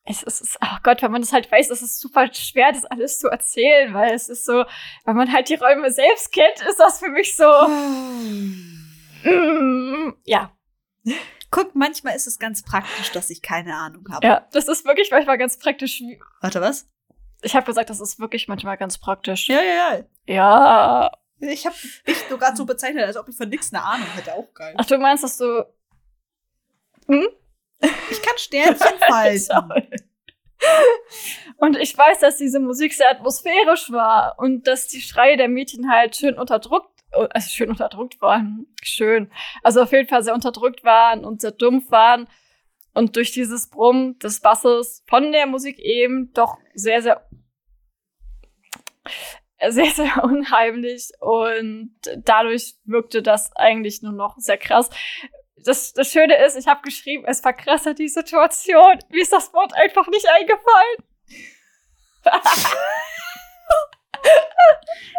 [0.05, 3.19] es ist, oh Gott, wenn man das halt weiß, es ist super schwer, das alles
[3.19, 4.65] zu erzählen, weil es ist so,
[5.05, 8.83] wenn man halt die Räume selbst kennt, ist das für mich so, mm,
[10.25, 10.51] ja.
[11.51, 14.25] Guck, manchmal ist es ganz praktisch, dass ich keine Ahnung habe.
[14.25, 16.01] Ja, das ist wirklich manchmal ganz praktisch.
[16.41, 16.87] Warte, was?
[17.41, 19.47] Ich habe gesagt, das ist wirklich manchmal ganz praktisch.
[19.49, 20.03] Ja, ja, ja.
[20.25, 21.11] Ja.
[21.39, 21.75] Ich habe
[22.07, 24.33] dich sogar so bezeichnet, als ob ich von nichts eine Ahnung hätte.
[24.33, 24.73] Auch geil.
[24.77, 25.65] Ach, du meinst, dass du.
[27.07, 27.27] Hm?
[28.09, 29.73] Ich kann Sternchen falten.
[31.57, 35.91] Und ich weiß, dass diese Musik sehr atmosphärisch war und dass die Schreie der Mädchen
[35.91, 38.67] halt schön unterdrückt, also schön unterdrückt waren.
[38.81, 39.31] Schön.
[39.61, 42.27] Also auf jeden Fall sehr unterdrückt waren und sehr dumpf waren
[42.93, 47.27] und durch dieses Brummen des Basses von der Musik eben doch sehr, sehr
[49.69, 54.89] sehr, sehr unheimlich und dadurch wirkte das eigentlich nur noch sehr krass
[55.63, 58.99] das, das Schöne ist, ich habe geschrieben, es verkrassert die Situation.
[59.09, 60.97] Mir ist das Wort einfach nicht eingefallen.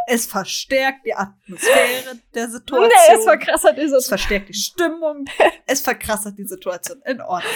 [0.07, 2.89] es verstärkt die Atmosphäre der Situation.
[2.89, 3.99] Nee, es verkrassert die Situation.
[3.99, 5.25] Es verstärkt die Stimmung.
[5.67, 7.03] es verkrassert die Situation.
[7.05, 7.53] In Ordnung.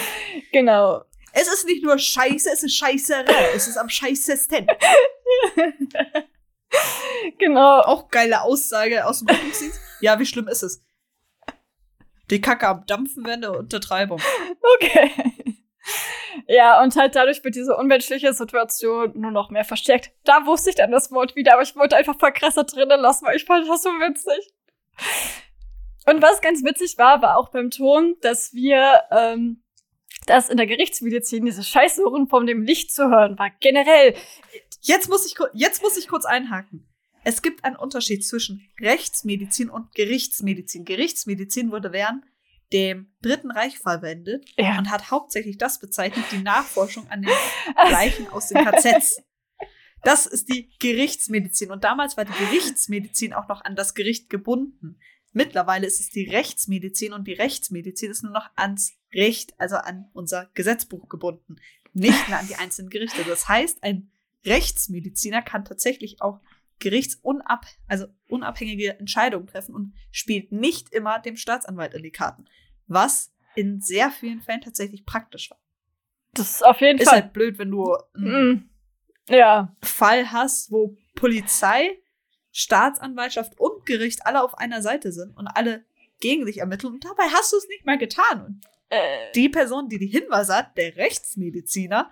[0.53, 1.05] Genau.
[1.32, 3.53] Es ist nicht nur Scheiße, es ist Scheißerei.
[3.55, 4.66] Es ist am scheißesten.
[7.39, 7.80] genau.
[7.80, 9.80] Auch geile Aussage aus dem Rettungsdienst.
[10.01, 10.82] Ja, wie schlimm ist es?
[12.31, 14.20] Die Kacke am Dampfen wäre eine Untertreibung.
[14.76, 15.11] Okay.
[16.47, 20.12] Ja, und halt dadurch wird diese unmenschliche Situation nur noch mehr verstärkt.
[20.24, 23.37] Da wusste ich dann das Wort wieder, aber ich wollte einfach verkrasser drinnen lassen, weil
[23.37, 24.53] ich fand das so witzig.
[26.07, 29.62] Und was ganz witzig war, war auch beim Ton, dass wir, ähm,
[30.26, 33.51] dass in der Gerichtsmedizin diese Scheißohren von dem Licht zu hören war.
[33.61, 34.14] Generell.
[34.81, 36.88] Jetzt muss ich, jetzt muss ich kurz einhaken.
[37.29, 40.87] Es gibt einen Unterschied zwischen Rechtsmedizin und Gerichtsmedizin.
[40.87, 42.24] Gerichtsmedizin wurde während
[42.72, 44.79] dem Dritten Reich verwendet ja.
[44.79, 47.31] und hat hauptsächlich das bezeichnet, die Nachforschung an den
[47.91, 49.22] Leichen aus den KZs.
[50.03, 51.70] Das ist die Gerichtsmedizin.
[51.70, 54.99] Und damals war die Gerichtsmedizin auch noch an das Gericht gebunden.
[55.33, 60.09] Mittlerweile ist es die Rechtsmedizin und die Rechtsmedizin ist nur noch ans Recht, also an
[60.14, 61.57] unser Gesetzbuch gebunden,
[61.93, 63.22] nicht mehr an die einzelnen Gerichte.
[63.24, 64.11] Das heißt, ein
[64.47, 66.41] Rechtsmediziner kann tatsächlich auch
[66.79, 72.47] gerichtsunab also unabhängige Entscheidungen treffen und spielt nicht immer dem Staatsanwalt in die Karten.
[72.87, 75.59] Was in sehr vielen Fällen tatsächlich praktisch war.
[76.33, 77.18] Das ist auf jeden ist Fall.
[77.18, 78.51] Ist halt blöd, wenn du einen
[79.29, 79.35] mm.
[79.35, 79.74] ja.
[79.83, 81.99] Fall hast, wo Polizei,
[82.53, 85.85] Staatsanwaltschaft und Gericht alle auf einer Seite sind und alle
[86.20, 88.45] gegen dich ermitteln und dabei hast du es nicht mal getan.
[88.45, 89.33] Und äh.
[89.35, 92.11] die Person, die die Hinweise hat, der Rechtsmediziner,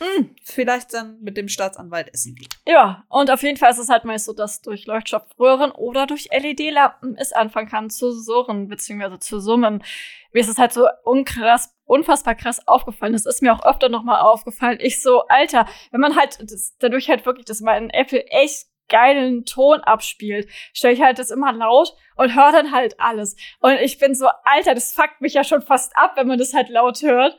[0.00, 2.54] hm, vielleicht dann mit dem Staatsanwalt essen geht.
[2.66, 6.30] Ja, und auf jeden Fall ist es halt meist so, dass durch Leuchtstoffröhren oder durch
[6.32, 9.84] LED-Lampen es anfangen kann zu surren, beziehungsweise zu summen.
[10.32, 13.12] Mir ist es halt so unkrass, unfassbar krass aufgefallen.
[13.12, 14.78] Das ist mir auch öfter nochmal aufgefallen.
[14.80, 19.44] Ich so, Alter, wenn man halt das, dadurch halt wirklich, dass mein Apple echt geilen
[19.44, 23.36] Ton abspielt, stelle ich halt das immer laut und höre dann halt alles.
[23.60, 26.54] Und ich bin so, Alter, das fuckt mich ja schon fast ab, wenn man das
[26.54, 27.38] halt laut hört.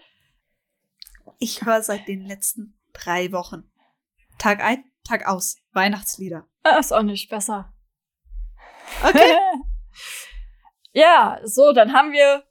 [1.44, 3.64] Ich höre seit den letzten drei Wochen.
[4.38, 5.56] Tag ein, Tag aus.
[5.72, 6.48] Weihnachtslieder.
[6.62, 7.74] Ah, Ist auch nicht besser.
[9.04, 9.36] Okay.
[10.94, 12.44] ja, so, dann haben wir,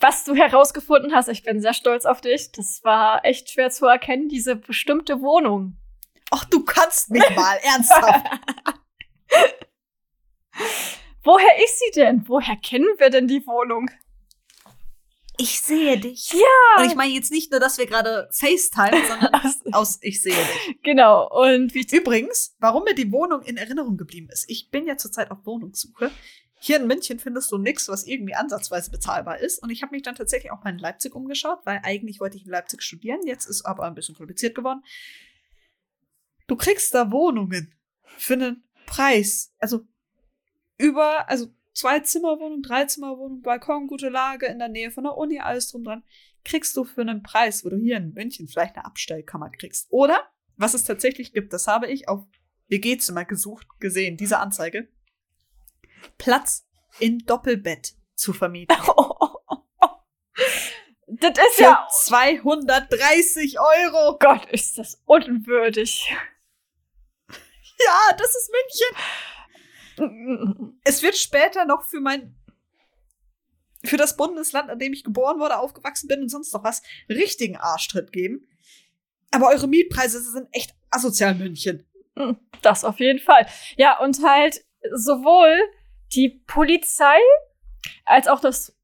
[0.00, 1.28] was du herausgefunden hast.
[1.28, 2.50] Ich bin sehr stolz auf dich.
[2.52, 5.76] Das war echt schwer zu erkennen, diese bestimmte Wohnung.
[6.30, 8.26] Ach, du kannst mich mal, ernsthaft.
[11.22, 12.26] Woher ist sie denn?
[12.26, 13.90] Woher kennen wir denn die Wohnung?
[15.38, 16.32] Ich sehe dich.
[16.32, 16.82] Ja.
[16.82, 19.34] Und ich meine jetzt nicht nur, dass wir gerade FaceTime, sondern
[19.72, 20.82] aus Ich sehe dich.
[20.82, 21.28] Genau.
[21.28, 24.48] Und wie Übrigens, warum mir die Wohnung in Erinnerung geblieben ist.
[24.48, 26.10] Ich bin ja zurzeit auf Wohnungssuche.
[26.58, 29.62] Hier in München findest du nichts, was irgendwie ansatzweise bezahlbar ist.
[29.62, 32.46] Und ich habe mich dann tatsächlich auch mal in Leipzig umgeschaut, weil eigentlich wollte ich
[32.46, 33.20] in Leipzig studieren.
[33.26, 34.82] Jetzt ist aber ein bisschen kompliziert geworden.
[36.46, 37.74] Du kriegst da Wohnungen
[38.16, 39.52] für einen Preis.
[39.58, 39.86] Also
[40.78, 45.38] über, also zwei Zimmerwohnung, drei Zimmerwohnung, Balkon, gute Lage in der Nähe von der Uni,
[45.38, 46.02] alles drum dran.
[46.44, 49.86] Kriegst du für einen Preis, wo du hier in München vielleicht eine Abstellkammer kriegst.
[49.90, 52.24] Oder, was es tatsächlich gibt, das habe ich auf
[52.68, 54.88] WG-Zimmer gesucht, gesehen, diese Anzeige.
[56.18, 56.66] Platz
[56.98, 58.74] in Doppelbett zu vermieten.
[61.06, 64.14] das ist Für ja, 230 Euro.
[64.14, 66.10] oh Gott, ist das unwürdig.
[67.78, 69.35] Ja, das ist München.
[70.84, 72.34] Es wird später noch für mein,
[73.84, 77.56] für das Bundesland, an dem ich geboren wurde, aufgewachsen bin und sonst noch was, richtigen
[77.56, 78.48] Arschtritt geben.
[79.30, 81.86] Aber eure Mietpreise sind echt asozial München.
[82.62, 83.46] Das auf jeden Fall.
[83.76, 85.58] Ja, und halt sowohl
[86.14, 87.18] die Polizei
[88.04, 88.74] als auch das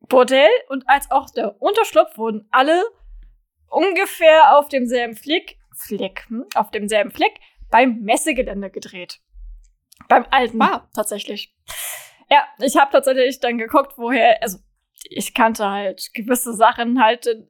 [0.00, 2.82] Bordell und als auch der Unterschlupf wurden alle
[3.68, 7.38] ungefähr auf demselben Fleck, Fleck, hm, auf demselben Fleck
[7.70, 9.20] beim Messegelände gedreht.
[10.08, 10.82] Beim alten, Wow.
[10.94, 11.54] tatsächlich.
[12.28, 14.58] Ja, ich habe tatsächlich dann geguckt, woher, also
[15.04, 17.48] ich kannte halt gewisse Sachen halt ein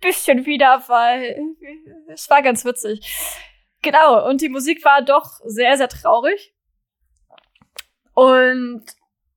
[0.00, 1.38] bisschen wieder, weil
[2.08, 3.00] es war ganz witzig.
[3.82, 6.54] Genau, und die Musik war doch sehr, sehr traurig.
[8.14, 8.84] Und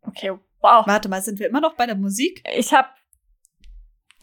[0.02, 0.32] okay,
[0.62, 0.86] wow.
[0.88, 2.44] Warte mal, sind wir immer noch bei der Musik?
[2.56, 2.90] Ich habe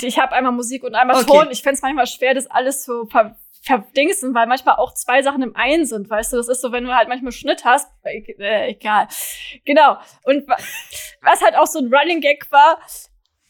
[0.01, 1.27] ich hab einmal Musik und einmal Okay.
[1.27, 1.51] Ton.
[1.51, 5.55] Ich find's manchmal schwer, das alles zu ver verdingsen, weil manchmal auch zwei Sachen im
[5.57, 6.37] einen sind, weißt du?
[6.37, 9.09] Das ist so, wenn du halt manchmal Schnitt hast, äh, äh, egal.
[9.65, 9.99] Genau.
[10.25, 10.57] Und wa-
[11.23, 12.79] was halt auch so ein Running Gag war,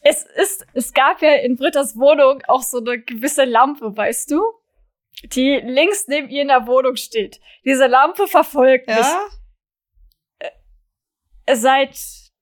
[0.01, 4.41] es ist, es gab ja in Britta's Wohnung auch so eine gewisse Lampe, weißt du?
[5.33, 7.39] Die links neben ihr in der Wohnung steht.
[7.65, 10.49] Diese Lampe verfolgt mich Ja.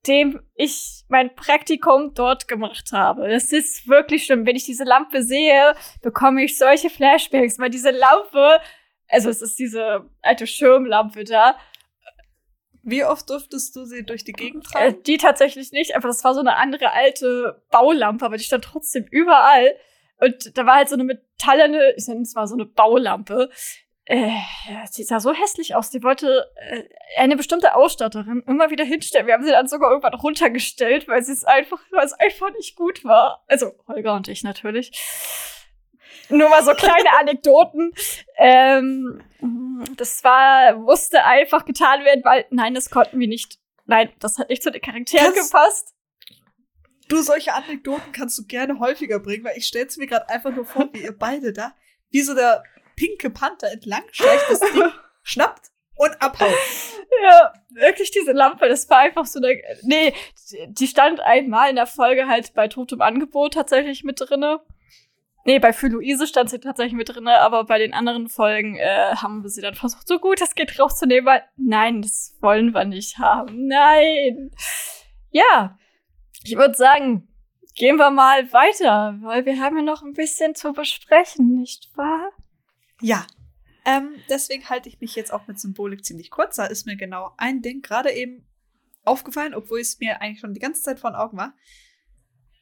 [0.08, 3.30] Seitdem ich mein Praktikum dort gemacht habe.
[3.30, 4.46] Das ist wirklich schlimm.
[4.46, 8.60] Wenn ich diese Lampe sehe, bekomme ich solche Flashbacks, weil diese Lampe,
[9.08, 11.58] also es ist diese alte Schirmlampe da,
[12.84, 15.04] Wie oft durftest du sie durch die Gegend äh, tragen?
[15.04, 19.06] die tatsächlich nicht, aber das war so eine andere alte Baulampe, aber die stand trotzdem
[19.12, 19.76] überall.
[20.20, 23.50] Und da war halt so eine metallene, ich nenne es mal so eine Baulampe.
[24.10, 24.32] Äh,
[24.96, 25.90] die sah so hässlich aus.
[25.90, 26.84] Die wollte äh,
[27.18, 29.28] eine bestimmte Ausstatterin immer wieder hinstellen.
[29.28, 32.76] Wir haben sie dann sogar irgendwann runtergestellt, weil sie es einfach, weil es einfach nicht
[32.76, 33.44] gut war.
[33.48, 34.92] Also Holger und ich natürlich.
[36.30, 37.94] Nur mal so kleine Anekdoten.
[38.38, 39.22] Ähm,
[39.98, 43.60] das war, musste einfach getan werden, weil, nein, das konnten wir nicht.
[43.86, 45.94] Nein, das hat nicht zu den Charakteren Das- gepasst.
[47.10, 50.66] Du, solche Anekdoten kannst du gerne häufiger bringen, weil ich stell's mir gerade einfach nur
[50.66, 51.74] vor, wie ihr beide da,
[52.10, 52.64] wie so der
[52.98, 54.92] pinke Panther entlang schleicht, das Ding
[55.24, 56.54] schnappt und abhaut.
[57.24, 59.62] Ja, wirklich diese Lampe, das war einfach so eine.
[59.84, 60.14] Nee,
[60.68, 64.60] die stand einmal in der Folge halt bei Totem Angebot tatsächlich mit drinne.
[65.46, 69.16] Nee, bei Für Luise stand sie tatsächlich mit drinne, aber bei den anderen Folgen äh,
[69.16, 72.84] haben wir sie dann versucht, so gut es geht rauszunehmen, weil nein, das wollen wir
[72.84, 73.68] nicht haben.
[73.68, 74.52] Nein.
[75.32, 75.78] Ja,
[76.44, 77.30] ich würde sagen,
[77.76, 82.32] gehen wir mal weiter, weil wir haben ja noch ein bisschen zu besprechen, nicht wahr?
[83.02, 83.26] Ja.
[83.86, 86.58] Ähm, deswegen halte ich mich jetzt auch mit Symbolik ziemlich kurz.
[86.58, 88.46] Da ist mir genau ein Ding gerade eben
[89.04, 91.56] aufgefallen, obwohl es mir eigentlich schon die ganze Zeit vor den Augen war.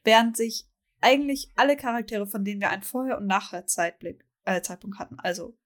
[0.03, 0.67] Während sich
[1.01, 5.57] eigentlich alle Charaktere, von denen wir einen Vorher- und Nachher-Zeitblick, äh, Zeitpunkt hatten, also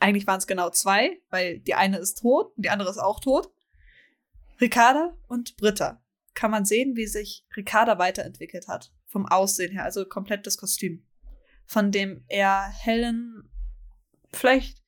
[0.00, 3.20] eigentlich waren es genau zwei, weil die eine ist tot und die andere ist auch
[3.20, 3.50] tot.
[4.60, 6.02] Ricarda und Britta.
[6.34, 8.92] Kann man sehen, wie sich Ricarda weiterentwickelt hat.
[9.06, 11.06] Vom Aussehen her, also komplett das Kostüm.
[11.66, 13.48] Von dem eher hellen,
[14.36, 14.82] vielleicht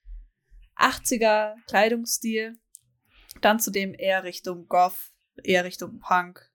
[0.76, 2.58] 80er Kleidungsstil,
[3.40, 6.50] dann zu dem eher Richtung Goth, eher Richtung Punk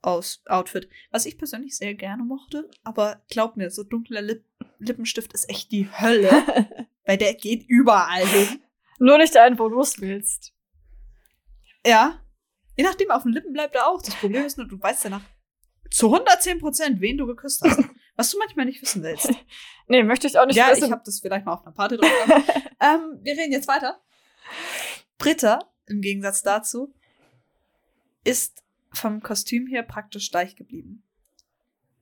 [0.00, 0.88] aus Outfit.
[1.10, 4.44] Was ich persönlich sehr gerne mochte, aber glaub mir, so dunkler Lip
[4.78, 6.86] Lippenstift ist echt die Hölle.
[7.04, 8.60] weil der geht überall hin.
[8.98, 10.52] Nur nicht dahin, wo du es willst.
[11.84, 12.20] Ja.
[12.76, 14.00] Je nachdem, auf den Lippen bleibt er auch.
[14.02, 15.22] Das Problem ist nur, du weißt ja nach
[15.90, 17.80] zu 110 Prozent, wen du geküsst hast.
[18.16, 19.30] Was du manchmal nicht wissen willst.
[19.88, 20.84] Nee, möchte ich auch nicht ja, wissen.
[20.84, 22.08] ich habe das vielleicht mal auf einer Party drauf
[22.80, 24.00] ähm, Wir reden jetzt weiter.
[25.18, 26.94] Britta, im Gegensatz dazu,
[28.24, 31.02] ist vom Kostüm her praktisch gleich geblieben.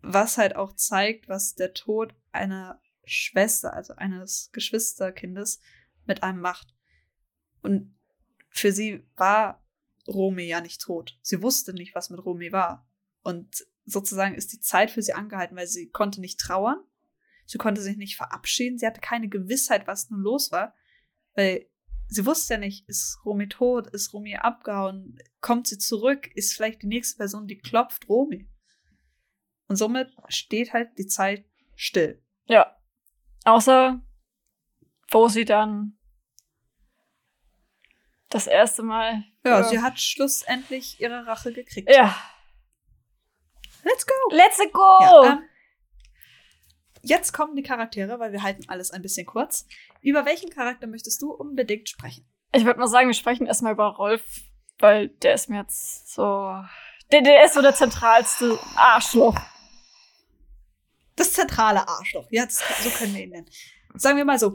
[0.02, 5.60] Was halt auch zeigt, was der Tod einer Schwester, also eines Geschwisterkindes,
[6.06, 6.74] mit einem macht.
[7.62, 7.94] Und
[8.50, 9.64] für sie war
[10.06, 11.18] Romy ja nicht tot.
[11.22, 12.88] Sie wusste nicht, was mit Romy war.
[13.22, 16.78] Und sozusagen ist die Zeit für sie angehalten, weil sie konnte nicht trauern.
[17.46, 18.78] Sie konnte sich nicht verabschieden.
[18.78, 20.74] Sie hatte keine Gewissheit, was nun los war.
[21.34, 21.66] Weil
[22.08, 26.82] sie wusste ja nicht, ist Romy tot, ist Romy abgehauen, kommt sie zurück, ist vielleicht
[26.82, 28.48] die nächste Person, die klopft Romy.
[29.66, 32.22] Und somit steht halt die Zeit still.
[32.46, 32.76] Ja.
[33.44, 34.00] Außer,
[35.10, 35.96] wo sie dann
[38.28, 39.24] das erste Mal.
[39.44, 39.64] Ja, Ja.
[39.64, 41.88] sie hat schlussendlich ihre Rache gekriegt.
[41.92, 42.14] Ja.
[43.84, 44.14] Let's go!
[44.30, 44.98] Let's go!
[45.00, 45.42] Ja, ähm,
[47.02, 49.66] jetzt kommen die Charaktere, weil wir halten alles ein bisschen kurz.
[50.02, 52.26] Über welchen Charakter möchtest du unbedingt sprechen?
[52.52, 54.22] ich würde mal sagen, wir sprechen erstmal über Rolf,
[54.78, 56.54] weil der ist mir jetzt so.
[57.12, 59.38] Der, der ist so der zentralste Arschloch.
[61.16, 62.26] Das zentrale Arschloch.
[62.30, 63.50] Ja, das, so können wir ihn nennen.
[63.94, 64.54] Sagen wir mal so,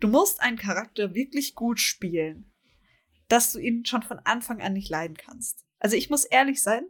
[0.00, 2.52] du musst einen Charakter wirklich gut spielen,
[3.28, 5.64] dass du ihn schon von Anfang an nicht leiden kannst.
[5.78, 6.86] Also ich muss ehrlich sein.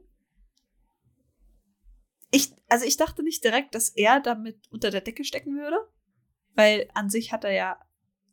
[2.36, 5.78] Ich, also ich dachte nicht direkt, dass er damit unter der Decke stecken würde,
[6.54, 7.78] weil an sich hat er ja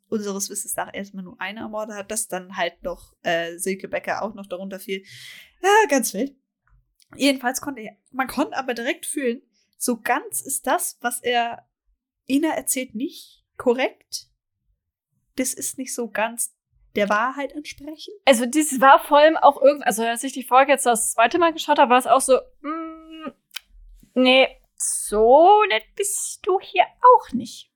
[0.09, 4.21] unseres Wissens nach erstmal nur eine ermordet, hat das dann halt noch äh, Silke Becker
[4.21, 5.05] auch noch darunter fiel.
[5.61, 6.35] Ja, ganz wild.
[7.15, 9.41] Jedenfalls konnte er, man konnte aber direkt fühlen,
[9.77, 11.65] so ganz ist das, was er
[12.27, 14.27] Ina erzählt, nicht korrekt.
[15.37, 16.53] Das ist nicht so ganz
[16.97, 18.15] der Wahrheit entsprechend.
[18.25, 21.39] Also, das war vor allem auch irgendwie, also als ich die Folge jetzt das zweite
[21.39, 22.92] Mal geschaut habe, war es auch so, mm,
[24.13, 24.47] nee,
[24.77, 27.71] so nett bist du hier auch nicht.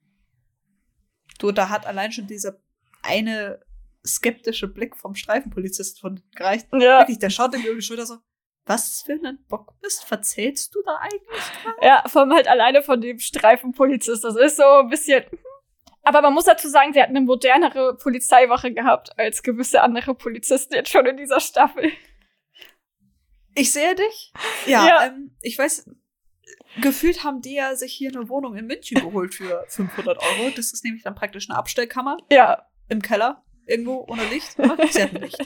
[1.39, 2.59] Du, da hat allein schon dieser
[3.03, 3.63] eine
[4.05, 6.67] skeptische Blick vom Streifenpolizisten von gereicht.
[6.73, 6.99] Ja.
[6.99, 8.17] Wirklich, der schaut ihm über die Schulter so,
[8.65, 11.77] was für ein Bockmist verzählst du da eigentlich gerade?
[11.85, 14.23] Ja, vor allem halt alleine von dem Streifenpolizist.
[14.23, 15.23] Das ist so ein bisschen.
[15.31, 15.37] mhm.
[16.03, 20.73] Aber man muss dazu sagen, sie hatten eine modernere Polizeiwache gehabt als gewisse andere Polizisten
[20.73, 21.91] jetzt schon in dieser Staffel.
[23.55, 24.31] Ich sehe dich.
[24.65, 25.05] Ja, Ja.
[25.07, 25.89] Ähm, ich weiß,
[26.81, 30.51] gefühlt haben die ja sich hier eine Wohnung in München geholt für 500 Euro.
[30.55, 34.51] Das ist nämlich dann praktisch eine Abstellkammer Ja, im Keller, irgendwo ohne Licht.
[34.91, 35.39] Sie hatten Licht.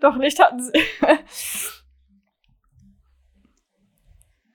[0.00, 0.72] doch nicht hatten sie.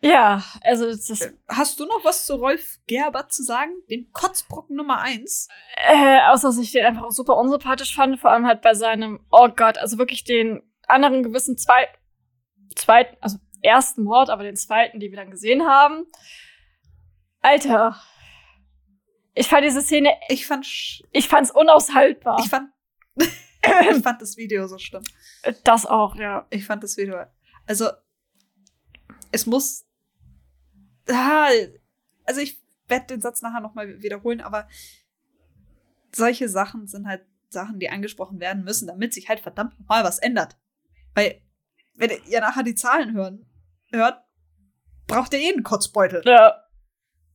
[0.01, 3.71] ja, also das ist, Hast du noch was zu Rolf Gerber zu sagen?
[3.89, 5.47] Den Kotzbrocken Nummer eins?
[5.77, 9.25] äh, außer dass ich den einfach auch super unsympathisch fand, vor allem halt bei seinem,
[9.31, 11.87] oh Gott, also wirklich den anderen gewissen zwei,
[12.75, 16.05] zweiten, also ersten Mord, aber den zweiten, die wir dann gesehen haben.
[17.41, 18.01] Alter.
[19.33, 20.65] Ich fand diese Szene, Ich fand,
[21.11, 22.39] ich fand's unaushaltbar.
[22.39, 22.69] ich fand,
[23.15, 25.03] ich fand das Video so schlimm.
[25.63, 26.45] das auch, ja.
[26.49, 27.25] Ich fand das Video,
[27.65, 27.89] also,
[29.31, 29.85] es muss,
[31.07, 31.49] ah,
[32.25, 34.67] also ich werde den Satz nachher nochmal wiederholen, aber
[36.13, 40.19] solche Sachen sind halt Sachen, die angesprochen werden müssen, damit sich halt verdammt nochmal was
[40.19, 40.57] ändert.
[41.13, 41.41] Weil,
[41.95, 43.45] wenn ihr nachher die Zahlen hören,
[43.91, 44.23] hört,
[45.07, 46.21] braucht ihr eh einen Kotzbeutel.
[46.25, 46.57] ja.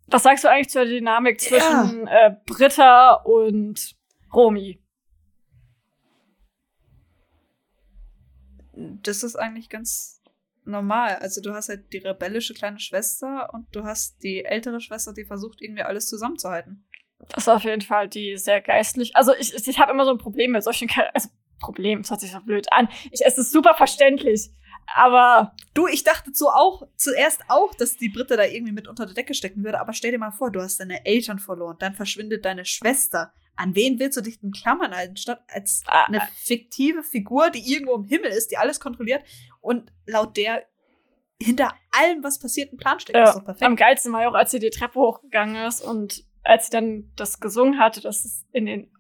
[0.09, 3.97] Was sagst du eigentlich zur Dynamik zwischen äh, Britta und
[4.33, 4.81] Romy?
[8.73, 10.23] Das ist eigentlich ganz
[10.65, 11.17] normal.
[11.17, 15.25] Also du hast halt die rebellische kleine Schwester und du hast die ältere Schwester, die
[15.25, 16.87] versucht, irgendwie alles zusammenzuhalten.
[17.31, 19.17] Das ist auf jeden Fall die sehr geistlich.
[19.17, 22.33] Also ich, ich, habe immer so ein Problem mit solchen also Problem, das hört sich
[22.33, 22.89] so blöd an.
[23.11, 24.51] Ich, es ist super verständlich.
[24.95, 29.05] Aber Du, ich dachte so auch, zuerst auch, dass die Britta da irgendwie mit unter
[29.05, 31.95] der Decke stecken würde, aber stell dir mal vor, du hast deine Eltern verloren, dann
[31.95, 33.33] verschwindet deine Schwester.
[33.57, 37.95] An wen willst du dich denn klammern, anstatt als Ah, eine fiktive Figur, die irgendwo
[37.95, 39.23] im Himmel ist, die alles kontrolliert
[39.61, 40.63] und laut der
[41.41, 43.17] hinter allem, was passiert, ein Plan steckt?
[43.17, 43.65] Ja, Das ist doch perfekt.
[43.67, 47.13] am geilsten war ja auch, als sie die Treppe hochgegangen ist und als sie dann
[47.17, 48.91] das gesungen hatte, dass es in den,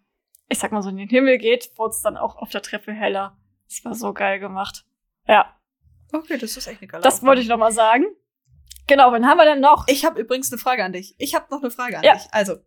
[0.48, 2.92] ich sag mal so, in den Himmel geht, wurde es dann auch auf der Treppe
[2.92, 3.38] heller.
[3.68, 4.84] Das war so geil gemacht.
[5.26, 5.54] Ja,
[6.12, 8.04] Okay, das ist echt eine geile das wollte ich noch mal sagen.
[8.86, 9.88] Genau, wen haben wir denn noch?
[9.88, 11.14] Ich habe übrigens eine Frage an dich.
[11.18, 12.14] Ich habe noch eine Frage an Ja.
[12.14, 12.26] dich.
[12.30, 12.58] Also,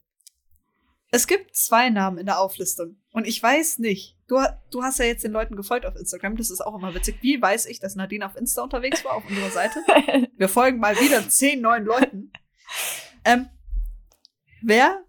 [1.12, 2.98] es gibt zwei Namen in der Auflistung.
[3.12, 4.38] Und ich weiß nicht, du,
[4.70, 7.18] du hast ja jetzt den Leuten gefolgt auf Instagram, das ist auch immer witzig.
[7.22, 9.80] Wie weiß ich, dass Nadine auf Insta unterwegs war, auf unserer Seite?
[10.38, 12.32] Wir folgen mal wieder zehn neuen Leuten.
[13.26, 13.50] Ähm,
[14.62, 15.04] wer,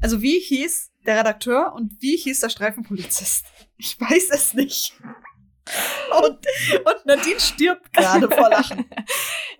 [0.00, 3.46] also wie hieß der Redakteur und wie hieß der Streifenpolizist?
[3.76, 4.94] Ich weiß es nicht.
[6.22, 6.46] Und,
[6.84, 8.88] und Nadine stirbt gerade vor Lachen.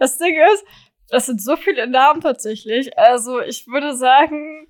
[0.00, 0.64] Das Ding ist,
[1.09, 2.98] das sind so viele Namen tatsächlich.
[2.98, 4.66] Also ich würde sagen.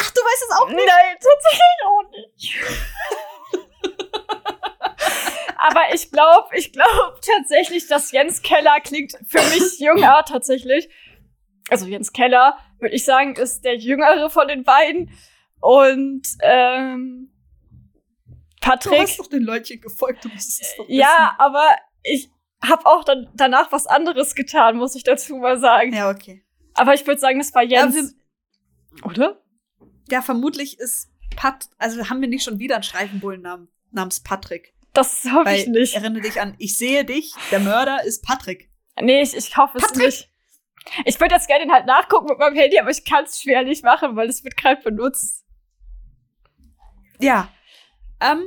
[0.00, 0.86] Ach, du weißt es auch nicht?
[0.86, 2.56] Nein, tatsächlich auch nicht.
[5.58, 10.88] Aber ich glaube, ich glaube tatsächlich, dass Jens Keller klingt für mich jünger tatsächlich.
[11.68, 15.10] Also Jens Keller, würde ich sagen, ist der jüngere von den beiden.
[15.60, 17.30] Und ähm,
[18.66, 18.92] Patrick.
[18.92, 20.98] Du hast doch den Leutchen gefolgt, du musst es doch wissen.
[20.98, 21.64] Ja, aber
[22.02, 22.30] ich
[22.62, 25.92] habe auch dann danach was anderes getan, muss ich dazu mal sagen.
[25.92, 26.44] Ja, okay.
[26.74, 27.96] Aber ich würde sagen, das war Jens.
[27.96, 29.42] Ja, Oder?
[30.10, 34.74] Ja, vermutlich ist Pat, also haben wir nicht schon wieder einen Streifenbullen namens Patrick.
[34.92, 35.94] Das hoffe ich nicht.
[35.94, 38.70] Erinnere dich an, ich sehe dich, der Mörder ist Patrick.
[39.00, 40.06] Nee, ich, ich hoffe Patrick.
[40.08, 40.30] es nicht.
[41.04, 44.16] Ich würde jetzt gerne halt nachgucken mit meinem Handy, aber ich kann es schwerlich machen,
[44.16, 45.44] weil es wird gerade benutzt.
[47.20, 47.52] Ja.
[48.20, 48.46] Ähm,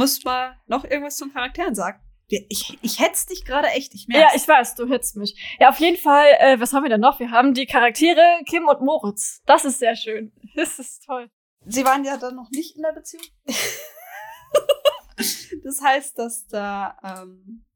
[0.00, 2.00] muss mal noch irgendwas zum Charakteren sagen?
[2.26, 4.22] Ich, ich hetz dich gerade echt, ich merke.
[4.22, 5.36] Ja, ich weiß, du hetzt mich.
[5.58, 7.18] Ja, auf jeden Fall, äh, was haben wir denn noch?
[7.20, 9.42] Wir haben die Charaktere Kim und Moritz.
[9.46, 10.32] Das ist sehr schön.
[10.54, 11.30] Das ist toll.
[11.66, 13.24] Sie waren ja dann noch nicht in der Beziehung.
[15.64, 17.66] das heißt, dass da ähm,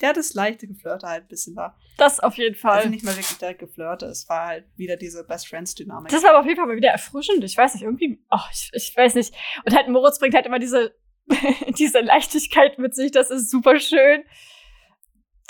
[0.00, 1.78] ja, das leichte Geflirte halt ein bisschen war.
[1.96, 2.78] Das auf jeden Fall.
[2.78, 6.10] Also nicht mal wirklich direkt Geflirte, es war halt wieder diese Best Friends Dynamik.
[6.10, 7.44] Das war aber auf jeden Fall mal wieder erfrischend.
[7.44, 9.34] Ich weiß nicht, irgendwie, oh, ich, ich weiß nicht.
[9.64, 10.94] Und halt Moritz bringt halt immer diese,
[11.78, 14.24] diese Leichtigkeit mit sich, das ist super schön.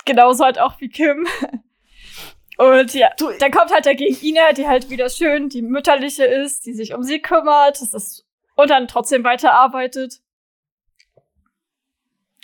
[0.05, 1.27] Genauso halt auch wie Kim.
[2.57, 6.65] Und ja, du, dann kommt halt dagegen Ina, die halt wieder schön die mütterliche ist,
[6.65, 10.21] die sich um sie kümmert, das ist, und dann trotzdem weiterarbeitet.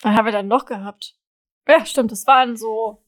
[0.01, 1.15] Was haben wir dann noch gehabt?
[1.67, 3.01] Ja, stimmt, das waren so.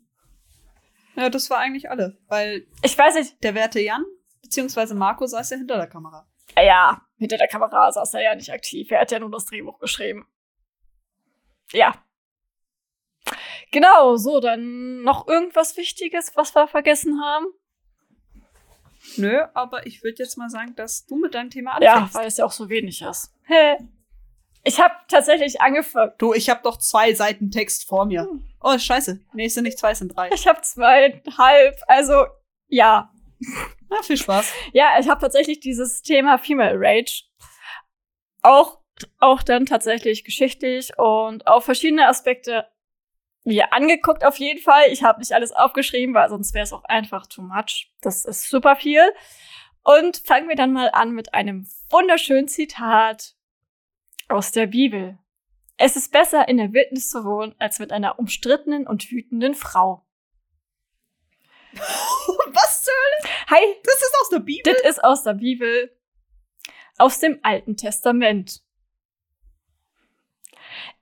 [1.15, 2.65] Ja, das war eigentlich alle, weil.
[2.83, 3.43] Ich weiß nicht.
[3.43, 4.05] Der werte Jan,
[4.41, 6.25] beziehungsweise Marco saß ja hinter der Kamera.
[6.55, 8.91] Ja, hinter der Kamera saß er ja nicht aktiv.
[8.91, 10.27] Er hat ja nur das Drehbuch geschrieben.
[11.71, 11.93] Ja.
[13.71, 17.47] Genau, so, dann noch irgendwas Wichtiges, was wir vergessen haben?
[19.17, 22.13] Nö, aber ich würde jetzt mal sagen, dass du mit deinem Thema anfängst.
[22.13, 23.33] Ja, weil es ja auch so wenig ist.
[23.45, 23.77] Hä?
[24.63, 26.13] Ich habe tatsächlich angefangen.
[26.17, 28.21] Du, ich habe doch zwei Seiten Text vor mir.
[28.21, 28.45] Hm.
[28.61, 29.19] Oh, scheiße.
[29.33, 30.29] Nee, es sind nicht zwei, es sind drei.
[30.31, 31.81] Ich habe zweieinhalb.
[31.87, 32.25] Also,
[32.67, 33.11] ja.
[33.93, 34.51] Na, viel Spaß.
[34.73, 37.23] Ja, ich habe tatsächlich dieses Thema Female Rage
[38.41, 38.79] auch,
[39.19, 42.67] auch dann tatsächlich geschichtlich und auf verschiedene Aspekte
[43.43, 44.83] mir angeguckt auf jeden Fall.
[44.89, 47.91] Ich habe nicht alles aufgeschrieben, weil sonst wäre es auch einfach too much.
[48.01, 49.01] Das ist super viel.
[49.83, 53.35] Und fangen wir dann mal an mit einem wunderschönen Zitat
[54.29, 55.19] aus der Bibel.
[55.77, 60.05] Es ist besser, in der Wildnis zu wohnen, als mit einer umstrittenen und wütenden Frau.
[62.83, 63.33] Zur Hölle?
[63.49, 63.75] Hi.
[63.83, 64.73] Das ist aus der Bibel?
[64.73, 65.97] Das ist aus der Bibel.
[66.97, 68.61] Aus dem Alten Testament.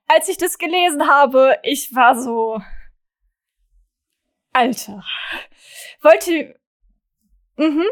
[0.08, 2.62] Als ich das gelesen habe, ich war so,
[4.54, 5.04] Alter.
[6.02, 6.60] Wollte,
[7.56, 7.86] mhm.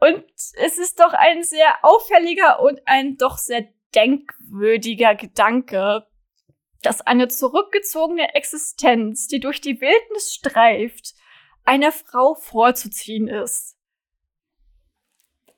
[0.00, 6.06] Und es ist doch ein sehr auffälliger und ein doch sehr denkwürdiger Gedanke,
[6.82, 11.14] dass eine zurückgezogene Existenz, die durch die Wildnis streift,
[11.64, 13.76] einer Frau vorzuziehen ist.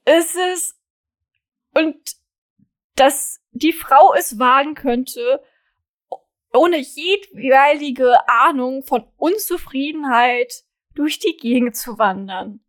[0.05, 0.79] Es ist,
[1.75, 1.97] und
[2.95, 5.43] dass die Frau es wagen könnte,
[6.53, 12.67] ohne jedweilige Ahnung von Unzufriedenheit durch die Gegend zu wandern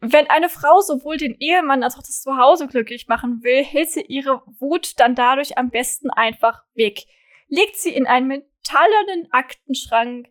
[0.00, 4.02] wenn eine Frau sowohl den Ehemann als auch das Zuhause glücklich machen will, hält sie
[4.02, 7.04] ihre Wut dann dadurch am besten einfach weg.
[7.48, 10.28] Legt sie in einen metallenen Aktenschrank,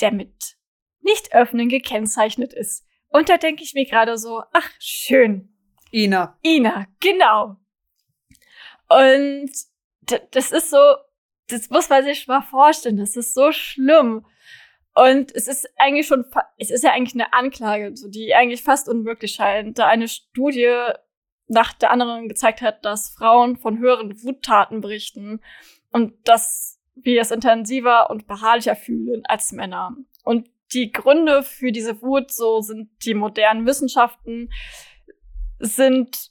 [0.00, 0.56] der mit
[1.04, 2.86] nicht öffnen gekennzeichnet ist.
[3.08, 5.54] Und da denke ich mir gerade so, ach, schön.
[5.92, 6.36] Ina.
[6.44, 7.56] Ina, genau.
[8.88, 9.50] Und
[10.32, 10.96] das ist so,
[11.48, 14.26] das muss man sich mal vorstellen, das ist so schlimm.
[14.94, 16.24] Und es ist eigentlich schon,
[16.58, 20.72] es ist ja eigentlich eine Anklage, so, die eigentlich fast unmöglich scheint, da eine Studie
[21.46, 25.40] nach der anderen gezeigt hat, dass Frauen von höheren Wuttaten berichten
[25.90, 29.96] und dass wir es intensiver und beharrlicher fühlen als Männer.
[30.22, 34.50] Und die Gründe für diese Wut, so sind die modernen Wissenschaften,
[35.58, 36.30] sind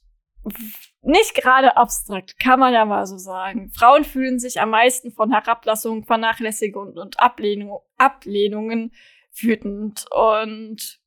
[1.01, 3.69] nicht gerade abstrakt, kann man ja mal so sagen.
[3.69, 8.91] Frauen fühlen sich am meisten von Herablassung, Vernachlässigung und Ablehnung, Ablehnungen
[9.33, 10.05] wütend.
[10.11, 10.99] Und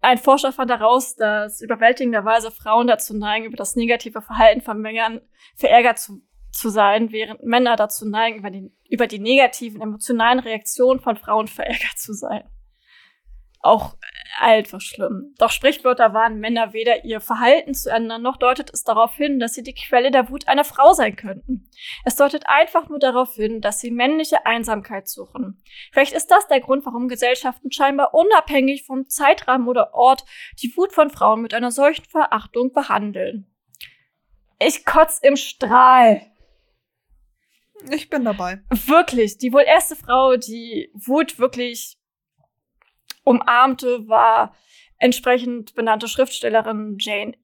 [0.00, 5.20] ein Forscher fand heraus, dass überwältigenderweise Frauen dazu neigen, über das negative Verhalten von Männern
[5.56, 11.00] verärgert zu, zu sein, während Männer dazu neigen, über die, über die negativen emotionalen Reaktionen
[11.00, 12.44] von Frauen verärgert zu sein.
[13.62, 13.94] auch
[14.38, 15.34] einfach schlimm.
[15.38, 19.54] Doch Sprichwörter waren Männer weder ihr Verhalten zu ändern, noch deutet es darauf hin, dass
[19.54, 21.68] sie die Quelle der Wut einer Frau sein könnten.
[22.04, 25.62] Es deutet einfach nur darauf hin, dass sie männliche Einsamkeit suchen.
[25.92, 30.24] Vielleicht ist das der Grund, warum Gesellschaften scheinbar unabhängig vom Zeitrahmen oder Ort
[30.62, 33.46] die Wut von Frauen mit einer solchen Verachtung behandeln.
[34.58, 36.29] Ich kotz im Strahl.
[37.90, 38.60] Ich bin dabei.
[38.86, 41.98] Wirklich, die wohl erste Frau, die Wut wirklich
[43.24, 44.54] umarmte, war
[44.98, 47.36] entsprechend benannte Schriftstellerin Jane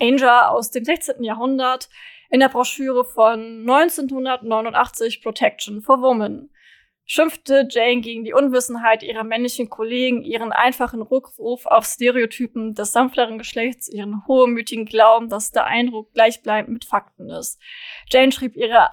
[0.00, 1.22] Anger aus dem 16.
[1.24, 1.88] Jahrhundert
[2.30, 6.50] in der Broschüre von 1989 Protection for Women.
[7.08, 13.38] Schimpfte Jane gegen die Unwissenheit ihrer männlichen Kollegen, ihren einfachen Rückruf auf Stereotypen des sanfteren
[13.38, 17.60] Geschlechts, ihren hohmütigen Glauben, dass der Eindruck gleichbleibend mit Fakten ist.
[18.10, 18.90] Jane schrieb ihre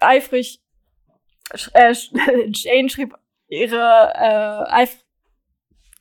[0.00, 0.60] eifrig,
[1.72, 1.94] äh,
[2.48, 3.14] Jane schrieb
[3.48, 5.08] ihre äh, eifrig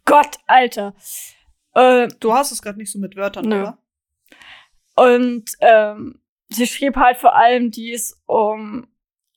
[0.08, 0.96] Gott, Alter.
[1.74, 3.62] Äh, du hast es gerade nicht so mit Wörtern, nö.
[3.62, 3.78] oder?
[4.96, 8.88] Und ähm, sie schrieb halt vor allem dies, um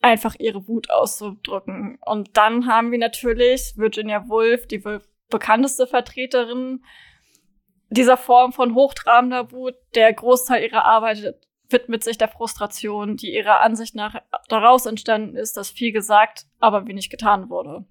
[0.00, 1.98] einfach ihre Wut auszudrücken.
[2.06, 4.82] Und dann haben wir natürlich Virginia Woolf, die
[5.28, 6.84] bekannteste Vertreterin
[7.90, 9.74] dieser Form von hochtrabender Wut.
[9.96, 11.34] Der Großteil ihrer Arbeit
[11.72, 16.86] widmet sich der Frustration, die ihrer Ansicht nach daraus entstanden ist, dass viel gesagt, aber
[16.86, 17.84] wenig getan wurde.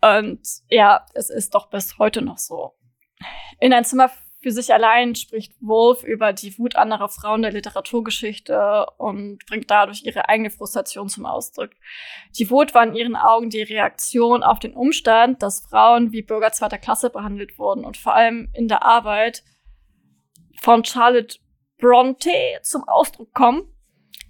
[0.00, 2.74] Und ja, es ist doch bis heute noch so.
[3.60, 4.10] In ein Zimmer
[4.40, 10.04] für sich allein spricht Wolf über die Wut anderer Frauen der Literaturgeschichte und bringt dadurch
[10.04, 11.70] ihre eigene Frustration zum Ausdruck.
[12.38, 16.52] Die Wut war in ihren Augen die Reaktion auf den Umstand, dass Frauen wie Bürger
[16.52, 19.42] zweiter Klasse behandelt wurden und vor allem in der Arbeit
[20.60, 21.38] von Charlotte
[21.78, 22.30] Bronte
[22.62, 23.72] zum Ausdruck kommen,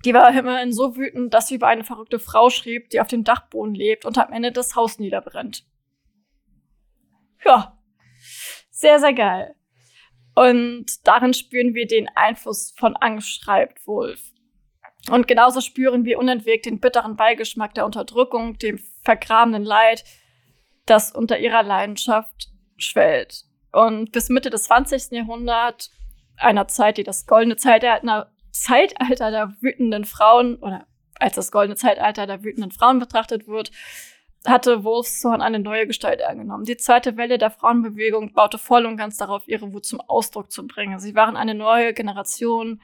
[0.04, 3.24] die war immerhin so wütend, dass sie über eine verrückte Frau schrieb, die auf dem
[3.24, 5.66] Dachboden lebt und am Ende das Haus niederbrennt.
[7.44, 7.78] Ja,
[8.70, 9.54] sehr, sehr geil.
[10.34, 14.22] Und darin spüren wir den Einfluss von Angst, schreibt Wolf.
[15.10, 20.04] Und genauso spüren wir unentwegt den bitteren Beigeschmack der Unterdrückung, dem vergrabenen Leid,
[20.86, 23.44] das unter ihrer Leidenschaft schwellt.
[23.72, 25.10] Und bis Mitte des 20.
[25.12, 25.90] Jahrhunderts,
[26.38, 30.86] einer Zeit, die das goldene Zeitalter Zeitalter der wütenden Frauen oder
[31.20, 33.70] als das goldene Zeitalter der wütenden Frauen betrachtet wird,
[34.46, 36.64] hatte Wolfshorn eine neue Gestalt angenommen.
[36.64, 40.66] Die zweite Welle der Frauenbewegung baute voll und ganz darauf, ihre Wut zum Ausdruck zu
[40.66, 40.98] bringen.
[41.00, 42.80] Sie waren eine neue Generation,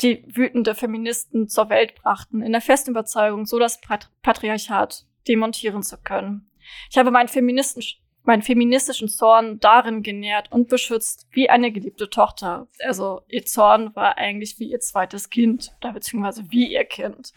[0.00, 3.80] die wütende Feministen zur Welt brachten, in der festen Überzeugung, so das
[4.22, 6.50] Patriarchat demontieren zu können.
[6.90, 7.82] Ich habe meinen Feministen
[8.24, 12.68] meinen feministischen Zorn darin genährt und beschützt wie eine geliebte Tochter.
[12.80, 17.32] Also ihr Zorn war eigentlich wie ihr zweites Kind oder beziehungsweise wie ihr Kind.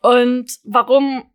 [0.00, 1.30] Und warum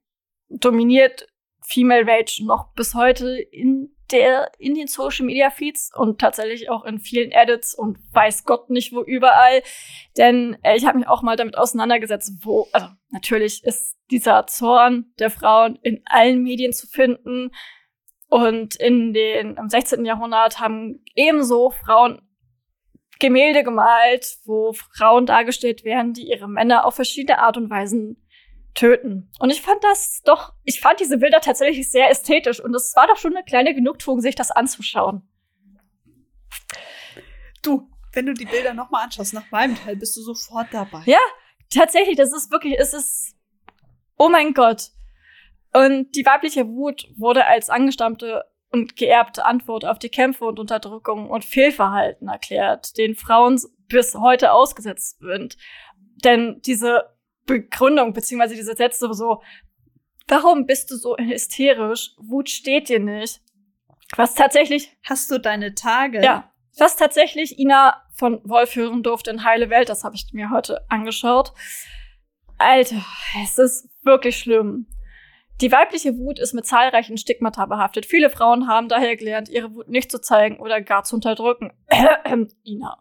[0.49, 1.27] dominiert
[1.61, 6.83] Female Rage noch bis heute in der, in den Social Media Feeds und tatsächlich auch
[6.83, 9.61] in vielen Edits und weiß Gott nicht wo überall.
[10.17, 15.13] Denn äh, ich habe mich auch mal damit auseinandergesetzt, wo, also natürlich ist dieser Zorn
[15.19, 17.51] der Frauen in allen Medien zu finden.
[18.31, 20.05] Und in den, im 16.
[20.05, 22.21] Jahrhundert haben ebenso Frauen
[23.19, 28.25] Gemälde gemalt, wo Frauen dargestellt werden, die ihre Männer auf verschiedene Art und Weisen
[28.73, 29.29] töten.
[29.39, 33.05] Und ich fand das doch, ich fand diese Bilder tatsächlich sehr ästhetisch und es war
[33.05, 35.27] doch schon eine kleine Genugtuung, sich das anzuschauen.
[37.61, 41.03] Du, wenn du die Bilder nochmal anschaust, nach meinem Teil, bist du sofort dabei.
[41.05, 41.19] Ja,
[41.69, 43.35] tatsächlich, das ist wirklich, es ist,
[44.17, 44.91] oh mein Gott.
[45.73, 51.29] Und die weibliche Wut wurde als angestammte und geerbte Antwort auf die Kämpfe und Unterdrückung
[51.29, 55.57] und Fehlverhalten erklärt, denen Frauen bis heute ausgesetzt sind.
[56.23, 57.15] Denn diese
[57.45, 59.41] Begründung beziehungsweise diese Sätze so,
[60.27, 62.11] warum bist du so hysterisch?
[62.17, 63.41] Wut steht dir nicht.
[64.15, 64.95] Was tatsächlich.
[65.03, 66.23] Hast du deine Tage?
[66.23, 66.51] Ja.
[66.77, 70.85] Was tatsächlich Ina von Wolf hören durfte in Heile Welt, das habe ich mir heute
[70.89, 71.53] angeschaut.
[72.57, 73.03] Alter,
[73.43, 74.87] es ist wirklich schlimm.
[75.61, 78.07] Die weibliche Wut ist mit zahlreichen Stigmata behaftet.
[78.07, 81.71] Viele Frauen haben daher gelernt, ihre Wut nicht zu zeigen oder gar zu unterdrücken.
[82.63, 82.97] Ina.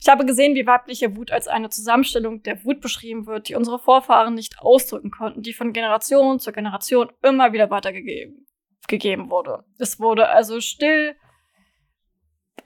[0.00, 3.78] Ich habe gesehen, wie weibliche Wut als eine Zusammenstellung der Wut beschrieben wird, die unsere
[3.78, 8.46] Vorfahren nicht ausdrücken konnten, die von Generation zu Generation immer wieder weitergegeben
[8.86, 9.64] gegeben wurde.
[9.78, 11.16] Es wurde also still,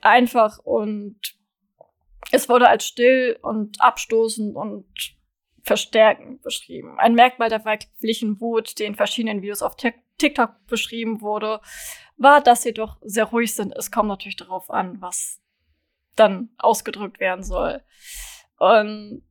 [0.01, 1.17] einfach und
[2.31, 4.85] es wurde als still und abstoßend und
[5.69, 6.97] verstärken beschrieben.
[6.97, 11.61] Ein Merkmal der weiblichen Wut, die in verschiedenen Videos auf TikTok beschrieben wurde,
[12.17, 13.71] war, dass sie doch sehr ruhig sind.
[13.77, 15.39] Es kommt natürlich darauf an, was
[16.15, 17.83] dann ausgedrückt werden soll.
[18.57, 19.21] Und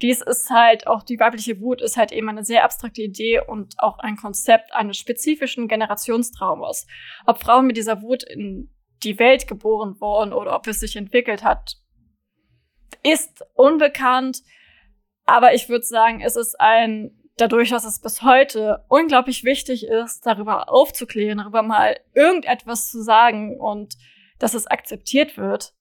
[0.00, 3.74] dies ist halt auch die weibliche Wut ist halt eben eine sehr abstrakte Idee und
[3.78, 6.86] auch ein Konzept eines spezifischen Generationstraumas.
[7.26, 8.72] Ob Frauen mit dieser Wut in
[9.02, 11.74] die Welt geboren wurden oder ob es sich entwickelt hat,
[13.02, 14.42] ist unbekannt.
[15.28, 20.24] Aber ich würde sagen, es ist ein, dadurch, dass es bis heute unglaublich wichtig ist,
[20.24, 23.94] darüber aufzuklären, darüber mal irgendetwas zu sagen und
[24.38, 25.74] dass es akzeptiert wird,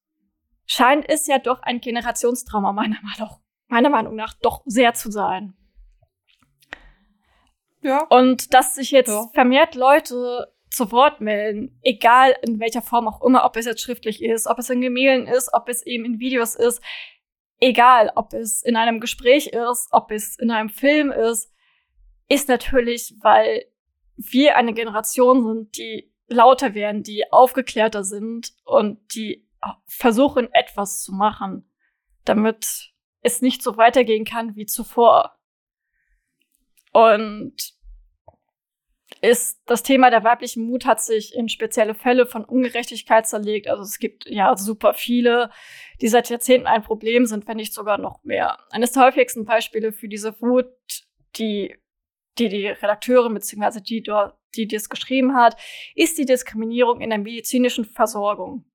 [0.66, 3.38] scheint es ja doch ein Generationstrauma meiner Meinung,
[3.68, 5.54] meiner Meinung nach doch sehr zu sein.
[7.82, 8.06] Ja.
[8.10, 9.30] Und dass sich jetzt ja.
[9.34, 14.22] vermehrt Leute zu Wort melden, egal in welcher Form auch immer, ob es jetzt schriftlich
[14.22, 16.82] ist, ob es in Gemälden ist, ob es eben in Videos ist,
[17.60, 21.52] egal ob es in einem Gespräch ist, ob es in einem Film ist,
[22.28, 23.66] ist natürlich, weil
[24.16, 29.48] wir eine Generation sind, die lauter werden, die aufgeklärter sind und die
[29.86, 31.70] versuchen, etwas zu machen,
[32.26, 32.92] damit
[33.22, 35.38] es nicht so weitergehen kann wie zuvor.
[36.92, 37.77] Und
[39.28, 43.68] ist das Thema der weiblichen Mut hat sich in spezielle Fälle von Ungerechtigkeit zerlegt.
[43.68, 45.50] Also es gibt ja super viele,
[46.02, 48.58] die seit Jahrzehnten ein Problem sind, wenn nicht sogar noch mehr.
[48.72, 50.68] Eines der häufigsten Beispiele für diese Wut,
[51.38, 51.76] die
[52.40, 53.82] die, die Redakteurin bzw.
[53.82, 54.04] die,
[54.56, 55.56] die das geschrieben hat,
[55.96, 58.66] ist die Diskriminierung in der medizinischen Versorgung.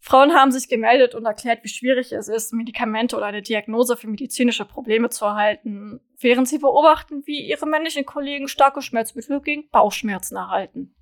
[0.00, 4.06] Frauen haben sich gemeldet und erklärt, wie schwierig es ist, Medikamente oder eine Diagnose für
[4.06, 10.36] medizinische Probleme zu erhalten, während sie beobachten, wie ihre männlichen Kollegen starke Schmerzmittel gegen Bauchschmerzen
[10.36, 10.94] erhalten.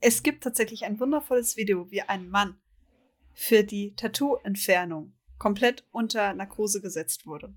[0.00, 2.58] Es gibt tatsächlich ein wundervolles Video, wie ein Mann
[3.32, 7.54] für die Tattoo-Entfernung komplett unter Narkose gesetzt wurde.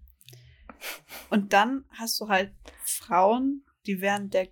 [1.30, 2.52] Und dann hast du halt
[2.84, 4.48] Frauen, die während der,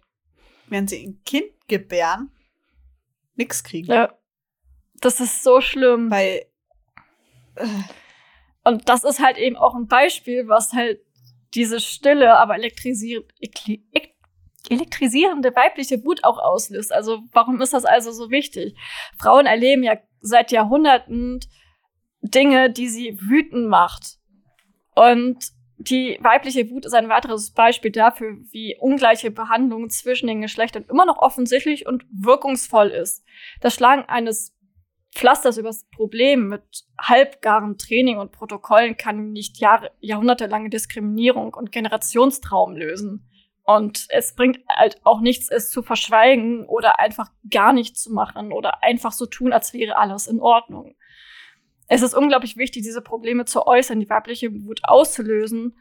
[0.68, 2.32] während sie ein Kind gebären,
[3.36, 3.92] nichts kriegen.
[3.92, 4.18] Ja.
[5.02, 6.10] Das ist so schlimm.
[6.10, 6.46] Weil.
[7.56, 7.68] Äh.
[8.64, 11.02] Und das ist halt eben auch ein Beispiel, was halt
[11.54, 13.34] diese stille, aber elektrisierende,
[14.70, 16.94] elektrisierende weibliche Wut auch auslöst.
[16.94, 18.76] Also warum ist das also so wichtig?
[19.18, 21.40] Frauen erleben ja seit Jahrhunderten
[22.22, 24.18] Dinge, die sie wütend macht.
[24.94, 30.86] Und die weibliche Wut ist ein weiteres Beispiel dafür, wie ungleiche Behandlung zwischen den Geschlechtern
[30.90, 33.26] immer noch offensichtlich und wirkungsvoll ist.
[33.62, 34.56] Das Schlagen eines
[35.14, 36.64] Pflasters übers Problem mit
[37.00, 43.28] halbgaren Training und Protokollen kann nicht Jahre, jahrhundertelange Diskriminierung und Generationstraum lösen.
[43.64, 48.52] Und es bringt halt auch nichts, es zu verschweigen oder einfach gar nichts zu machen
[48.52, 50.96] oder einfach so tun, als wäre alles in Ordnung.
[51.88, 55.76] Es ist unglaublich wichtig, diese Probleme zu äußern, die weibliche Wut auszulösen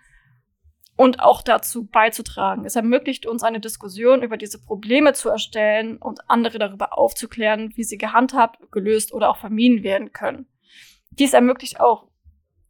[1.01, 2.67] und auch dazu beizutragen.
[2.67, 7.85] Es ermöglicht uns eine Diskussion über diese Probleme zu erstellen und andere darüber aufzuklären, wie
[7.85, 10.45] sie gehandhabt, gelöst oder auch vermieden werden können.
[11.09, 12.11] Dies ermöglicht auch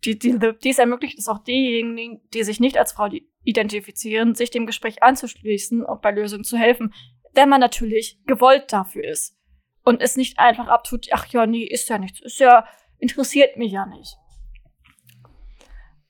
[0.04, 3.08] die, die, dies ermöglicht es auch diejenigen, die sich nicht als Frau
[3.42, 6.94] identifizieren, sich dem Gespräch anzuschließen und bei Lösungen zu helfen,
[7.34, 9.36] wenn man natürlich gewollt dafür ist
[9.82, 12.64] und es nicht einfach abtut, ach ja, nee, ist ja nichts, ist ja,
[13.00, 14.14] interessiert mich ja nicht.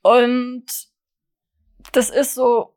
[0.02, 0.89] Und
[1.92, 2.76] das ist so,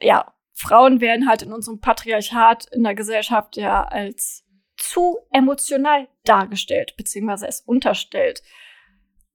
[0.00, 4.44] ja, Frauen werden halt in unserem Patriarchat in der Gesellschaft ja als
[4.76, 8.42] zu emotional dargestellt, beziehungsweise es unterstellt.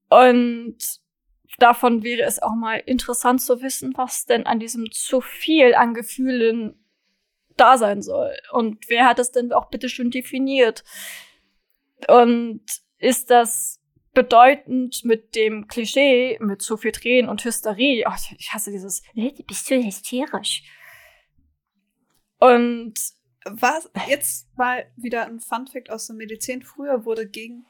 [0.09, 0.77] Und
[1.57, 5.93] davon wäre es auch mal interessant zu wissen, was denn an diesem zu viel an
[5.93, 6.83] Gefühlen
[7.55, 8.35] da sein soll.
[8.51, 10.83] Und wer hat es denn auch bitte schön definiert?
[12.07, 12.61] Und
[12.99, 13.76] ist das
[14.17, 18.03] bedeutend mit dem Klischee, mit zu viel Tränen und Hysterie.
[18.07, 20.63] Oh, ich hasse dieses, du bist du hysterisch.
[22.39, 22.95] Und
[23.45, 26.63] was jetzt mal wieder ein Funfact aus der Medizin.
[26.63, 27.67] Früher wurde gegen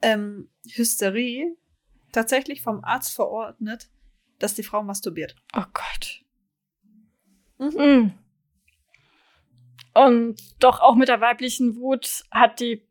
[0.00, 1.54] ähm, Hysterie
[2.10, 3.90] tatsächlich vom Arzt verordnet,
[4.38, 5.36] dass die Frau masturbiert.
[5.54, 6.24] Oh Gott.
[7.58, 8.14] Mhm.
[9.92, 12.85] Und doch auch mit der weiblichen Wut hat die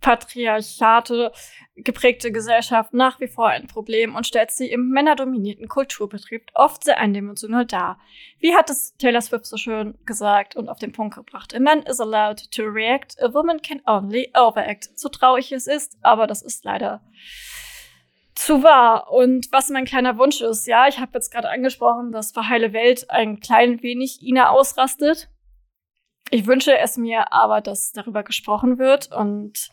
[0.00, 1.32] patriarchate
[1.76, 6.98] geprägte Gesellschaft nach wie vor ein Problem und stellt sie im männerdominierten Kulturbetrieb oft sehr
[6.98, 7.98] eindimensional dar.
[8.38, 11.54] Wie hat es Taylor Swift so schön gesagt und auf den Punkt gebracht?
[11.54, 14.90] A man is allowed to react, a woman can only overact.
[14.98, 17.02] So traurig es ist, aber das ist leider
[18.34, 19.10] zu wahr.
[19.10, 22.72] Und was mein kleiner Wunsch ist, ja, ich habe jetzt gerade angesprochen, dass für heile
[22.72, 25.28] Welt ein klein wenig Ina ausrastet.
[26.30, 29.70] Ich wünsche es mir aber, dass darüber gesprochen wird und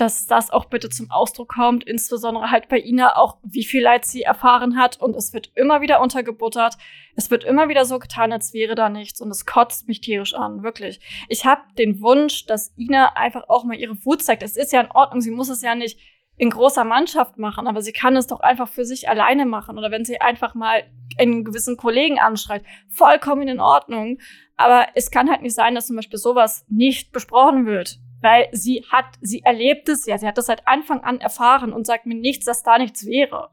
[0.00, 4.04] dass das auch bitte zum Ausdruck kommt, insbesondere halt bei Ina auch, wie viel Leid
[4.04, 6.76] sie erfahren hat und es wird immer wieder untergebuttert.
[7.16, 10.34] Es wird immer wieder so getan, als wäre da nichts und es kotzt mich tierisch
[10.34, 11.00] an, wirklich.
[11.28, 14.44] Ich habe den Wunsch, dass Ina einfach auch mal ihre Wut zeigt.
[14.44, 15.98] Es ist ja in Ordnung, sie muss es ja nicht
[16.36, 19.76] in großer Mannschaft machen, aber sie kann es doch einfach für sich alleine machen.
[19.76, 20.84] Oder wenn sie einfach mal
[21.18, 24.18] einen gewissen Kollegen anschreit, vollkommen in Ordnung.
[24.56, 27.98] Aber es kann halt nicht sein, dass zum Beispiel sowas nicht besprochen wird.
[28.20, 31.86] Weil sie hat, sie erlebt es ja, sie hat das seit Anfang an erfahren und
[31.86, 33.50] sagt mir nichts, dass da nichts wäre.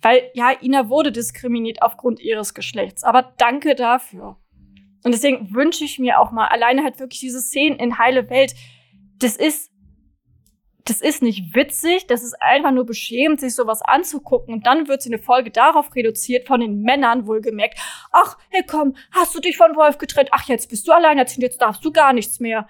[0.00, 3.04] Weil, ja, Ina wurde diskriminiert aufgrund ihres Geschlechts.
[3.04, 4.36] Aber danke dafür.
[5.04, 8.54] Und deswegen wünsche ich mir auch mal alleine halt wirklich diese Szenen in Heile Welt.
[9.18, 9.70] Das ist,
[10.84, 14.54] das ist nicht witzig, das ist einfach nur beschämend, sich sowas anzugucken.
[14.54, 17.78] Und dann wird sie eine Folge darauf reduziert, von den Männern wohlgemerkt.
[18.10, 20.30] Ach, hey komm, hast du dich von Wolf getrennt?
[20.32, 22.68] Ach, jetzt bist du alleinerziehend, jetzt darfst du gar nichts mehr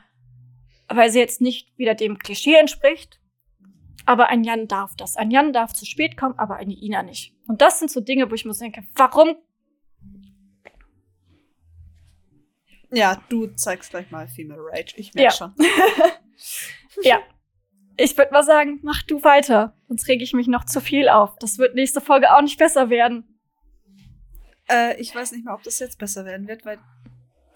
[0.97, 3.21] weil sie jetzt nicht wieder dem Klischee entspricht.
[4.05, 5.17] Aber ein Jan darf das.
[5.17, 7.35] Ein Jan darf zu spät kommen, aber eine Ina nicht.
[7.47, 9.37] Und das sind so Dinge, wo ich mir denke, warum?
[12.91, 14.95] Ja, du zeigst gleich mal Female Rage.
[14.97, 15.37] Ich merke ja.
[15.37, 15.55] schon.
[17.03, 17.21] ja.
[17.97, 19.77] Ich würde mal sagen, mach du weiter.
[19.87, 21.37] Sonst rege ich mich noch zu viel auf.
[21.39, 23.39] Das wird nächste Folge auch nicht besser werden.
[24.69, 26.79] Äh, ich weiß nicht mal, ob das jetzt besser werden wird, weil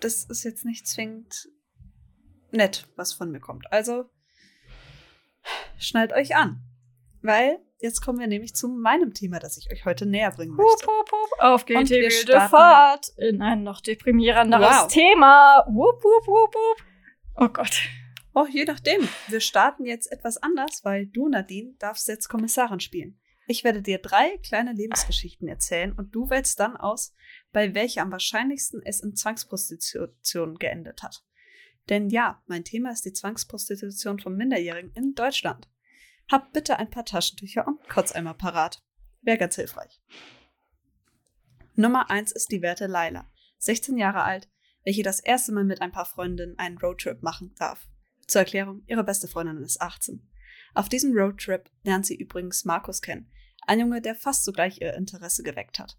[0.01, 1.49] das ist jetzt nicht zwingend
[2.51, 3.73] nett, was von mir kommt.
[3.73, 4.09] Also
[5.79, 6.63] schnallt euch an.
[7.23, 10.87] Weil jetzt kommen wir nämlich zu meinem Thema, das ich euch heute näher bringen möchte.
[10.87, 11.41] Hup, hup, hup.
[11.41, 14.87] Auf geht die wilde Fahrt in ein noch deprimierenderes wow.
[14.89, 15.65] Thema.
[15.69, 16.87] Wup, wup, wup, wup.
[17.37, 17.83] Oh Gott.
[18.35, 19.09] Oh, je nachdem.
[19.29, 23.19] Wir starten jetzt etwas anders, weil du, Nadine, darfst jetzt Kommissarin spielen.
[23.49, 27.15] Ich werde dir drei kleine Lebensgeschichten erzählen und du wählst dann aus,
[27.53, 31.25] bei welcher am wahrscheinlichsten es in Zwangsprostitution geendet hat.
[31.89, 35.69] Denn ja, mein Thema ist die Zwangsprostitution von Minderjährigen in Deutschland.
[36.31, 38.83] Habt bitte ein paar Taschentücher und Kotzeimer parat.
[39.23, 40.01] Wäre ganz hilfreich.
[41.75, 44.49] Nummer eins ist die werte Laila, 16 Jahre alt,
[44.85, 47.87] welche das erste Mal mit ein paar Freundinnen einen Roadtrip machen darf.
[48.27, 50.29] Zur Erklärung, ihre beste Freundin ist 18.
[50.75, 53.31] Auf diesem Roadtrip lernt sie übrigens Markus kennen,
[53.67, 55.99] ein Junge, der fast sogleich ihr Interesse geweckt hat.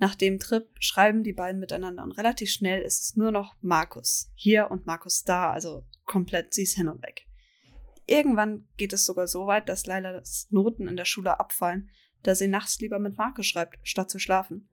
[0.00, 4.32] Nach dem Trip schreiben die beiden miteinander und relativ schnell ist es nur noch Markus
[4.34, 7.26] hier und Markus da, also komplett sie ist hin und weg.
[8.06, 11.90] Irgendwann geht es sogar so weit, dass Lailas Noten in der Schule abfallen,
[12.22, 14.70] da sie nachts lieber mit Markus schreibt, statt zu schlafen.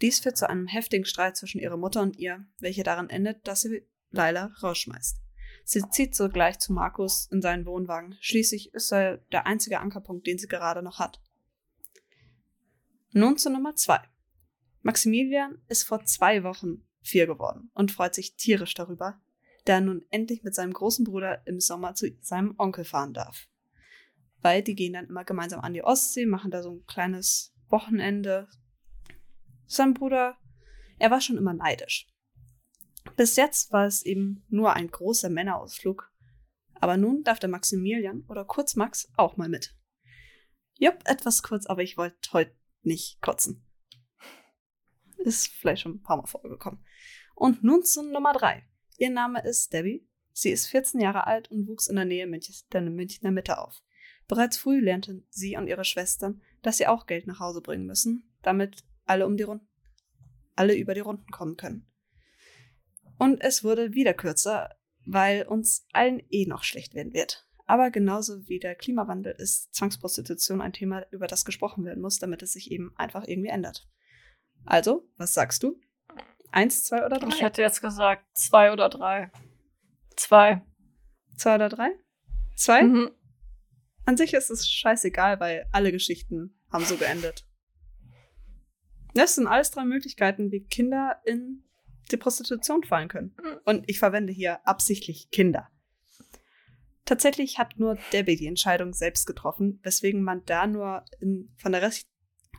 [0.00, 3.60] Dies führt zu einem heftigen Streit zwischen ihrer Mutter und ihr, welcher darin endet, dass
[3.60, 5.20] sie Laila rausschmeißt.
[5.64, 8.16] Sie zieht sogleich zu Markus in seinen Wohnwagen.
[8.20, 11.20] Schließlich ist er der einzige Ankerpunkt, den sie gerade noch hat.
[13.12, 14.00] Nun zu Nummer zwei.
[14.86, 19.20] Maximilian ist vor zwei Wochen vier geworden und freut sich tierisch darüber,
[19.64, 23.48] da er nun endlich mit seinem großen Bruder im Sommer zu seinem Onkel fahren darf.
[24.42, 28.46] Weil die gehen dann immer gemeinsam an die Ostsee, machen da so ein kleines Wochenende.
[29.66, 30.38] Sein Bruder,
[31.00, 32.06] er war schon immer neidisch.
[33.16, 36.12] Bis jetzt war es eben nur ein großer Männerausflug.
[36.74, 39.74] Aber nun darf der Maximilian oder kurz Max auch mal mit.
[40.78, 43.65] Jupp, etwas kurz, aber ich wollte heute nicht kotzen.
[45.26, 46.78] Ist vielleicht schon ein paar Mal vorgekommen.
[47.34, 48.62] Und nun zu Nummer drei.
[48.96, 50.06] Ihr Name ist Debbie.
[50.32, 52.30] Sie ist 14 Jahre alt und wuchs in der Nähe
[52.72, 53.82] der Münchner Mitte auf.
[54.28, 58.32] Bereits früh lernten sie und ihre Schwestern, dass sie auch Geld nach Hause bringen müssen,
[58.42, 59.46] damit alle, um die
[60.54, 61.90] alle über die Runden kommen können.
[63.18, 64.76] Und es wurde wieder kürzer,
[65.06, 67.48] weil uns allen eh noch schlecht werden wird.
[67.64, 72.42] Aber genauso wie der Klimawandel ist Zwangsprostitution ein Thema, über das gesprochen werden muss, damit
[72.42, 73.88] es sich eben einfach irgendwie ändert.
[74.66, 75.80] Also, was sagst du?
[76.50, 77.28] Eins, zwei oder drei?
[77.28, 79.30] Ich hätte jetzt gesagt zwei oder drei.
[80.16, 80.62] Zwei.
[81.36, 81.90] Zwei oder drei?
[82.56, 82.82] Zwei?
[82.82, 83.10] Mhm.
[84.04, 87.46] An sich ist es scheißegal, weil alle Geschichten haben so geendet.
[89.14, 91.64] Das sind alles drei Möglichkeiten, wie Kinder in
[92.10, 93.36] die Prostitution fallen können.
[93.42, 93.58] Mhm.
[93.64, 95.68] Und ich verwende hier absichtlich Kinder.
[97.04, 101.82] Tatsächlich hat nur Debbie die Entscheidung selbst getroffen, weswegen man da nur in, von der
[101.82, 102.08] Rest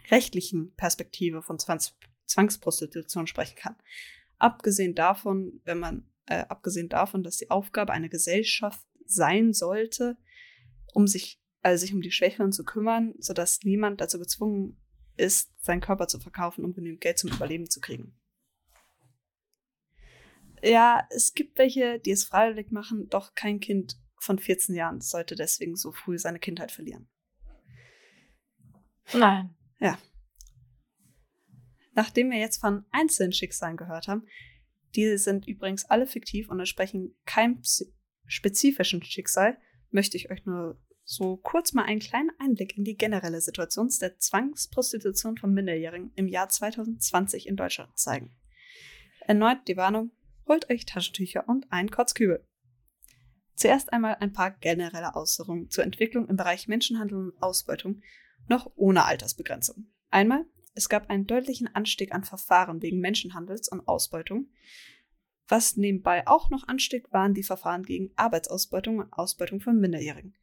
[0.10, 1.96] rechtlichen Perspektive von Zwangs
[2.28, 3.76] Zwangsprostitution sprechen kann.
[4.38, 10.18] Abgesehen davon, wenn man, äh, abgesehen davon, dass die Aufgabe einer Gesellschaft sein sollte,
[10.94, 14.78] um sich, also sich um die Schwächeren zu kümmern, sodass niemand dazu gezwungen
[15.16, 18.20] ist, seinen Körper zu verkaufen, um genügend Geld zum Überleben zu kriegen.
[20.62, 25.36] Ja, es gibt welche, die es freiwillig machen, doch kein Kind von 14 Jahren sollte
[25.36, 27.08] deswegen so früh seine Kindheit verlieren.
[29.14, 29.57] Nein.
[29.80, 29.98] Ja.
[31.94, 34.28] Nachdem wir jetzt von einzelnen Schicksalen gehört haben,
[34.95, 37.62] diese sind übrigens alle fiktiv und entsprechen keinem
[38.26, 39.58] spezifischen Schicksal,
[39.91, 44.18] möchte ich euch nur so kurz mal einen kleinen Einblick in die generelle Situation der
[44.18, 48.36] Zwangsprostitution von Minderjährigen im Jahr 2020 in Deutschland zeigen.
[49.22, 50.12] Erneut die Warnung,
[50.48, 52.45] holt euch Taschentücher und einen Kotzkübel.
[53.56, 58.02] Zuerst einmal ein paar generelle Ausführungen zur Entwicklung im Bereich Menschenhandel und Ausbeutung,
[58.49, 59.88] noch ohne Altersbegrenzung.
[60.10, 64.48] Einmal, es gab einen deutlichen Anstieg an Verfahren wegen Menschenhandels und Ausbeutung.
[65.48, 70.36] Was nebenbei auch noch anstieg, waren die Verfahren gegen Arbeitsausbeutung und Ausbeutung von Minderjährigen.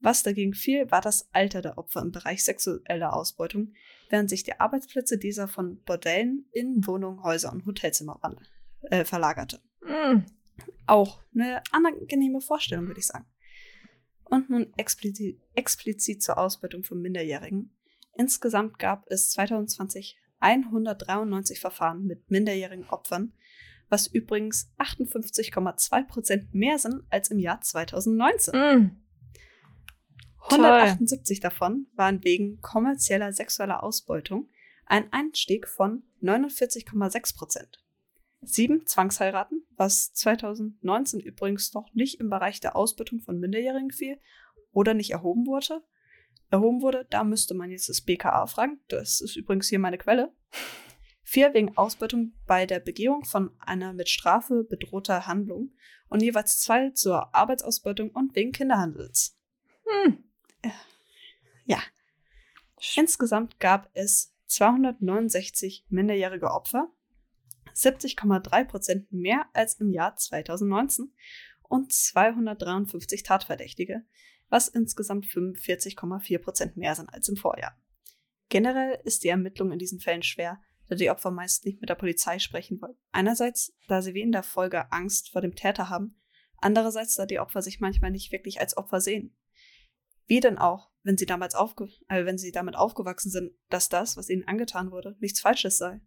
[0.00, 3.74] Was dagegen fiel, war das Alter der Opfer im Bereich sexueller Ausbeutung,
[4.10, 8.20] während sich die Arbeitsplätze dieser von Bordellen in Wohnungen, Häuser und Hotelzimmer
[8.82, 9.60] äh, verlagerte.
[9.82, 10.24] Mm.
[10.86, 13.26] Auch eine angenehme Vorstellung, würde ich sagen.
[14.28, 17.76] Und nun explizit, explizit zur Ausbeutung von Minderjährigen.
[18.14, 23.32] Insgesamt gab es 2020 193 Verfahren mit minderjährigen Opfern,
[23.88, 28.54] was übrigens 58,2 Prozent mehr sind als im Jahr 2019.
[28.54, 29.02] Mm.
[30.48, 34.48] 178 davon waren wegen kommerzieller sexueller Ausbeutung,
[34.86, 37.85] ein Anstieg von 49,6 Prozent.
[38.46, 44.20] Sieben Zwangsheiraten, was 2019 übrigens noch nicht im Bereich der Ausbeutung von Minderjährigen fiel
[44.72, 45.82] oder nicht erhoben wurde.
[46.48, 48.78] Erhoben wurde, da müsste man jetzt das BKA fragen.
[48.86, 50.32] Das ist übrigens hier meine Quelle.
[51.24, 55.72] Vier wegen Ausbeutung bei der Begehung von einer mit Strafe bedrohter Handlung
[56.08, 59.36] und jeweils zwei zur Arbeitsausbeutung und wegen Kinderhandels.
[59.84, 60.22] Hm.
[61.64, 61.78] Ja.
[62.94, 66.92] Insgesamt gab es 269 minderjährige Opfer,
[67.76, 71.12] 70,3 Prozent mehr als im Jahr 2019
[71.62, 74.02] und 253 Tatverdächtige,
[74.48, 77.76] was insgesamt 45,4 Prozent mehr sind als im Vorjahr.
[78.48, 81.96] Generell ist die Ermittlung in diesen Fällen schwer, da die Opfer meist nicht mit der
[81.96, 82.96] Polizei sprechen wollen.
[83.10, 86.20] Einerseits, da sie wie in der Folge Angst vor dem Täter haben,
[86.58, 89.36] andererseits, da die Opfer sich manchmal nicht wirklich als Opfer sehen.
[90.26, 94.28] Wie denn auch, wenn sie damals äh, wenn sie damit aufgewachsen sind, dass das, was
[94.28, 96.00] ihnen angetan wurde, nichts Falsches sei.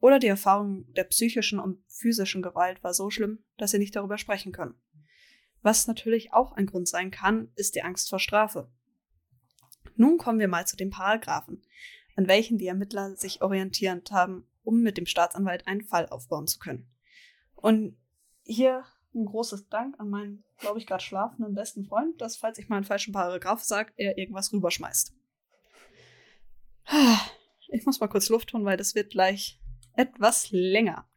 [0.00, 4.18] Oder die Erfahrung der psychischen und physischen Gewalt war so schlimm, dass sie nicht darüber
[4.18, 4.74] sprechen können.
[5.62, 8.70] Was natürlich auch ein Grund sein kann, ist die Angst vor Strafe.
[9.96, 11.62] Nun kommen wir mal zu den Paragraphen,
[12.16, 16.58] an welchen die Ermittler sich orientierend haben, um mit dem Staatsanwalt einen Fall aufbauen zu
[16.58, 16.90] können.
[17.54, 17.98] Und
[18.44, 22.68] hier ein großes Dank an meinen, glaube ich, gerade schlafenden besten Freund, dass, falls ich
[22.68, 25.14] mal einen falschen Paragraph sage, er irgendwas rüberschmeißt.
[27.68, 29.59] Ich muss mal kurz Luft holen, weil das wird gleich
[29.94, 31.08] etwas länger.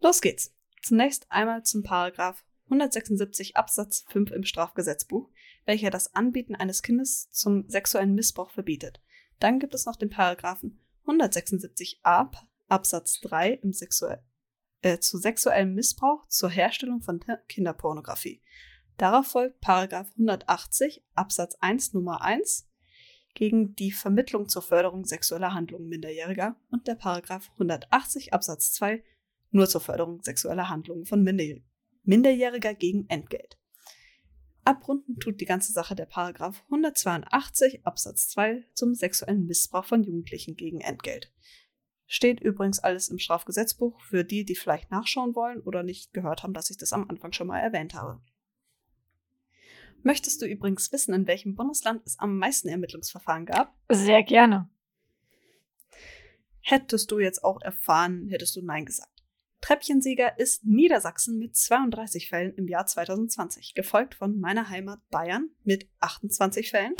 [0.00, 0.54] Los geht's.
[0.82, 5.30] Zunächst einmal zum Paragraph 176 Absatz 5 im Strafgesetzbuch,
[5.64, 9.00] welcher das Anbieten eines Kindes zum sexuellen Missbrauch verbietet.
[9.38, 12.30] Dann gibt es noch den Paragraphen 176a
[12.68, 14.22] Absatz 3 im Sexuell
[14.82, 18.42] äh, zu sexuellem Missbrauch zur Herstellung von Kinderpornografie.
[18.98, 22.68] Darauf folgt Paragraph 180 Absatz 1 Nummer 1
[23.34, 29.02] gegen die Vermittlung zur Förderung sexueller Handlungen Minderjähriger und der Paragraph 180 Absatz 2
[29.50, 31.22] nur zur Förderung sexueller Handlungen von
[32.04, 33.58] Minderjähriger gegen Entgelt.
[34.64, 40.56] Abrunden tut die ganze Sache der Paragraph 182 Absatz 2 zum sexuellen Missbrauch von Jugendlichen
[40.56, 41.32] gegen Entgelt.
[42.06, 46.52] Steht übrigens alles im Strafgesetzbuch für die, die vielleicht nachschauen wollen oder nicht gehört haben,
[46.52, 48.20] dass ich das am Anfang schon mal erwähnt habe.
[50.02, 53.74] Möchtest du übrigens wissen, in welchem Bundesland es am meisten Ermittlungsverfahren gab?
[53.88, 54.68] Sehr gerne.
[56.60, 59.22] Hättest du jetzt auch erfahren, hättest du Nein gesagt.
[59.60, 65.88] Treppchensieger ist Niedersachsen mit 32 Fällen im Jahr 2020, gefolgt von meiner Heimat Bayern mit
[66.00, 66.94] 28 Fällen.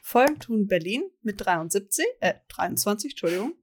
[0.00, 3.54] Folgen tun Berlin mit 73, äh, 23, Entschuldigung,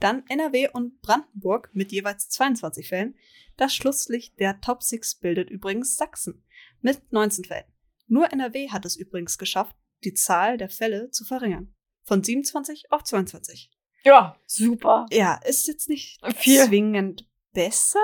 [0.00, 3.14] dann NRW und Brandenburg mit jeweils 22 Fällen.
[3.56, 6.44] Das Schlusslicht der Top 6 bildet übrigens Sachsen
[6.80, 7.64] mit 19 Fällen.
[8.08, 11.74] Nur NRW hat es übrigens geschafft, die Zahl der Fälle zu verringern.
[12.04, 13.70] Von 27 auf 22.
[14.04, 15.06] Ja, super.
[15.10, 16.64] Ja, ist jetzt nicht Viel.
[16.64, 18.00] zwingend besser.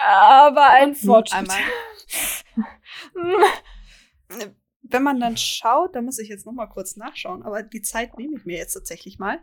[0.00, 1.48] Aber ein Fortschritt.
[4.82, 8.16] Wenn man dann schaut, da muss ich jetzt noch mal kurz nachschauen, aber die Zeit
[8.16, 9.38] nehme ich mir jetzt tatsächlich mal.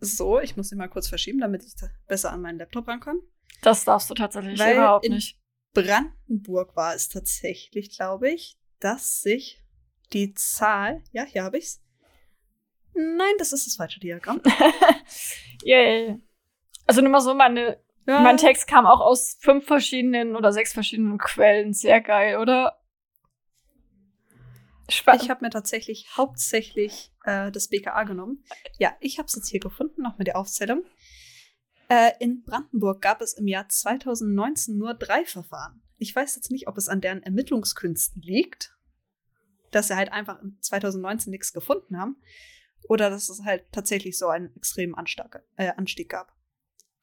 [0.00, 1.74] So, ich muss sie mal kurz verschieben, damit ich
[2.08, 3.20] besser an meinen Laptop rankomme.
[3.62, 5.38] Das darfst du tatsächlich Weil überhaupt in- nicht.
[5.74, 9.62] Brandenburg war es tatsächlich, glaube ich, dass sich
[10.12, 11.82] die Zahl, ja, hier habe ich's.
[12.94, 14.40] Nein, das ist das falsche Diagramm.
[15.64, 16.20] Yay.
[16.86, 20.72] Also nur mal so, meine, Ja, mein Text kam auch aus fünf verschiedenen oder sechs
[20.72, 21.72] verschiedenen Quellen.
[21.72, 22.80] Sehr geil, oder?
[24.88, 25.22] Spannend.
[25.22, 28.44] ich habe mir tatsächlich hauptsächlich äh, das BKA genommen.
[28.78, 30.84] Ja, ich habe es jetzt hier gefunden, nochmal die Aufzählung.
[31.88, 35.82] Äh, in Brandenburg gab es im Jahr 2019 nur drei Verfahren.
[35.98, 38.76] Ich weiß jetzt nicht, ob es an deren Ermittlungskünsten liegt,
[39.70, 42.16] dass sie halt einfach in 2019 nichts gefunden haben,
[42.88, 46.34] oder dass es halt tatsächlich so einen extremen Anstieg, äh, Anstieg gab.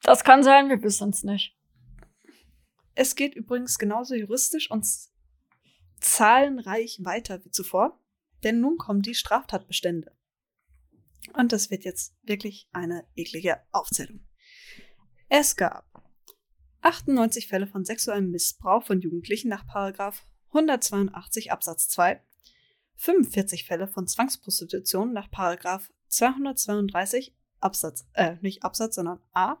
[0.02, 1.56] Das kann sein, wir wissen es nicht.
[2.94, 4.86] Es geht übrigens genauso juristisch und
[6.00, 8.00] zahlenreich weiter wie zuvor,
[8.42, 10.16] denn nun kommen die Straftatbestände.
[11.34, 14.26] Und das wird jetzt wirklich eine eklige Aufzählung.
[15.34, 15.86] Es gab
[16.82, 19.64] 98 Fälle von sexuellem Missbrauch von Jugendlichen nach
[20.48, 22.20] 182 Absatz 2,
[22.96, 29.56] 45 Fälle von Zwangsprostitution nach 232 Absatz, äh, nicht Absatz, sondern A,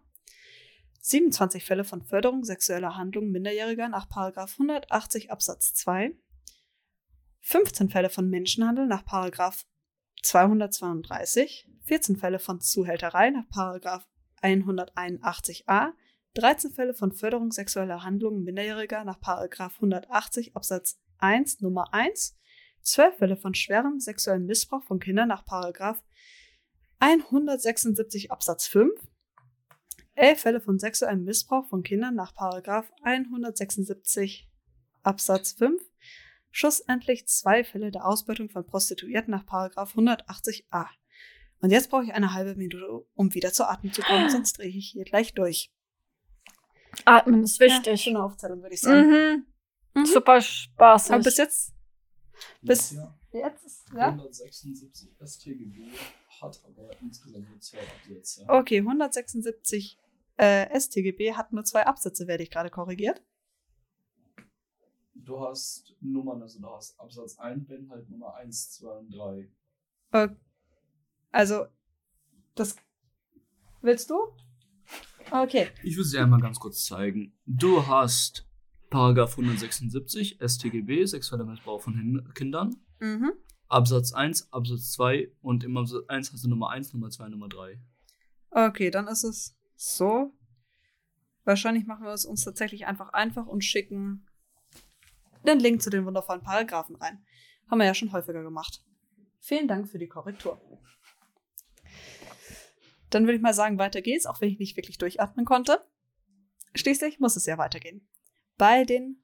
[1.00, 6.14] 27 Fälle von Förderung sexueller Handlungen Minderjähriger nach 180 Absatz 2,
[7.40, 9.04] 15 Fälle von Menschenhandel nach
[10.22, 13.48] 232, 14 Fälle von Zuhälterei nach
[14.42, 15.92] 181a,
[16.34, 22.38] 13 Fälle von Förderung sexueller Handlungen Minderjähriger nach 180 Absatz 1 Nummer 1,
[22.82, 25.44] 12 Fälle von schwerem sexuellem Missbrauch von Kindern nach
[26.98, 28.92] 176 Absatz 5,
[30.14, 32.34] 11 Fälle von sexuellem Missbrauch von Kindern nach
[33.02, 34.48] 176
[35.02, 35.82] Absatz 5,
[36.50, 40.88] schlussendlich zwei Fälle der Ausbeutung von Prostituierten nach 180a.
[41.62, 44.68] Und jetzt brauche ich eine halbe Minute, um wieder zu atmen zu kommen, sonst drehe
[44.68, 45.72] ich hier gleich durch.
[47.04, 47.86] Atmen ist wichtig.
[47.86, 49.08] Ja, schöne Aufzählung, würde ich sagen.
[49.08, 49.46] Mhm.
[49.94, 50.06] Mhm.
[50.06, 51.12] Super spaßig.
[51.12, 51.72] Aber bis jetzt.
[52.60, 53.16] Bis ja.
[53.32, 54.08] jetzt, ja?
[54.08, 55.92] 176 StGB
[56.40, 58.44] hat aber insgesamt nur zwei Absätze.
[58.48, 59.98] Okay, 176
[60.38, 63.22] äh, StGB hat nur zwei Absätze, werde ich gerade korrigiert.
[65.14, 69.48] Du hast Nummern, also du hast Absatz 1 beinhaltet Nummer 1, 2 und 3.
[70.10, 70.36] Okay.
[71.32, 71.66] Also,
[72.54, 72.76] das.
[73.80, 74.16] Willst du?
[75.30, 75.68] Okay.
[75.82, 77.34] Ich will sie einmal ganz kurz zeigen.
[77.46, 78.46] Du hast
[78.90, 82.76] Paragraph 176 StGB, sexueller Missbrauch von Kindern.
[83.00, 83.32] Mhm.
[83.66, 87.48] Absatz 1, Absatz 2 und im Absatz 1 hast du Nummer 1, Nummer 2, Nummer
[87.48, 87.80] 3.
[88.50, 90.34] Okay, dann ist es so.
[91.44, 94.26] Wahrscheinlich machen wir es uns tatsächlich einfach einfach und schicken
[95.46, 97.24] den Link zu den wundervollen Paragraphen rein.
[97.70, 98.84] Haben wir ja schon häufiger gemacht.
[99.40, 100.60] Vielen Dank für die Korrektur.
[103.12, 105.84] Dann würde ich mal sagen, weiter geht's, auch wenn ich nicht wirklich durchatmen konnte.
[106.74, 108.08] Schließlich muss es ja weitergehen.
[108.56, 109.22] Bei den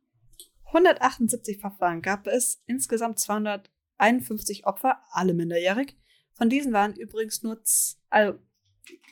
[0.66, 5.96] 178 Verfahren gab es insgesamt 251 Opfer, alle minderjährig.
[6.34, 7.62] Von diesen waren übrigens nur,
[8.10, 8.38] also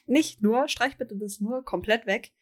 [0.05, 2.33] nicht nur, streich bitte das nur komplett weg,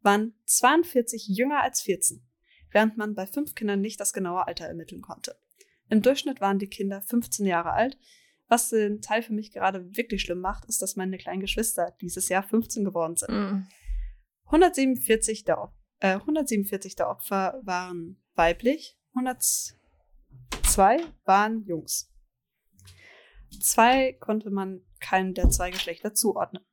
[0.00, 2.26] waren 42 jünger als 14,
[2.70, 5.38] während man bei fünf Kindern nicht das genaue Alter ermitteln konnte.
[5.90, 7.98] Im Durchschnitt waren die Kinder 15 Jahre alt
[8.48, 12.28] was den Teil für mich gerade wirklich schlimm macht, ist, dass meine kleinen Geschwister dieses
[12.28, 13.30] Jahr 15 geworden sind.
[13.30, 13.66] Mm.
[14.46, 22.12] 147, der, äh, 147 der Opfer waren weiblich, 102 waren Jungs.
[23.60, 26.64] Zwei konnte man keinem der zwei Geschlechter zuordnen.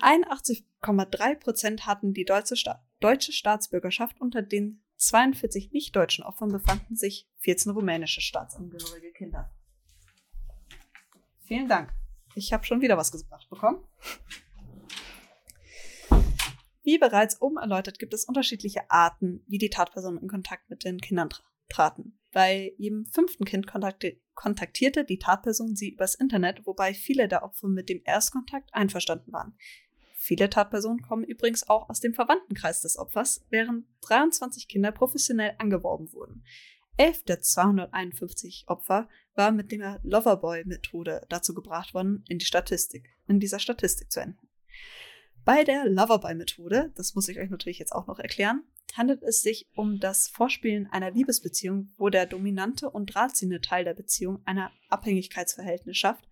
[0.00, 4.20] 81,3 Prozent hatten die deutsche, Sta deutsche Staatsbürgerschaft.
[4.20, 9.52] Unter den 42 nicht-deutschen Opfern befanden sich 14 rumänische staatsangehörige Kinder.
[11.46, 11.92] Vielen Dank.
[12.34, 13.84] Ich habe schon wieder was gesagt bekommen.
[16.82, 20.98] Wie bereits oben erläutert, gibt es unterschiedliche Arten, wie die Tatpersonen in Kontakt mit den
[20.98, 21.28] Kindern
[21.68, 22.18] traten.
[22.32, 23.66] Bei jedem fünften Kind
[24.34, 29.56] kontaktierte die Tatperson sie übers Internet, wobei viele der Opfer mit dem Erstkontakt einverstanden waren.
[30.14, 36.12] Viele Tatpersonen kommen übrigens auch aus dem Verwandtenkreis des Opfers, während 23 Kinder professionell angeworben
[36.12, 36.44] wurden.
[37.02, 43.40] Elf der 251 Opfer waren mit der Loverboy-Methode dazu gebracht worden, in die Statistik, in
[43.40, 44.48] dieser Statistik zu enden.
[45.44, 48.62] Bei der Loverboy-Methode, das muss ich euch natürlich jetzt auch noch erklären,
[48.94, 53.94] handelt es sich um das Vorspielen einer Liebesbeziehung, wo der dominante und drahtziehende Teil der
[53.94, 56.28] Beziehung ein Abhängigkeitsverhältnis schafft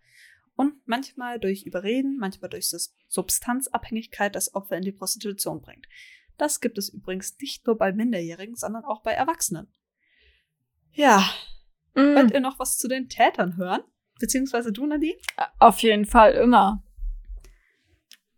[0.54, 2.72] und manchmal durch Überreden, manchmal durch
[3.08, 5.88] Substanzabhängigkeit das Opfer in die Prostitution bringt.
[6.38, 9.66] Das gibt es übrigens nicht nur bei Minderjährigen, sondern auch bei Erwachsenen.
[10.92, 11.24] Ja.
[11.94, 12.14] Mhm.
[12.14, 13.82] Wollt ihr noch was zu den Tätern hören?
[14.18, 15.16] Beziehungsweise du, Nadine?
[15.58, 16.84] Auf jeden Fall immer.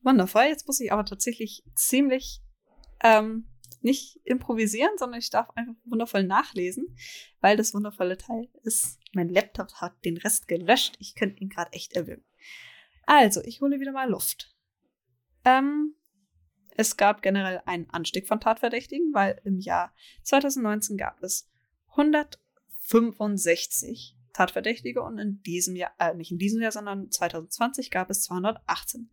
[0.02, 0.44] Wundervoll.
[0.44, 2.40] Jetzt muss ich aber tatsächlich ziemlich
[3.02, 3.48] ähm,
[3.80, 6.96] nicht improvisieren, sondern ich darf einfach wundervoll nachlesen,
[7.40, 10.96] weil das wundervolle Teil ist, mein Laptop hat den Rest gelöscht.
[11.00, 12.24] Ich könnte ihn gerade echt erwürgen.
[13.04, 14.54] Also, ich hole wieder mal Luft.
[15.44, 15.94] Ähm,
[16.76, 19.92] es gab generell einen Anstieg von Tatverdächtigen, weil im Jahr
[20.22, 21.50] 2019 gab es
[21.90, 22.41] 100
[22.92, 28.22] 65 Tatverdächtige und in diesem Jahr, äh, nicht in diesem Jahr, sondern 2020 gab es
[28.24, 29.10] 218.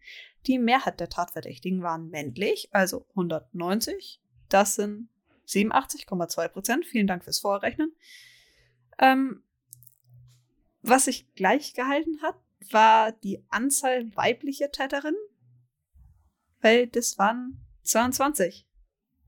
[0.47, 4.22] Die Mehrheit der Tatverdächtigen waren männlich, also 190.
[4.49, 5.10] Das sind
[5.47, 6.85] 87,2 Prozent.
[6.85, 7.93] Vielen Dank fürs Vorrechnen.
[8.97, 9.43] Ähm,
[10.81, 12.35] was sich gleich gehalten hat,
[12.72, 15.19] war die Anzahl weiblicher Täterinnen,
[16.61, 18.68] weil das waren 22.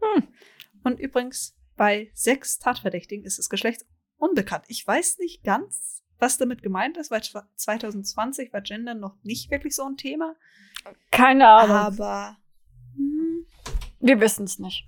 [0.02, 0.28] Hm.
[0.84, 3.86] Und übrigens, bei sechs Tatverdächtigen ist das Geschlecht
[4.22, 4.66] unbekannt.
[4.68, 9.76] Ich weiß nicht ganz, was damit gemeint ist, weil 2020 war Gender noch nicht wirklich
[9.76, 10.36] so ein Thema.
[11.10, 11.76] Keine Ahnung.
[11.76, 12.38] Aber
[12.96, 13.46] hm,
[14.00, 14.88] Wir wissen es nicht.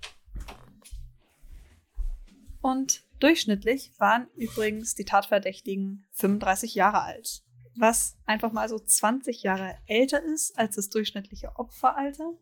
[2.62, 7.42] Und durchschnittlich waren übrigens die Tatverdächtigen 35 Jahre alt.
[7.76, 12.32] Was einfach mal so 20 Jahre älter ist als das durchschnittliche Opferalter.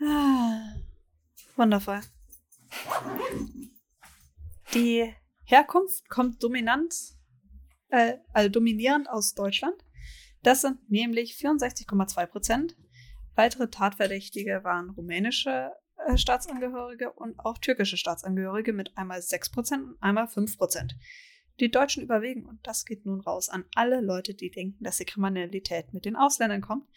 [0.00, 0.76] Ah,
[1.56, 2.00] wundervoll.
[4.74, 5.14] Die
[5.44, 6.94] Herkunft kommt dominant,
[7.88, 9.76] äh, also dominierend aus Deutschland.
[10.42, 12.76] Das sind nämlich 64,2 Prozent.
[13.34, 15.72] Weitere Tatverdächtige waren rumänische
[16.06, 20.96] äh, Staatsangehörige und auch türkische Staatsangehörige mit einmal 6 Prozent und einmal 5 Prozent.
[21.60, 25.06] Die Deutschen überwiegen und das geht nun raus an alle Leute, die denken, dass die
[25.06, 26.88] Kriminalität mit den Ausländern kommt,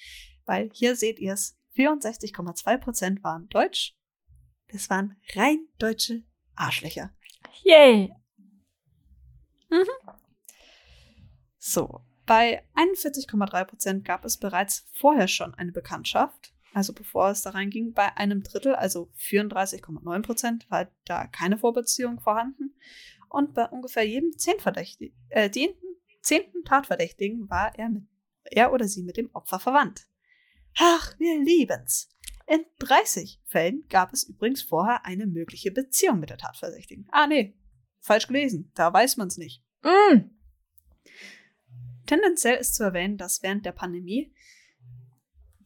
[0.45, 3.95] weil hier seht ihr es, 64,2 Prozent waren deutsch.
[4.68, 6.23] Das waren rein deutsche
[6.56, 7.11] Arschlöcher.
[7.63, 8.13] Yay.
[11.57, 16.53] So, bei 41,3 Prozent gab es bereits vorher schon eine Bekanntschaft.
[16.73, 22.19] Also bevor es da reinging, bei einem Drittel, also 34,9 Prozent, war da keine Vorbeziehung
[22.19, 22.73] vorhanden.
[23.29, 24.31] Und bei ungefähr jedem
[25.29, 25.85] äh, zehnten,
[26.21, 28.03] zehnten Tatverdächtigen war er, mit,
[28.45, 30.07] er oder sie mit dem Opfer verwandt.
[30.77, 32.09] Ach, wir lieben's.
[32.51, 37.07] In 30 Fällen gab es übrigens vorher eine mögliche Beziehung mit der Tatverdächtigen.
[37.09, 37.55] Ah, nee,
[38.01, 38.69] falsch gelesen.
[38.75, 39.63] Da weiß man's nicht.
[39.83, 40.31] Mm.
[42.07, 44.33] Tendenziell ist zu erwähnen, dass während der Pandemie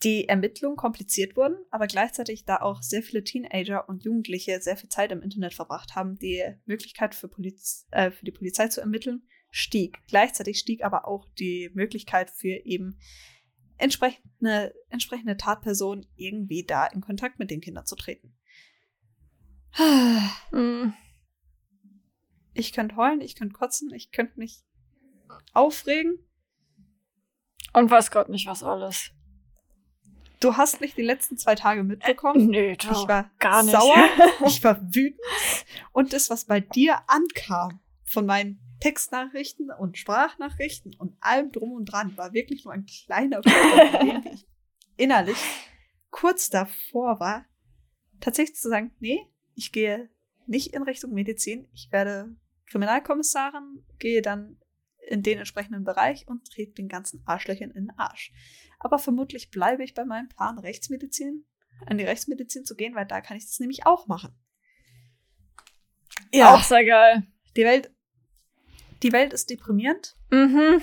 [0.04, 4.90] die Ermittlungen kompliziert wurden, aber gleichzeitig da auch sehr viele Teenager und Jugendliche sehr viel
[4.90, 9.24] Zeit im Internet verbracht haben, die Möglichkeit für, Poliz äh, für die Polizei zu ermitteln
[9.50, 9.98] stieg.
[10.08, 13.00] Gleichzeitig stieg aber auch die Möglichkeit für eben
[13.78, 18.36] entsprechende, entsprechende Tatpersonen irgendwie da in Kontakt mit den Kindern zu treten.
[20.52, 20.94] Mm.
[22.54, 24.64] Ich könnte heulen, ich könnte kotzen, ich könnte mich
[25.54, 26.18] aufregen.
[27.74, 29.12] Und weiß Gott nicht, was alles.
[30.40, 32.48] Du hast mich die letzten zwei Tage mitbekommen.
[32.48, 33.74] Nee, du, Ich war gar nicht.
[33.74, 34.08] sauer,
[34.46, 35.20] ich war wütend.
[35.92, 37.80] Und das, was bei dir ankam,
[38.16, 43.42] von meinen Textnachrichten und Sprachnachrichten und allem drum und dran, war wirklich nur ein kleiner
[43.42, 44.48] dem, ich
[44.98, 45.38] innerlich
[46.10, 47.46] kurz davor war,
[48.22, 49.20] tatsächlich zu sagen, nee,
[49.54, 50.10] ich gehe
[50.48, 51.68] nicht in Richtung Medizin.
[51.74, 52.36] Ich werde
[52.68, 54.60] Kriminalkommissarin, gehe dann
[55.08, 58.32] in den entsprechenden Bereich und trete den ganzen Arschlöchern in den Arsch.
[58.80, 61.46] Aber vermutlich bleibe ich bei meinem Plan, Rechtsmedizin,
[61.86, 64.34] an die Rechtsmedizin zu gehen, weil da kann ich das nämlich auch machen.
[66.54, 67.24] Auch sehr geil.
[67.56, 67.95] die Welt,
[69.04, 70.16] die Welt ist deprimierend.
[70.32, 70.82] Mhm.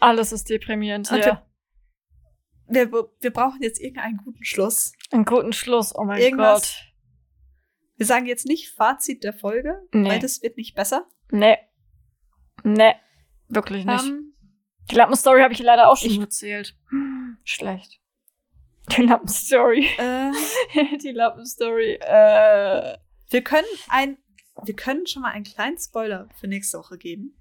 [0.00, 1.42] Alles ist deprimierend Und hier.
[2.68, 4.92] Wir, wir brauchen jetzt irgendeinen guten Schluss.
[5.10, 6.84] Einen guten Schluss, oh mein Irgendwas- Gott.
[7.96, 10.08] Wir sagen jetzt nicht Fazit der Folge, Nee.
[10.08, 11.08] weil das wird nicht besser.
[11.32, 11.56] Nee.
[12.62, 12.94] Nee.
[13.48, 14.04] Wirklich nicht.
[14.04, 14.34] Ähm,
[14.90, 16.76] Die Lappenstory habe ich leider auch schon Ich- erzählt.
[17.44, 18.00] Schlecht.
[18.96, 19.86] Die Lappenstory.
[19.98, 20.30] äh,
[20.98, 21.94] Die Lappenstory.
[22.00, 22.98] Äh.
[23.30, 24.18] wir können ein,
[24.64, 27.34] wir können schon mal einen kleinen Spoiler für nächste Woche geben.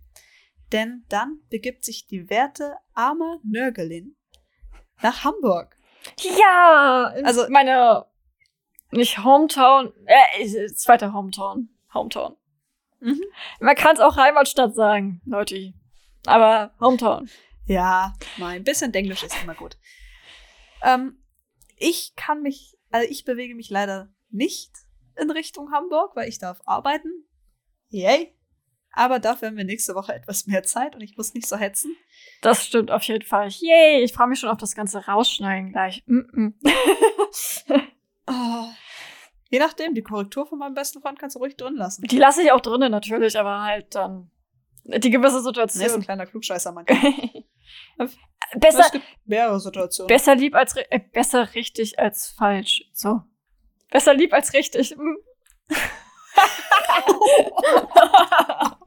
[0.72, 4.16] Denn dann begibt sich die werte arme Nörgelin
[5.02, 5.76] nach Hamburg.
[6.40, 7.14] Ja!
[7.24, 8.06] Also- meine.
[8.92, 9.92] Nicht Hometown.
[10.06, 11.70] Äh, zweiter Hometown.
[11.94, 12.38] Hometown.
[13.00, 13.22] Mhm.
[13.60, 15.74] Man kann es auch Heimatstadt sagen, Leute.
[16.26, 17.30] Aber Hometown.
[17.66, 19.78] Ja, mein bisschen Englisch ist immer gut.
[20.84, 21.22] Ähm,
[21.76, 24.72] ich kann mich, also ich bewege mich leider nicht
[25.18, 27.26] in Richtung Hamburg, weil ich darf arbeiten.
[27.90, 28.37] Yay.
[28.98, 31.96] Aber dafür haben wir nächste Woche etwas mehr Zeit und ich muss nicht so hetzen.
[32.42, 33.50] Das stimmt auf jeden Fall.
[33.50, 34.04] Yay!
[34.04, 36.02] Ich freue mich schon auf das ganze Rausschneiden gleich.
[36.08, 36.54] Mm -mm.
[38.26, 38.70] Oh.
[39.50, 42.08] Je nachdem, die Korrektur von meinem besten Freund kannst du ruhig drin lassen.
[42.08, 44.32] Die lasse ich auch drinnen natürlich, aber halt dann
[44.84, 46.02] die gewisse Der ist ein Situation.
[46.02, 46.86] kleiner Klugscheißer, Mann.
[48.56, 50.08] besser, Es gibt mehrere Situationen.
[50.08, 52.90] besser lieb als äh, besser richtig als falsch.
[52.94, 53.22] So.
[53.92, 54.96] Besser lieb als richtig.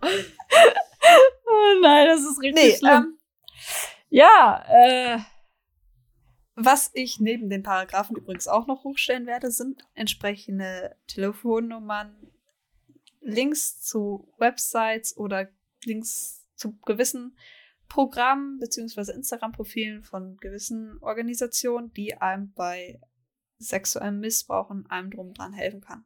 [0.03, 2.91] Oh nein, das ist richtig nee, schlimm.
[2.91, 3.19] ähm,
[4.09, 5.19] ja, äh,
[6.55, 12.31] Was ich neben den Paragraphen übrigens auch noch hochstellen werde, sind entsprechende Telefonnummern,
[13.21, 15.49] Links zu Websites oder
[15.85, 17.37] Links zu gewissen
[17.89, 23.01] Programmen beziehungsweise Instagram-Profilen von gewissen Organisationen, die einem bei
[23.59, 26.05] sexuellem Missbrauch und allem drum dran helfen kann.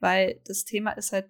[0.00, 1.28] Weil das Thema ist halt,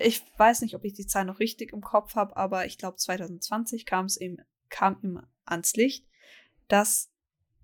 [0.00, 2.96] ich weiß nicht, ob ich die Zahl noch richtig im Kopf habe, aber ich glaube
[2.96, 6.06] 2020 kam es eben, kam ihm ans Licht,
[6.68, 7.10] dass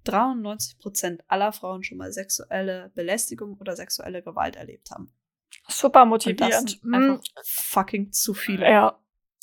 [0.05, 5.13] 93 Prozent aller Frauen schon mal sexuelle Belästigung oder sexuelle Gewalt erlebt haben.
[5.69, 6.81] Super motivierend.
[6.93, 8.71] einfach fucking zu viele.
[8.71, 9.01] Ja.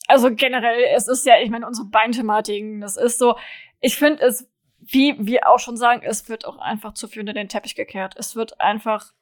[0.08, 3.38] Also generell, es ist ja, ich meine, unsere Beinthematiken, das ist so,
[3.80, 4.50] ich finde es,
[4.80, 8.16] wie wir auch schon sagen, es wird auch einfach zu viel unter den Teppich gekehrt.
[8.18, 9.14] Es wird einfach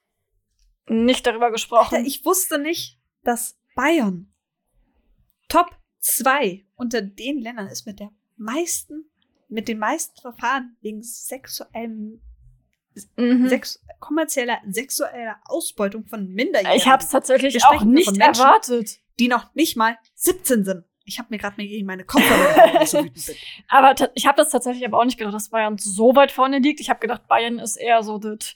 [0.87, 1.95] nicht darüber gesprochen.
[1.95, 4.31] Alter, ich wusste nicht, dass Bayern
[5.47, 9.11] Top 2 unter den Ländern ist mit der meisten,
[9.49, 12.21] mit den meisten Verfahren wegen sexuellem,
[13.17, 13.49] mhm.
[13.49, 16.77] sex, kommerzieller sexueller Ausbeutung von Minderjährigen.
[16.77, 18.43] ich habe es tatsächlich auch nicht von Menschen.
[18.43, 18.99] erwartet.
[19.19, 20.85] die noch nicht mal 17 sind.
[21.03, 23.05] Ich habe mir gerade gegen meine Kopfhörer so.
[23.67, 26.79] Aber ich habe das tatsächlich aber auch nicht gedacht, dass Bayern so weit vorne liegt.
[26.79, 28.55] Ich habe gedacht, Bayern ist eher so das.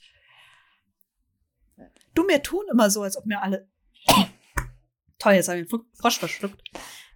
[2.14, 3.68] Du, mir tun immer so, als ob mir alle.
[5.18, 6.62] Toll, jetzt habe ich einen Frosch verschluckt.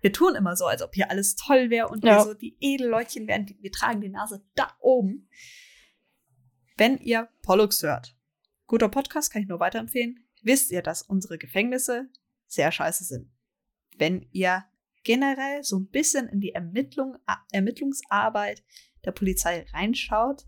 [0.00, 2.16] Wir tun immer so, als ob hier alles toll wäre und Ja.
[2.18, 3.44] wir so die Edelleutchen wären.
[3.46, 5.28] Die- Wir tragen die Nase da oben.
[6.76, 8.16] Wenn ihr Pollux hört,
[8.66, 12.08] guter Podcast, kann ich nur weiterempfehlen, wisst ihr, dass unsere Gefängnisse
[12.46, 13.30] sehr scheiße sind.
[13.98, 14.64] Wenn ihr
[15.04, 17.16] generell so ein bisschen in die Ermittlung,
[17.52, 18.64] Ermittlungsarbeit
[19.04, 20.46] der Polizei reinschaut,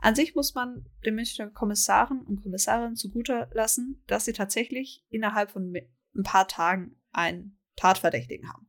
[0.00, 5.50] an sich muss man den Münchner Kommissaren und Kommissarinnen zugute lassen, dass sie tatsächlich innerhalb
[5.50, 5.72] von
[6.18, 8.68] ein paar Tagen einen Tatverdächtigen haben.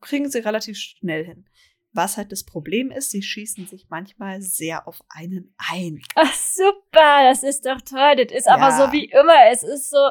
[0.00, 1.48] Kriegen sie relativ schnell hin.
[1.92, 6.02] Was halt das Problem ist, sie schießen sich manchmal sehr auf einen ein.
[6.14, 8.16] Ach, super, das ist doch toll.
[8.16, 8.86] Das ist aber Ja.
[8.86, 9.50] so wie immer.
[9.50, 10.08] Es ist so,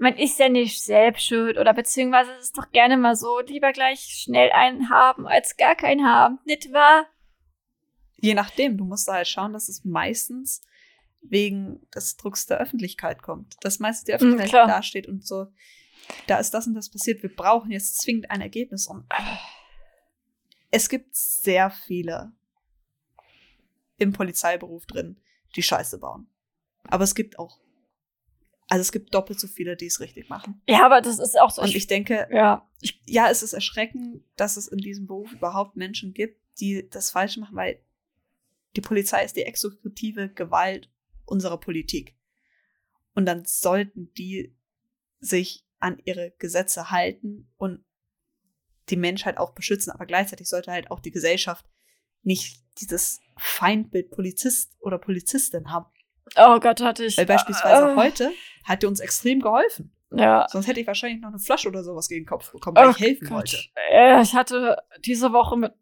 [0.00, 3.72] man ist ja nicht selbst schuld oder beziehungsweise es ist doch gerne mal so, lieber
[3.72, 6.40] gleich schnell einen haben als gar keinen haben.
[6.44, 7.06] Nicht wahr?
[8.16, 10.62] Je nachdem, du musst da halt schauen, dass es meistens
[11.22, 13.54] wegen des Drucks der Öffentlichkeit kommt.
[13.60, 14.66] Dass meistens die Öffentlichkeit klar.
[14.66, 15.46] dasteht und so,
[16.26, 18.86] da ist das und das passiert, wir brauchen jetzt zwingend ein Ergebnis.
[18.86, 19.06] Und
[20.70, 22.32] es gibt sehr viele
[23.98, 25.20] im Polizeiberuf drin,
[25.56, 26.28] die Scheiße bauen.
[26.88, 27.60] Aber es gibt auch,
[28.68, 30.60] also es gibt doppelt so viele, die es richtig machen.
[30.68, 31.62] Ja, aber das ist auch so.
[31.62, 32.68] Und ich denke, ja,
[33.06, 37.36] ja, es ist erschreckend, dass es in diesem Beruf überhaupt Menschen gibt, die das falsch
[37.36, 37.80] machen, weil
[38.76, 40.90] die Polizei ist die exekutive Gewalt
[41.24, 42.16] unserer Politik.
[43.14, 44.56] Und dann sollten die
[45.20, 47.84] sich an ihre Gesetze halten und
[48.88, 49.90] die Menschheit auch beschützen.
[49.92, 51.66] Aber gleichzeitig sollte halt auch die Gesellschaft
[52.22, 55.86] nicht dieses Feindbild Polizist oder Polizistin haben.
[56.36, 57.16] oh Gott, hatte ich.
[57.18, 58.32] Weil beispielsweise äh, heute
[58.64, 59.94] hat die uns extrem geholfen.
[60.10, 60.46] Ja.
[60.48, 62.90] Sonst hätte ich wahrscheinlich noch eine Flasche oder sowas gegen den Kopf bekommen, weil Oh
[62.92, 63.36] ich helfen Gott.
[63.36, 64.22] wollte.
[64.22, 65.72] Ich hatte diese Woche mit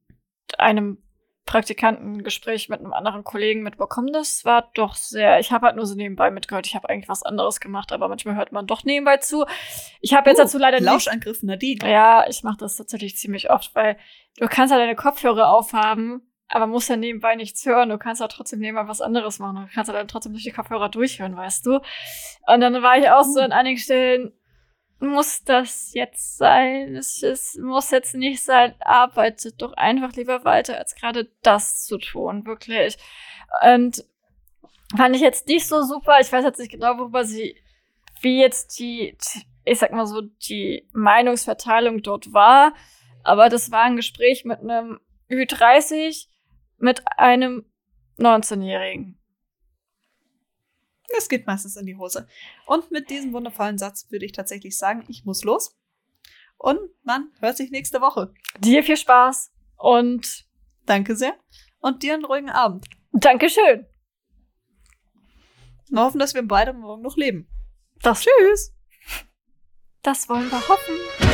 [0.58, 1.02] einem
[1.44, 4.12] Praktikanten ein Gespräch mit einem anderen Kollegen mitbekommen.
[4.12, 5.40] Das war doch sehr.
[5.40, 6.66] Ich habe halt nur so nebenbei mitgehört.
[6.66, 9.44] Ich habe eigentlich was anderes gemacht, aber manchmal hört man doch nebenbei zu.
[10.00, 10.86] Ich habe jetzt Uh, dazu leider nicht.
[10.86, 11.90] Lauschangriff Nadine.
[11.90, 13.96] Ja, ich mache das tatsächlich ziemlich oft, weil
[14.38, 17.88] du kannst ja deine Kopfhörer aufhaben, aber musst ja nebenbei nichts hören.
[17.88, 19.66] Du kannst ja trotzdem nebenbei was anderes machen.
[19.66, 21.80] Du kannst ja dann trotzdem durch die Kopfhörer durchhören, weißt du.
[22.46, 24.32] Und dann war ich auch so an einigen Stellen,
[25.02, 26.96] muss das jetzt sein?
[26.96, 28.74] Es, es muss jetzt nicht sein.
[28.80, 32.96] Arbeitet doch einfach lieber weiter, als gerade das zu tun, wirklich.
[33.62, 34.04] Und
[34.96, 36.20] fand ich jetzt nicht so super.
[36.20, 37.56] Ich weiß jetzt nicht genau, worüber sie,
[38.20, 39.16] wie jetzt die,
[39.64, 42.72] ich sag mal so, die Meinungsverteilung dort war.
[43.24, 45.00] Aber das war ein Gespräch mit einem
[45.30, 46.28] Ü30
[46.78, 47.64] mit einem
[48.18, 49.21] 19-Jährigen.
[51.14, 52.26] Das geht meistens in die Hose.
[52.66, 55.76] Und mit diesem wundervollen Satz würde ich tatsächlich sagen, ich muss los.
[56.56, 58.32] Und man hört sich nächste Woche.
[58.60, 60.46] Dir viel Spaß und
[60.86, 61.34] Danke sehr.
[61.80, 62.86] Und dir einen ruhigen Abend.
[63.12, 63.86] Dankeschön.
[65.88, 67.48] Wir hoffen, dass wir beide morgen noch leben.
[68.00, 68.74] Das, Tschüss.
[70.02, 71.31] das wollen wir hoffen.